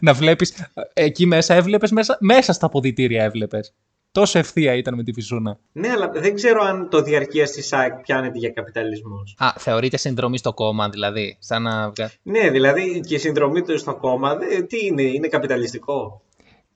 να 0.00 0.12
βλέπεις. 0.12 0.66
Εκεί 0.92 1.26
μέσα 1.26 1.54
έβλεπες, 1.54 1.90
μέσα, 1.90 2.16
μέσα 2.20 2.52
στα 2.52 2.68
ποδητήρια 2.68 3.24
έβλεπες. 3.24 3.74
Τόσο 4.18 4.38
ευθεία 4.38 4.74
ήταν 4.74 4.94
με 4.94 5.02
τη 5.02 5.12
φυσούνα. 5.12 5.58
Ναι, 5.72 5.88
αλλά 5.88 6.10
δεν 6.14 6.34
ξέρω 6.34 6.62
αν 6.62 6.88
το 6.90 7.02
διαρκεία 7.02 7.44
τη 7.44 7.68
ΑΕΚ 7.70 7.92
πιάνεται 7.94 8.38
για 8.38 8.50
καπιταλισμό. 8.50 9.16
Α, 9.36 9.48
θεωρείται 9.58 9.96
συνδρομή 9.96 10.38
στο 10.38 10.52
κόμμα, 10.52 10.88
δηλαδή. 10.88 11.36
Σαν 11.38 11.62
να... 11.62 11.90
βγα- 11.90 12.10
Ναι, 12.22 12.50
δηλαδή 12.50 13.00
και 13.00 13.14
η 13.14 13.18
συνδρομή 13.18 13.62
του 13.62 13.78
στο 13.78 13.94
κόμμα, 13.96 14.36
δε- 14.36 14.62
τι 14.62 14.86
είναι, 14.86 15.02
είναι 15.02 15.28
καπιταλιστικό; 15.28 16.22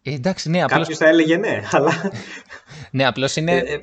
Ε, 0.02 0.14
εντάξει, 0.14 0.50
ναι, 0.50 0.62
απλώς, 0.62 0.78
Κάποιος 0.81 0.98
θα 0.98 1.09
έλεγε 1.09 1.37
ναι, 1.37 1.62
αλλά 1.70 2.11
ναι, 2.90 3.07
απλώς 3.07 3.37
είναι... 3.37 3.52
ε, 3.52 3.72
ε, 3.72 3.78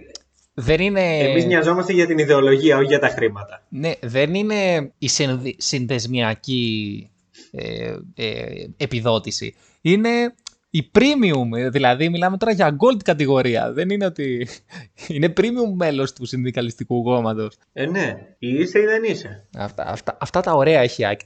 δεν 0.53 0.79
είναι... 0.81 1.17
εμείς 1.19 1.45
νοιαζόμαστε 1.45 1.93
για 1.93 2.05
την 2.07 2.17
ιδεολογία, 2.17 2.77
όχι 2.77 2.85
για 2.85 2.99
τα 2.99 3.07
χρήματα. 3.09 3.63
Ναι, 3.69 3.91
δεν 4.01 4.33
είναι 4.33 4.91
η 4.97 5.07
συνδυ- 5.07 5.61
συνδεσμιακή 5.61 7.09
ε, 7.51 7.95
ε, 8.15 8.65
επιδότηση. 8.77 9.55
Είναι 9.81 10.33
η 10.69 10.91
premium, 10.97 11.71
δηλαδή 11.71 12.09
μιλάμε 12.09 12.37
τώρα 12.37 12.51
για 12.51 12.75
gold 12.79 13.03
κατηγορία. 13.03 13.73
Δεν 13.73 13.89
είναι 13.89 14.05
ότι 14.05 14.47
είναι 15.07 15.33
premium 15.37 15.73
μέλος 15.75 16.13
του 16.13 16.25
συνδικαλιστικού 16.25 17.03
κόμματος. 17.03 17.57
Ε, 17.73 17.85
ναι, 17.85 18.35
είσαι 18.39 18.79
ή 18.79 18.85
δεν 18.85 19.03
είσαι. 19.03 19.47
Αυτά, 19.57 19.87
αυτά, 19.87 20.17
αυτά 20.19 20.41
τα 20.41 20.53
ωραία 20.53 20.79
έχει 20.79 21.01
η 21.01 21.05
ΑΕΚ. 21.05 21.19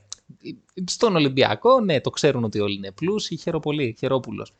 Στον 0.85 1.15
Ολυμπιακό, 1.15 1.79
ναι, 1.79 2.01
το 2.01 2.09
ξέρουν 2.09 2.43
ότι 2.43 2.59
όλοι 2.59 2.75
είναι 2.75 2.91
πλούσιοι, 2.91 3.37
χαίρο 3.37 3.59
πολύ, 3.59 3.95
χαιρόπουλος. 3.99 4.53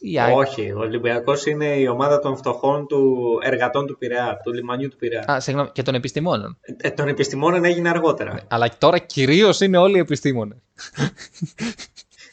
Η 0.00 0.20
ΑΕΚ, 0.20 0.36
Όχι, 0.36 0.72
ο 0.72 0.78
Ολυμπιακός 0.78 1.46
είναι 1.46 1.66
η 1.66 1.86
ομάδα 1.86 2.18
των 2.18 2.36
φτωχών 2.36 2.86
του 2.86 3.24
εργατών 3.42 3.86
του 3.86 3.98
Πειραιά, 3.98 4.40
του 4.44 4.52
λιμανιού 4.52 4.88
του 4.88 4.96
Πειραιά. 4.96 5.24
Α, 5.30 5.40
συγγνώμη, 5.40 5.68
και 5.72 5.82
των 5.82 5.94
επιστημόνων. 5.94 6.58
Ε, 6.76 6.90
των 6.90 7.08
επιστημόνων 7.08 7.64
έγινε 7.64 7.88
αργότερα. 7.88 8.40
Αλλά 8.48 8.70
τώρα 8.78 8.98
κυρίως 8.98 9.60
είναι 9.60 9.76
όλοι 9.76 9.96
οι 9.96 10.00
επιστήμονες. 10.00 10.58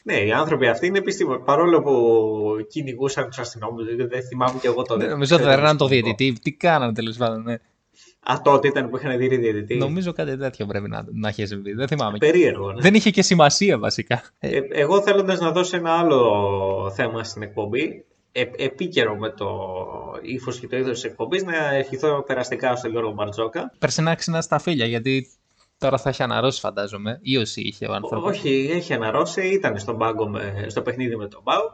Ναι, 0.03 0.13
οι 0.13 0.31
άνθρωποι 0.31 0.67
αυτοί 0.67 0.87
είναι 0.87 0.97
επιστήμονες. 0.97 1.41
Παρόλο 1.45 1.81
που 1.81 1.95
κυνηγούσαν 2.69 3.27
τους 3.27 3.39
αστυνόμους, 3.39 3.83
δεν 4.09 4.23
θυμάμαι 4.23 4.59
και 4.61 4.67
εγώ 4.67 4.81
το 4.81 4.97
Ναι, 4.97 5.05
νομίζω 5.05 5.35
ότι 5.35 5.45
δέρναν 5.45 5.77
το 5.77 5.87
διαιτητή. 5.87 6.35
Τι 6.41 6.51
κάνανε 6.51 6.93
τέλος 6.93 7.17
πάντων. 7.17 7.41
Ναι. 7.43 7.53
Α, 8.23 8.41
τότε 8.43 8.67
ήταν 8.67 8.89
που 8.89 8.97
είχαν 8.97 9.17
δει 9.17 9.27
διαιτητή. 9.27 9.75
Νομίζω 9.75 10.13
κάτι 10.13 10.37
τέτοιο 10.37 10.65
πρέπει 10.65 10.89
να, 10.89 11.05
να 11.11 11.27
έχει 11.27 11.45
συμβεί. 11.45 11.73
Δεν 11.73 11.87
θυμάμαι. 11.87 12.17
Περίεργο. 12.17 12.71
Ναι. 12.71 12.81
Δεν 12.81 12.93
είχε 12.93 13.09
και 13.09 13.21
σημασία 13.21 13.77
βασικά. 13.77 14.21
Ε, 14.39 14.57
Ε, 14.57 14.61
εγώ 14.71 15.01
θέλοντας 15.01 15.39
να 15.39 15.51
δώσω 15.51 15.77
ένα 15.77 15.91
άλλο 15.91 16.91
θέμα 16.95 17.23
στην 17.23 17.41
εκπομπή, 17.41 18.05
ε, 18.31 18.43
επίκαιρο 18.57 19.15
με 19.15 19.29
το 19.29 19.47
ύφος 20.21 20.59
και 20.59 20.67
το 20.67 20.77
είδος 20.77 20.91
της 20.91 21.03
εκπομπής, 21.03 21.43
να 21.43 21.75
ευχηθώ 21.75 22.23
περαστικά 22.27 22.75
στον 22.75 22.91
Γιώργο 22.91 23.11
Μπαρτζόκα. 23.11 23.73
περσινά 23.79 24.15
ξινά 24.15 24.41
στα 24.41 24.59
φίλια 24.59 24.85
γιατί 24.85 25.27
τώρα 25.81 25.97
θα 25.97 26.09
έχει 26.09 26.23
αναρρώσει 26.23 26.59
φαντάζομαι. 26.59 27.19
Ή 27.21 27.37
όσοι 27.37 27.61
είχε 27.61 27.85
ο 27.85 27.93
άνθρωπος. 27.93 28.37
Όχι, 28.37 28.69
έχει 28.71 28.93
αναρρώσει, 28.93 29.47
ήταν 29.47 29.79
στον 29.79 29.97
πάγκο 29.97 30.27
με, 30.27 30.65
στο 30.67 30.81
παιχνίδι 30.81 31.15
με 31.15 31.27
τον 31.27 31.41
Μπάου, 31.43 31.71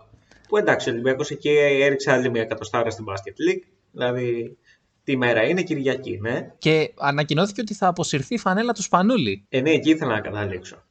που 0.48 0.58
εντάξει 0.58 0.90
ο 0.90 0.92
Ολυμπιακός 0.92 1.30
εκεί 1.30 1.50
έριξε 1.50 2.12
άλλη 2.12 2.30
μια 2.30 2.42
εκατοστάρα 2.42 2.90
στην 2.90 3.06
Basket 3.08 3.52
League, 3.52 3.64
δηλαδή 3.92 4.58
τι 5.04 5.18
μέρα 5.18 5.44
είναι, 5.44 5.62
Κυριακή, 5.62 6.20
ναι. 6.22 6.52
Και 6.58 6.94
ανακοινώθηκε 6.98 7.62
ότι 7.62 7.74
θα 7.74 7.88
αποσυρθεί 7.88 8.34
η 8.34 8.38
φανέλα 8.38 8.74
του 8.74 8.82
Σπανούλη. 8.82 9.46
Ε, 9.50 9.62
ναι, 9.62 9.70
εκεί 9.70 9.90
ήθελα 9.90 10.14
να 10.14 10.22
καταλήξω. 10.22 10.84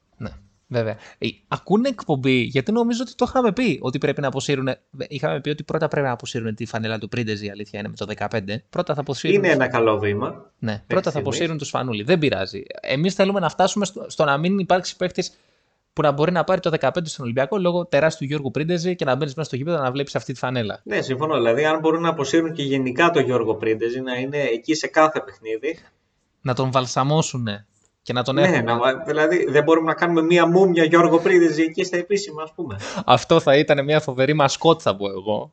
Ναι, 0.69 0.77
βέβαια. 0.77 0.97
Ε, 1.17 1.27
ακούνε 1.47 1.87
εκπομπή, 1.89 2.41
γιατί 2.41 2.71
νομίζω 2.71 3.01
ότι 3.01 3.15
το 3.15 3.25
είχαμε 3.27 3.51
πει 3.51 3.79
ότι 3.81 3.97
πρέπει 3.97 4.21
να 4.21 4.27
αποσύρουν. 4.27 4.69
Είχαμε 5.07 5.41
πει 5.41 5.49
ότι 5.49 5.63
πρώτα 5.63 5.87
πρέπει 5.87 6.05
να 6.05 6.11
αποσύρουν 6.11 6.55
τη 6.55 6.65
φανέλα 6.65 6.97
του 6.97 7.07
Πρίντεζ, 7.07 7.41
η 7.41 7.49
αλήθεια 7.49 7.79
είναι 7.79 7.89
με 7.89 7.95
το 7.95 8.27
15. 8.29 8.41
Πρώτα 8.69 8.93
θα 8.93 9.01
αποσύρουν. 9.01 9.35
Είναι 9.35 9.49
ένα 9.49 9.67
καλό 9.67 9.99
βήμα. 9.99 10.51
Ναι, 10.59 10.83
πρώτα 10.87 11.03
θα 11.03 11.09
στιγμής. 11.09 11.27
αποσύρουν 11.27 11.57
τους 11.57 11.67
Σπανούλη. 11.67 12.03
Δεν 12.03 12.19
πειράζει. 12.19 12.63
Εμείς 12.81 13.13
θέλουμε 13.13 13.39
να 13.39 13.49
φτάσουμε 13.49 13.85
στο, 13.85 14.05
στο 14.07 14.23
να 14.23 14.37
μην 14.37 14.59
υπάρξει 14.59 14.95
παίχτη 14.95 15.23
που 15.93 16.01
να 16.01 16.11
μπορεί 16.11 16.31
να 16.31 16.43
πάρει 16.43 16.59
το 16.59 16.71
15 16.79 16.89
στον 17.03 17.23
Ολυμπιακό 17.25 17.57
λόγω 17.57 17.85
τεράστιου 17.85 18.27
Γιώργου 18.27 18.51
Πρίντεζη 18.51 18.95
και 18.95 19.05
να 19.05 19.15
μπαίνει 19.15 19.31
μέσα 19.35 19.47
στο 19.47 19.55
γήπεδο 19.55 19.77
να 19.77 19.91
βλέπει 19.91 20.11
αυτή 20.17 20.33
τη 20.33 20.39
φανέλα. 20.39 20.79
Ναι, 20.83 21.01
συμφωνώ. 21.01 21.35
Δηλαδή, 21.35 21.65
αν 21.65 21.79
μπορούν 21.79 22.01
να 22.01 22.09
αποσύρουν 22.09 22.53
και 22.53 22.63
γενικά 22.63 23.09
τον 23.09 23.23
Γιώργο 23.23 23.55
Πρίντεζη, 23.55 24.01
να 24.01 24.15
είναι 24.15 24.37
εκεί 24.37 24.73
σε 24.75 24.87
κάθε 24.87 25.21
παιχνίδι, 25.21 25.77
Να 26.41 26.53
τον 26.53 26.71
βαλσαμώσουν 26.71 27.47
και 28.07 28.13
να 28.13 28.23
τον 28.23 28.35
Ναι, 28.35 28.41
έχουν. 28.41 28.63
να, 28.63 28.77
δηλαδή 29.05 29.45
δεν 29.49 29.63
μπορούμε 29.63 29.87
να 29.87 29.93
κάνουμε 29.93 30.21
μία 30.21 30.45
μούμια 30.47 30.83
Γιώργο 30.83 31.19
Πρίδεζη 31.19 31.61
εκεί 31.61 31.83
στα 31.83 31.97
επίσημα, 31.97 32.43
ας 32.43 32.51
πούμε. 32.55 32.75
Αυτό 33.05 33.39
θα 33.39 33.57
ήταν 33.57 33.83
μια 33.83 33.99
φοβερή 33.99 34.33
μασκότ, 34.33 34.79
θα 34.83 34.95
πω 34.95 35.09
εγώ. 35.09 35.51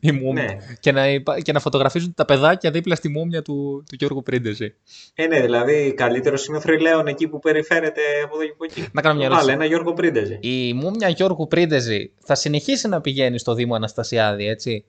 Η 0.00 0.12
μούμια. 0.12 0.42
Ναι. 0.42 0.56
Και, 0.80 0.92
να, 0.92 1.08
υπά- 1.08 1.40
και 1.40 1.52
να 1.52 1.60
φωτογραφίζουν 1.60 2.14
τα 2.14 2.24
παιδάκια 2.24 2.70
δίπλα 2.70 2.94
στη 2.94 3.08
μούμια 3.08 3.42
του, 3.42 3.84
του 3.88 3.94
Γιώργου 3.98 4.22
Πρίντεζη. 4.22 4.74
Ε, 5.14 5.26
ναι, 5.26 5.40
δηλαδή 5.40 5.92
καλύτερο 5.96 6.36
είναι 6.48 6.56
ο 6.56 6.60
Θρυλαίων 6.60 7.06
εκεί 7.06 7.28
που 7.28 7.38
περιφέρεται 7.38 8.00
από 8.24 8.34
εδώ 8.36 8.44
και 8.44 8.50
από 8.54 8.64
εκεί. 8.64 8.88
Να 8.92 9.00
κάνω 9.02 9.14
μια 9.18 9.28
Βάλε 9.28 9.40
ερώτηση. 9.40 9.56
ένα 9.56 9.64
Γιώργο 9.64 9.92
Πρίντεζη. 9.92 10.38
Η 10.40 10.72
μούμια 10.72 11.08
Γιώργου 11.08 11.46
Πρίντεζη 11.46 12.12
θα 12.24 12.34
συνεχίσει 12.34 12.88
να 12.88 13.00
πηγαίνει 13.00 13.38
στο 13.38 13.54
Δήμο 13.54 13.74
Αναστασιάδη, 13.74 14.46
έτσι; 14.48 14.84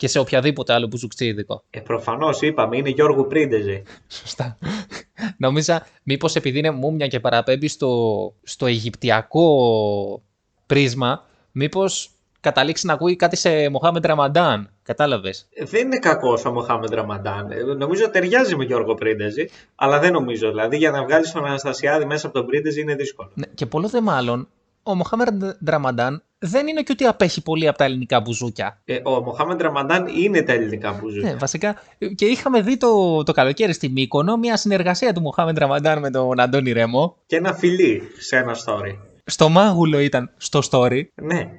Και 0.00 0.08
σε 0.08 0.18
οποιαδήποτε 0.18 0.72
άλλο 0.72 0.86
μπουζουκτσίδικο. 0.86 1.62
Ε, 1.70 1.80
προφανώς 1.80 2.40
είπαμε, 2.40 2.76
είναι 2.76 2.88
Γιώργο 2.88 3.24
Πρίντεζη. 3.24 3.82
Σωστά. 4.08 4.58
Νόμιζα 5.44 5.86
μήπως 6.02 6.34
επειδή 6.34 6.58
είναι 6.58 6.70
μούμια 6.70 7.06
και 7.06 7.20
παραπέμπει 7.20 7.68
στο, 7.68 8.34
στο 8.42 8.66
αιγυπτιακό 8.66 10.22
πρίσμα, 10.66 11.24
μήπως 11.52 12.10
καταλήξει 12.40 12.86
να 12.86 12.92
ακούει 12.92 13.16
κάτι 13.16 13.36
σε 13.36 13.68
Μοχάμεντ 13.68 14.06
Ραμαντάν. 14.06 14.70
Κατάλαβες; 14.82 15.48
Ε, 15.54 15.64
Δεν 15.64 15.86
είναι 15.86 15.98
κακό 15.98 16.38
ο 16.46 16.50
Μοχάμεντ 16.50 16.92
Ραμαντάν. 16.92 17.50
Ε, 17.50 17.62
Νομίζω 17.62 18.10
ταιριάζει 18.10 18.56
με 18.56 18.64
Γιώργο 18.64 18.94
Πρίντεζη, 18.94 19.48
αλλά 19.74 19.98
δεν 19.98 20.12
νομίζω. 20.12 20.48
Δηλαδή 20.48 20.76
για 20.76 20.90
να 20.90 21.04
βγάλεις 21.04 21.32
τον 21.32 21.44
Αναστασιάδη 21.44 22.04
μέσα 22.04 22.26
από 22.26 22.38
τον 22.38 22.46
Πρίντεζη 22.46 22.80
είναι 22.80 22.94
δύσκολο. 22.94 23.30
Ναι, 23.34 23.46
και 23.54 23.66
πολλό 23.66 23.88
δε 23.88 24.00
μάλλον, 24.00 24.48
ο 24.82 24.94
Μοχάμεντ 24.94 25.42
Ραμαντάν 25.64 26.22
δεν 26.42 26.66
είναι 26.66 26.82
και 26.82 26.92
ότι 26.92 27.04
απέχει 27.04 27.42
πολύ 27.42 27.68
από 27.68 27.78
τα 27.78 27.84
ελληνικά 27.84 28.20
μπουζούκια. 28.20 28.80
Ε, 28.84 29.00
ο 29.02 29.20
Μοχάμεντ 29.22 29.60
Ραμαντάν 29.62 30.06
είναι 30.06 30.42
τα 30.42 30.52
ελληνικά 30.52 30.94
που 30.98 31.08
ζουν. 31.08 31.20
Ναι, 31.22 31.34
βασικά. 31.34 31.76
Και 32.14 32.24
είχαμε 32.24 32.60
δει 32.60 32.76
το, 32.76 33.22
το 33.22 33.32
καλοκαίρι 33.32 33.72
στη 33.72 33.88
Μύκονο 33.88 34.36
μια 34.36 34.56
συνεργασία 34.56 35.12
του 35.12 35.20
Μοχάμεντ 35.20 35.58
Ραμαντάν 35.58 35.98
με 35.98 36.10
τον 36.10 36.40
Αντώνη 36.40 36.72
Ρέμο. 36.72 37.16
Και 37.26 37.36
ένα 37.36 37.52
φιλί 37.54 38.02
σε 38.18 38.36
ένα 38.36 38.54
story. 38.66 38.96
Στο 39.24 39.48
μάγουλο 39.48 39.98
ήταν 39.98 40.30
στο 40.36 40.60
story. 40.70 41.02
Ναι, 41.22 41.50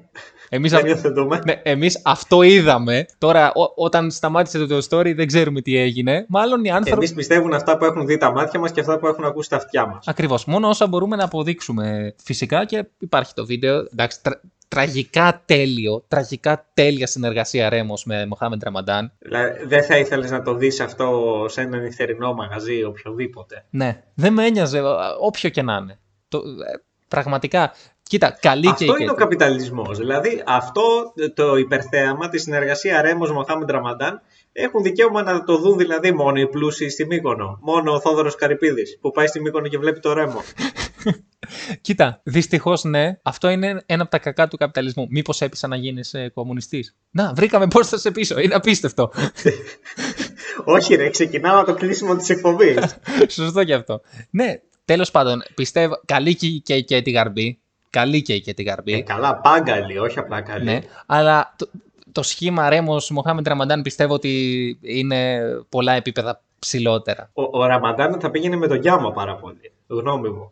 Εμείς, 0.49 0.71
δεν 0.71 0.79
αυ- 0.79 0.87
υιοθετούμε. 0.89 1.41
ναι, 1.45 1.59
εμείς 1.63 2.01
αυτό 2.03 2.41
είδαμε. 2.41 3.05
Τώρα, 3.17 3.51
ό- 3.53 3.73
όταν 3.83 4.11
σταμάτησε 4.11 4.65
το 4.65 4.77
story, 4.89 5.13
δεν 5.15 5.27
ξέρουμε 5.27 5.61
τι 5.61 5.77
έγινε. 5.77 6.25
Μάλλον 6.29 6.63
οι 6.63 6.71
άνθρωποι. 6.71 6.97
Εμείς 6.97 7.13
πιστεύουν 7.13 7.53
αυτά 7.53 7.77
που 7.77 7.85
έχουν 7.85 8.05
δει 8.05 8.17
τα 8.17 8.31
μάτια 8.31 8.59
μας 8.59 8.71
και 8.71 8.79
αυτά 8.79 8.99
που 8.99 9.07
έχουν 9.07 9.23
ακούσει 9.25 9.49
τα 9.49 9.55
αυτιά 9.55 9.85
μας. 9.87 10.07
Ακριβώς. 10.07 10.45
Μόνο 10.45 10.67
όσα 10.67 10.87
μπορούμε 10.87 11.15
να 11.15 11.23
αποδείξουμε 11.23 12.15
φυσικά 12.23 12.65
και 12.65 12.85
υπάρχει 12.99 13.33
το 13.33 13.45
βίντεο. 13.45 13.75
Εντάξει, 13.93 14.21
τρα- 14.23 14.41
τραγικά 14.75 15.41
τέλειο. 15.45 16.03
Τραγικά 16.07 16.65
τέλεια 16.73 17.07
συνεργασία 17.07 17.69
Ρέμος 17.69 18.05
με 18.05 18.25
Μοχάμεντ 18.25 18.63
Ραμαντάν. 18.63 19.11
Δηλαδή, 19.19 19.65
δεν 19.65 19.83
θα 19.83 19.97
ήθελες 19.97 20.31
να 20.31 20.41
το 20.41 20.53
δεις 20.53 20.79
αυτό 20.79 21.45
σε 21.49 21.61
ένα 21.61 21.77
νυχτερινό 21.77 22.33
μαγαζί, 22.33 22.83
οποιοδήποτε. 22.83 23.65
Ναι, 23.69 24.03
δεν 24.13 24.33
με 24.33 24.45
ένοιαζε, 24.45 24.79
α, 24.79 25.15
όποιο 25.19 25.49
και 25.49 25.61
να 25.61 25.75
είναι. 25.81 25.99
Το, 26.27 26.37
ε, 26.37 26.83
πραγματικά. 27.07 27.73
Κοίτα, 28.03 28.37
καλή 28.41 28.67
Αυτό 28.67 28.77
και 28.77 28.91
η 28.91 28.95
είναι 28.99 29.03
ο 29.03 29.13
Κέτη. 29.13 29.21
καπιταλισμός. 29.21 29.97
Δηλαδή, 29.97 30.43
αυτό 30.45 31.13
το 31.33 31.55
υπερθέαμα, 31.55 32.29
τη 32.29 32.39
συνεργασία 32.39 33.01
Ρέμο 33.01 33.25
Μοχάμεντ 33.27 33.71
Ραμαντάν, 33.71 34.21
έχουν 34.51 34.83
δικαίωμα 34.83 35.23
να 35.23 35.43
το 35.43 35.57
δουν 35.57 35.77
δηλαδή 35.77 36.11
μόνο 36.11 36.39
οι 36.39 36.47
πλούσιοι 36.47 36.89
στη 36.89 37.05
Μύκονο. 37.05 37.57
Μόνο 37.61 37.93
ο 37.93 37.99
Θόδωρος 37.99 38.35
Καρυπίδης 38.35 38.97
που 39.01 39.11
πάει 39.11 39.27
στη 39.27 39.41
Μύκονο 39.41 39.67
και 39.67 39.77
βλέπει 39.77 39.99
το 39.99 40.13
Ρέμο. 40.13 40.41
Κοίτα, 41.81 42.19
δυστυχώς 42.23 42.83
ναι, 42.83 43.19
αυτό 43.23 43.49
είναι 43.49 43.83
ένα 43.85 44.01
από 44.01 44.11
τα 44.11 44.19
κακά 44.19 44.47
του 44.47 44.57
καπιταλισμού. 44.57 45.07
Μήπως 45.09 45.41
έπεισα 45.41 45.67
να 45.67 45.75
γίνεις 45.75 46.15
κομμουνιστής; 46.33 46.95
Να, 47.11 47.33
βρήκαμε 47.33 47.67
πώς 47.67 47.87
θα 47.87 47.97
σε 47.97 48.11
πίσω. 48.11 48.39
Είναι 48.39 48.55
απίστευτο. 48.55 49.11
Όχι, 50.63 50.95
ρε, 50.95 51.09
ξεκινάω 51.09 51.57
από 51.59 51.71
το 51.71 51.77
κλείσιμο 51.77 52.15
της 52.15 52.29
εκπομπής. 52.29 52.97
Σωστό 53.27 53.63
και 53.63 53.73
αυτό. 53.73 54.01
Ναι, 54.29 54.59
τέλος 54.85 55.11
πάντων, 55.11 55.43
πιστεύω. 55.55 56.01
Καλή 56.05 56.35
και, 56.35 56.47
και, 56.47 56.81
και 56.81 57.01
τη 57.01 57.11
γαρμπή. 57.11 57.59
Καλή 57.89 58.21
και, 58.21 58.39
και 58.39 58.53
τη 58.53 58.63
γαρμπή. 58.63 58.93
ε, 58.93 59.01
καλά, 59.01 59.35
πάγκαλη, 59.35 59.97
όχι 59.97 60.19
απλά 60.19 60.41
καλή. 60.41 60.63
Ναι, 60.63 60.79
αλλά 61.05 61.53
το, 61.57 61.69
το 62.11 62.23
σχήμα 62.23 62.69
Ρέμος 62.69 63.09
Μοχάμεντ 63.09 63.47
Ραμαντάν 63.47 63.81
πιστεύω 63.81 64.13
ότι 64.13 64.77
είναι 64.81 65.41
πολλά 65.69 65.93
επίπεδα 65.93 66.41
ψηλότερα. 66.59 67.29
Ο, 67.33 67.41
ο 67.59 67.65
Ραμαντάν 67.65 68.19
θα 68.19 68.31
πήγαινε 68.31 68.55
με 68.55 68.67
τον 68.67 68.77
Γιάμα 68.81 69.11
πάρα 69.11 69.35
πολύ. 69.35 69.71
Γνώμη 69.87 70.29
μου. 70.29 70.51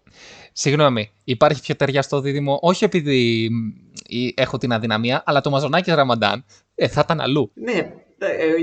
Συγγνώμη, 0.53 1.11
υπάρχει 1.23 1.61
πιο 1.61 1.75
ταιριαστό 1.75 2.21
δίδυμο, 2.21 2.59
όχι 2.61 2.83
επειδή 2.83 3.49
μ, 3.51 3.67
ή- 4.07 4.33
έχω 4.37 4.57
την 4.57 4.73
αδυναμία, 4.73 5.23
αλλά 5.25 5.41
το 5.41 5.49
Μαζονάκι 5.49 5.91
Ραμαντάν 5.91 6.45
ε, 6.75 6.87
θα 6.87 7.01
ήταν 7.03 7.19
αλλού. 7.21 7.51
Ναι, 7.53 7.71
ε, 7.71 7.93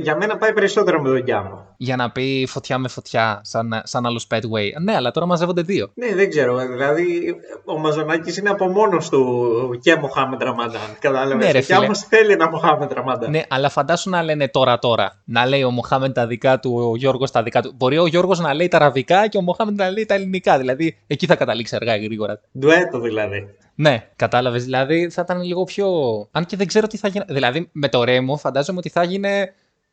για 0.03 0.17
μένα 0.17 0.37
πάει 0.37 0.53
περισσότερο 0.53 1.03
με 1.03 1.09
τον 1.09 1.19
Γιάμα. 1.19 1.75
Για 1.77 1.97
να 1.97 2.11
πει 2.11 2.47
φωτιά 2.49 2.79
με 2.79 2.89
φωτιά, 2.89 3.41
σαν, 3.45 3.81
σαν 3.85 4.07
άλλος 4.07 4.27
Petway. 4.31 4.83
Ναι, 4.83 4.95
αλλά 4.95 5.11
τώρα 5.11 5.27
μαζεύονται 5.27 5.63
δύο. 5.63 5.91
Ναι, 5.95 6.15
δεν 6.15 6.29
ξέρω. 6.29 6.57
Δηλαδή, 6.57 7.37
ο 7.65 7.79
Μαζονάκη 7.79 8.41
είναι 8.41 8.51
από 8.51 8.69
μόνος 8.69 9.09
του 9.09 9.79
και 9.83 9.97
Μοχάμεντ 9.97 10.43
Ραμαντάν. 10.43 10.97
Κατάλαβες. 10.99 11.47
Ναι, 11.47 11.53
ρε, 11.53 11.59
και 11.59 11.65
φίλε. 11.65 11.79
όμω 11.79 11.95
θέλει 11.95 12.33
ένα 12.33 12.51
Μοχάμεντ 12.51 12.93
Ραμαντάν. 12.93 13.31
Ναι, 13.31 13.43
αλλά 13.49 13.69
φαντάσου 13.69 14.11
να 14.11 14.23
λένε 14.23 14.49
τώρα 14.49 14.79
τώρα. 14.79 15.23
Να 15.25 15.47
λέει 15.47 15.63
ο 15.63 15.71
Μοχάμεντ 15.71 16.13
τα 16.13 16.27
δικά 16.27 16.59
του, 16.59 16.89
ο 16.93 16.97
Γιώργος 16.97 17.31
τα 17.31 17.43
δικά 17.43 17.63
του. 17.63 17.73
Μπορεί 17.77 17.99
ο 17.99 18.07
Γιώργος 18.07 18.39
να 18.39 18.55
λέει 18.55 18.69
τα 18.69 18.77
αραβικά 18.77 19.29
και 19.29 19.39
ο 19.39 19.43
Μοχάμεντ 19.43 19.79
να 19.79 19.91
λέει 19.91 20.07
τα 20.07 20.15
ελληνικά. 20.15 20.59
Δηλαδή, 20.59 20.97
εκεί 21.07 21.27
θα 21.27 21.37
καταλήξει 21.37 21.77
αργά 21.77 21.97
ή 21.97 22.05
γρήγορα. 22.05 22.41
Ντουέτο 22.59 23.01
δηλαδή. 23.01 23.49
Ναι, 23.79 24.09
κατάλαβες. 24.17 24.65
Δηλαδή, 24.65 25.11
θα 25.11 25.23
ήταν 25.25 25.43
λίγο 25.43 25.65
πιο. 25.65 25.89
Αν 26.31 26.47
και 26.47 26.57
δεν 26.57 26.67
ξέρω 26.67 26.87
τι 26.87 26.97
θα 26.97 27.09
γίνει. 27.09 27.25
Δηλαδή, 27.29 27.69
με 27.73 27.89
το 27.89 28.05
Ρέμο, 28.05 28.37
φαντάζομαι 28.37 28.79
ότι 28.79 28.89
θα 28.89 29.03
γίνει 29.03 29.29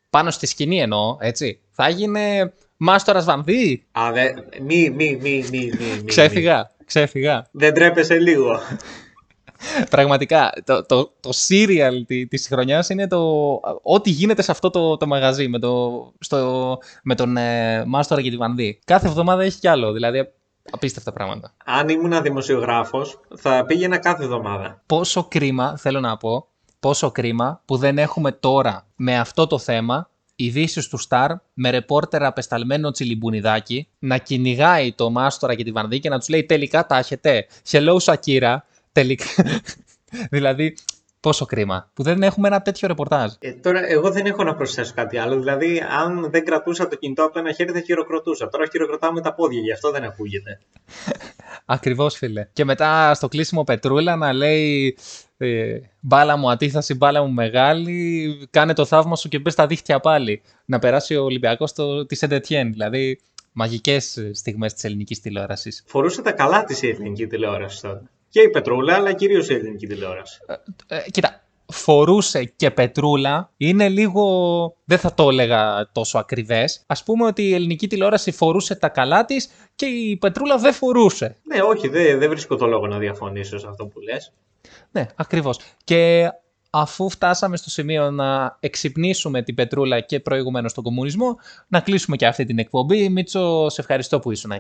πάνω 0.09 0.31
στη 0.31 0.45
σκηνή 0.45 0.81
εννοώ, 0.81 1.17
έτσι. 1.19 1.59
Θα 1.71 1.89
γίνει 1.89 2.51
Μάστορας 2.77 3.25
Βανδύ. 3.25 3.86
Α, 3.91 4.11
δε, 4.13 4.34
μη, 4.61 4.89
μη, 4.89 5.17
μη, 5.21 5.45
μη, 5.51 5.71
μη, 5.79 5.95
μη. 5.97 6.03
Ξέφυγα, 6.05 6.71
ξέφυγα. 6.86 7.47
Δεν 7.51 7.73
τρέπεσαι 7.73 8.19
λίγο. 8.19 8.59
Πραγματικά, 9.89 10.51
το, 10.63 10.86
το, 10.86 11.13
το 11.19 11.29
serial 11.47 12.01
τη, 12.05 12.27
της 12.27 12.47
χρονιάς 12.47 12.89
είναι 12.89 13.07
το 13.07 13.51
ό,τι 13.81 14.09
γίνεται 14.09 14.41
σε 14.41 14.51
αυτό 14.51 14.69
το, 14.69 14.97
το 14.97 15.07
μαγαζί 15.07 15.47
με, 15.47 15.59
το, 15.59 16.13
στο, 16.19 16.77
με 17.03 17.15
τον 17.15 17.38
ε, 17.38 17.84
Μάστορα 17.86 18.21
και 18.21 18.29
τη 18.29 18.38
Βανδύ. 18.38 18.79
Κάθε 18.86 19.07
εβδομάδα 19.07 19.43
έχει 19.43 19.59
κι 19.59 19.67
άλλο, 19.67 19.91
δηλαδή 19.91 20.29
απίστευτα 20.72 21.11
πράγματα. 21.11 21.53
Αν 21.66 21.89
ήμουν 21.89 22.22
δημοσιογράφος, 22.22 23.20
θα 23.36 23.66
πήγαινα 23.66 23.97
κάθε 23.97 24.24
εβδομάδα. 24.24 24.82
Πόσο 24.86 25.24
κρίμα, 25.24 25.78
θέλω 25.78 25.99
να 25.99 26.18
πω, 26.18 26.47
πόσο 26.80 27.11
κρίμα 27.11 27.61
που 27.66 27.78
δεν 27.78 27.97
έχουμε 27.97 28.32
τώρα 28.32 28.86
με 28.95 29.20
αυτό 29.20 29.47
το 29.47 29.57
θέμα 29.57 30.09
ειδήσεις 30.36 30.88
του 30.88 30.97
Σταρ 30.97 31.32
με 31.53 31.70
ρεπόρτερ 31.70 32.24
απεσταλμένο 32.24 32.91
τσιλιμπουνιδάκι 32.91 33.88
να 33.99 34.18
κυνηγάει 34.18 34.93
το 34.93 35.09
Μάστορα 35.09 35.55
και 35.55 35.64
τη 35.64 35.72
Βανδύ 35.72 35.99
και 35.99 36.09
να 36.09 36.20
τους 36.20 36.30
λέει 36.30 36.43
τελικά 36.43 36.86
τα 36.86 36.97
έχετε. 36.97 37.47
Hello 37.70 37.97
Shakira. 37.97 38.55
Τελικά. 38.91 39.26
δηλαδή, 40.32 40.78
πόσο 41.24 41.45
κρίμα 41.45 41.89
που 41.93 42.03
δεν 42.03 42.24
έχουμε 42.24 42.47
ένα 42.47 42.61
τέτοιο 42.61 42.88
ρεπορτάζ. 42.88 43.32
Ε, 43.39 43.51
τώρα, 43.51 43.88
εγώ 43.89 44.11
δεν 44.11 44.26
έχω 44.26 44.43
να 44.43 44.55
προσθέσω 44.55 44.91
κάτι 44.95 45.17
άλλο. 45.17 45.39
Δηλαδή, 45.39 45.84
αν 45.99 46.30
δεν 46.30 46.45
κρατούσα 46.45 46.88
το 46.88 46.95
κινητό 46.95 47.24
από 47.24 47.34
το 47.34 47.39
ένα 47.39 47.51
χέρι, 47.51 47.71
θα 47.71 47.80
χειροκροτούσα. 47.80 48.49
Τώρα 48.49 48.65
χειροκροτάω 48.71 49.11
με 49.11 49.21
τα 49.21 49.34
πόδια, 49.34 49.59
γι' 49.59 49.71
αυτό 49.71 49.91
δεν 49.91 50.03
ακούγεται. 50.03 50.59
Ακριβώς, 51.65 52.15
φίλε. 52.15 52.47
Και 52.53 52.65
μετά 52.65 53.13
στο 53.13 53.28
κλείσιμο 53.28 53.63
Πετρούλα 53.63 54.15
να 54.15 54.34
λέει 54.34 54.97
ε, 55.38 55.78
μπάλα 55.99 56.38
μου 56.38 56.49
αντίθαση, 56.49 56.93
μπάλα 56.93 57.24
μου 57.24 57.32
μεγάλη, 57.32 58.47
κάνε 58.49 58.74
το 58.74 58.86
θαύμα 58.86 59.15
σου 59.15 59.30
και 59.30 59.39
μπες 59.39 59.53
στα 59.53 59.67
δίχτυα 59.67 59.99
πάλι. 59.99 60.41
Να 60.65 60.80
περάσει 60.80 61.15
ο 61.15 61.24
Ολυμπιακός 61.24 61.74
της 62.07 62.17
Σεντετιέν. 62.17 62.71
Δηλαδή, 62.71 63.19
μαγικές 63.51 64.17
στιγμές 64.34 64.74
της 64.74 64.84
ελληνικής 64.84 65.19
τηλεόρασης. 65.19 65.84
Φορούσε 65.88 66.21
τα 66.21 66.32
καλά 66.32 66.63
της 66.63 66.82
η 66.82 66.88
ελληνική 66.88 67.28
τηλεόραση 67.28 67.82
τότε. 67.82 68.09
Και 68.34 68.41
η 68.41 68.49
Πετρούλα, 68.49 68.95
αλλά 68.95 69.13
κυρίως 69.13 69.49
η 69.49 69.53
ελληνική 69.53 69.88
τηλεόραση. 69.88 70.39
Ε, 70.88 71.09
κοίτα, 71.11 71.43
φορούσε 71.65 72.43
και 72.43 72.71
πετρούλα 72.71 73.51
είναι 73.57 73.89
λίγο, 73.89 74.75
δεν 74.86 74.97
θα 74.97 75.13
το 75.13 75.29
έλεγα 75.29 75.89
τόσο 75.91 76.17
ακριβές. 76.17 76.84
Ας 76.88 77.03
πούμε 77.03 77.25
ότι 77.25 77.43
η 77.43 77.53
ελληνική 77.53 77.88
τηλεόραση 77.88 78.31
φορούσε 78.31 78.75
τα 78.75 78.89
καλά 78.89 79.25
της 79.25 79.49
και 79.75 79.86
η 79.86 80.17
πετρούλα 80.17 80.57
δεν 80.57 80.73
φορούσε. 80.73 81.36
Ναι, 81.43 81.61
όχι, 81.61 81.88
δεν, 81.88 82.19
δεν 82.19 82.29
βρίσκω 82.29 82.55
το 82.55 82.65
λόγο 82.65 82.88
να 82.88 82.97
διαφωνήσω 82.97 83.57
σε 83.57 83.67
αυτό 83.69 83.86
που 83.86 83.99
λες. 83.99 84.34
Ναι, 84.91 85.05
ακριβώς. 85.15 85.59
Και 85.84 86.29
αφού 86.69 87.09
φτάσαμε 87.09 87.57
στο 87.57 87.69
σημείο 87.69 88.11
να 88.11 88.57
εξυπνήσουμε 88.59 89.41
την 89.41 89.55
πετρούλα 89.55 89.99
και 89.99 90.19
προηγουμένως 90.19 90.71
στον 90.71 90.84
κομμουνισμό, 90.84 91.38
να 91.67 91.79
κλείσουμε 91.79 92.15
και 92.15 92.25
αυτή 92.25 92.45
την 92.45 92.59
εκπομπή. 92.59 93.09
Μίτσο, 93.09 93.69
σε 93.69 93.81
ευχαριστώ 93.81 94.19
που 94.19 94.31
ήσουν 94.31 94.51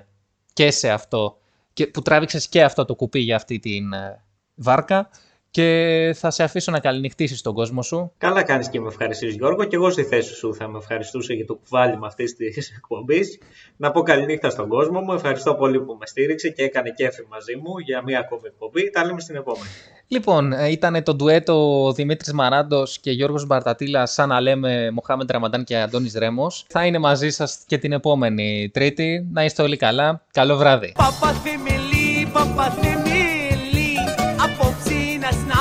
και 0.53 0.71
σε 0.71 0.89
αυτό, 0.89 1.37
και 1.73 1.87
που 1.87 2.01
τράβηξες 2.01 2.47
και 2.47 2.63
αυτό 2.63 2.85
το 2.85 2.95
κουπί 2.95 3.19
για 3.19 3.35
αυτή 3.35 3.59
την 3.59 3.93
ε, 3.93 4.23
βάρκα 4.55 5.09
και 5.53 6.15
θα 6.15 6.31
σε 6.31 6.43
αφήσω 6.43 6.71
να 6.71 6.79
καληνυχτήσεις 6.79 7.41
τον 7.41 7.53
κόσμο 7.53 7.81
σου. 7.81 8.11
Καλά 8.17 8.43
κάνεις 8.43 8.69
και 8.69 8.79
με 8.79 8.87
ευχαριστείς 8.87 9.35
Γιώργο 9.35 9.63
και 9.63 9.75
εγώ 9.75 9.89
στη 9.89 10.03
θέση 10.03 10.33
σου 10.33 10.55
θα 10.55 10.67
με 10.67 10.77
ευχαριστούσα 10.77 11.33
για 11.33 11.45
το 11.45 11.55
κουβάλιμα 11.55 12.07
αυτής 12.07 12.35
της 12.35 12.71
εκπομπής. 12.77 13.39
Να 13.77 13.91
πω 13.91 14.01
καληνύχτα 14.01 14.49
στον 14.49 14.67
κόσμο 14.67 14.99
μου, 14.99 15.13
ευχαριστώ 15.13 15.55
πολύ 15.55 15.81
που 15.81 15.97
με 15.99 16.05
στήριξε 16.05 16.49
και 16.49 16.63
έκανε 16.63 16.89
κέφι 16.95 17.23
μαζί 17.29 17.55
μου 17.55 17.77
για 17.77 18.01
μία 18.03 18.19
ακόμη 18.19 18.41
εκπομπή. 18.45 18.89
Τα 18.89 19.05
λέμε 19.05 19.19
στην 19.19 19.35
επόμενη. 19.35 19.69
Λοιπόν, 20.07 20.51
ήταν 20.51 21.03
το 21.03 21.15
ντουέτο 21.15 21.91
Δημήτρης 21.91 22.33
Μαράντος 22.33 22.99
και 22.99 23.11
Γιώργος 23.11 23.45
Μπαρτατήλα 23.45 24.05
σαν 24.05 24.29
να 24.29 24.41
λέμε 24.41 24.91
Μοχάμεντ 24.91 25.31
Ραμαντάν 25.31 25.63
και 25.63 25.77
Αντώνης 25.77 26.13
Ρέμος. 26.13 26.65
Θα 26.69 26.85
είναι 26.85 26.97
μαζί 26.99 27.29
σας 27.29 27.59
και 27.67 27.77
την 27.77 27.91
επόμενη 27.91 28.69
Τρίτη. 28.73 29.27
Να 29.31 29.43
είστε 29.43 29.61
όλοι 29.61 29.77
καλά. 29.77 30.25
Καλό 30.31 30.55
βράδυ. 30.55 30.93
Παπαθεμελή, 30.95 32.27
παπαθεμελή 32.33 32.93
Απόψε 32.93 33.02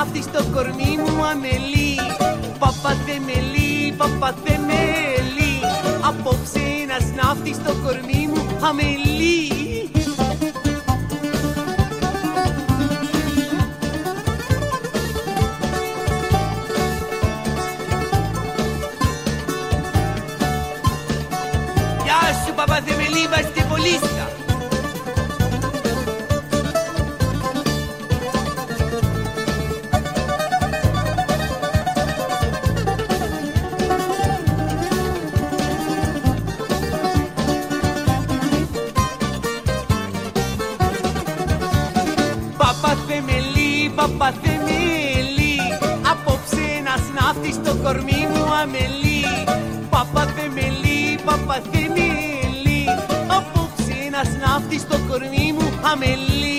να 0.02 0.08
σνάφτει 0.08 0.22
στο 0.22 0.44
κορμί 0.52 0.96
μου 0.98 1.24
αμελή. 1.24 1.98
Παπαθεμελή, 2.58 3.94
παπαθεμελή 3.96 5.60
Απόψε 6.02 6.60
να 6.88 7.06
σνάφτει 7.06 7.54
στο 7.54 7.74
κορμί 7.84 8.28
μου 8.34 8.66
αμελή. 8.66 9.50
Γεια 22.04 22.44
σου 22.46 22.54
παπαθεμελή 22.54 22.91
Παπαθεμελή, 44.02 45.56
παπαθεμελή 45.58 45.58
Απόψε 46.10 46.66
να 46.84 46.94
σνάφτει 47.04 47.52
στο 47.52 47.76
κορμί 47.82 48.26
μου 48.32 48.44
αμελή. 48.62 49.24
Παπαθεμελή, 49.90 51.18
παπαθεμελή 51.24 52.84
Απόψε 53.36 53.98
να 54.10 54.22
σνάφτει 54.30 54.78
στο 54.78 54.96
κορμί 55.08 55.52
μου 55.58 55.68
αμελή 55.92 56.51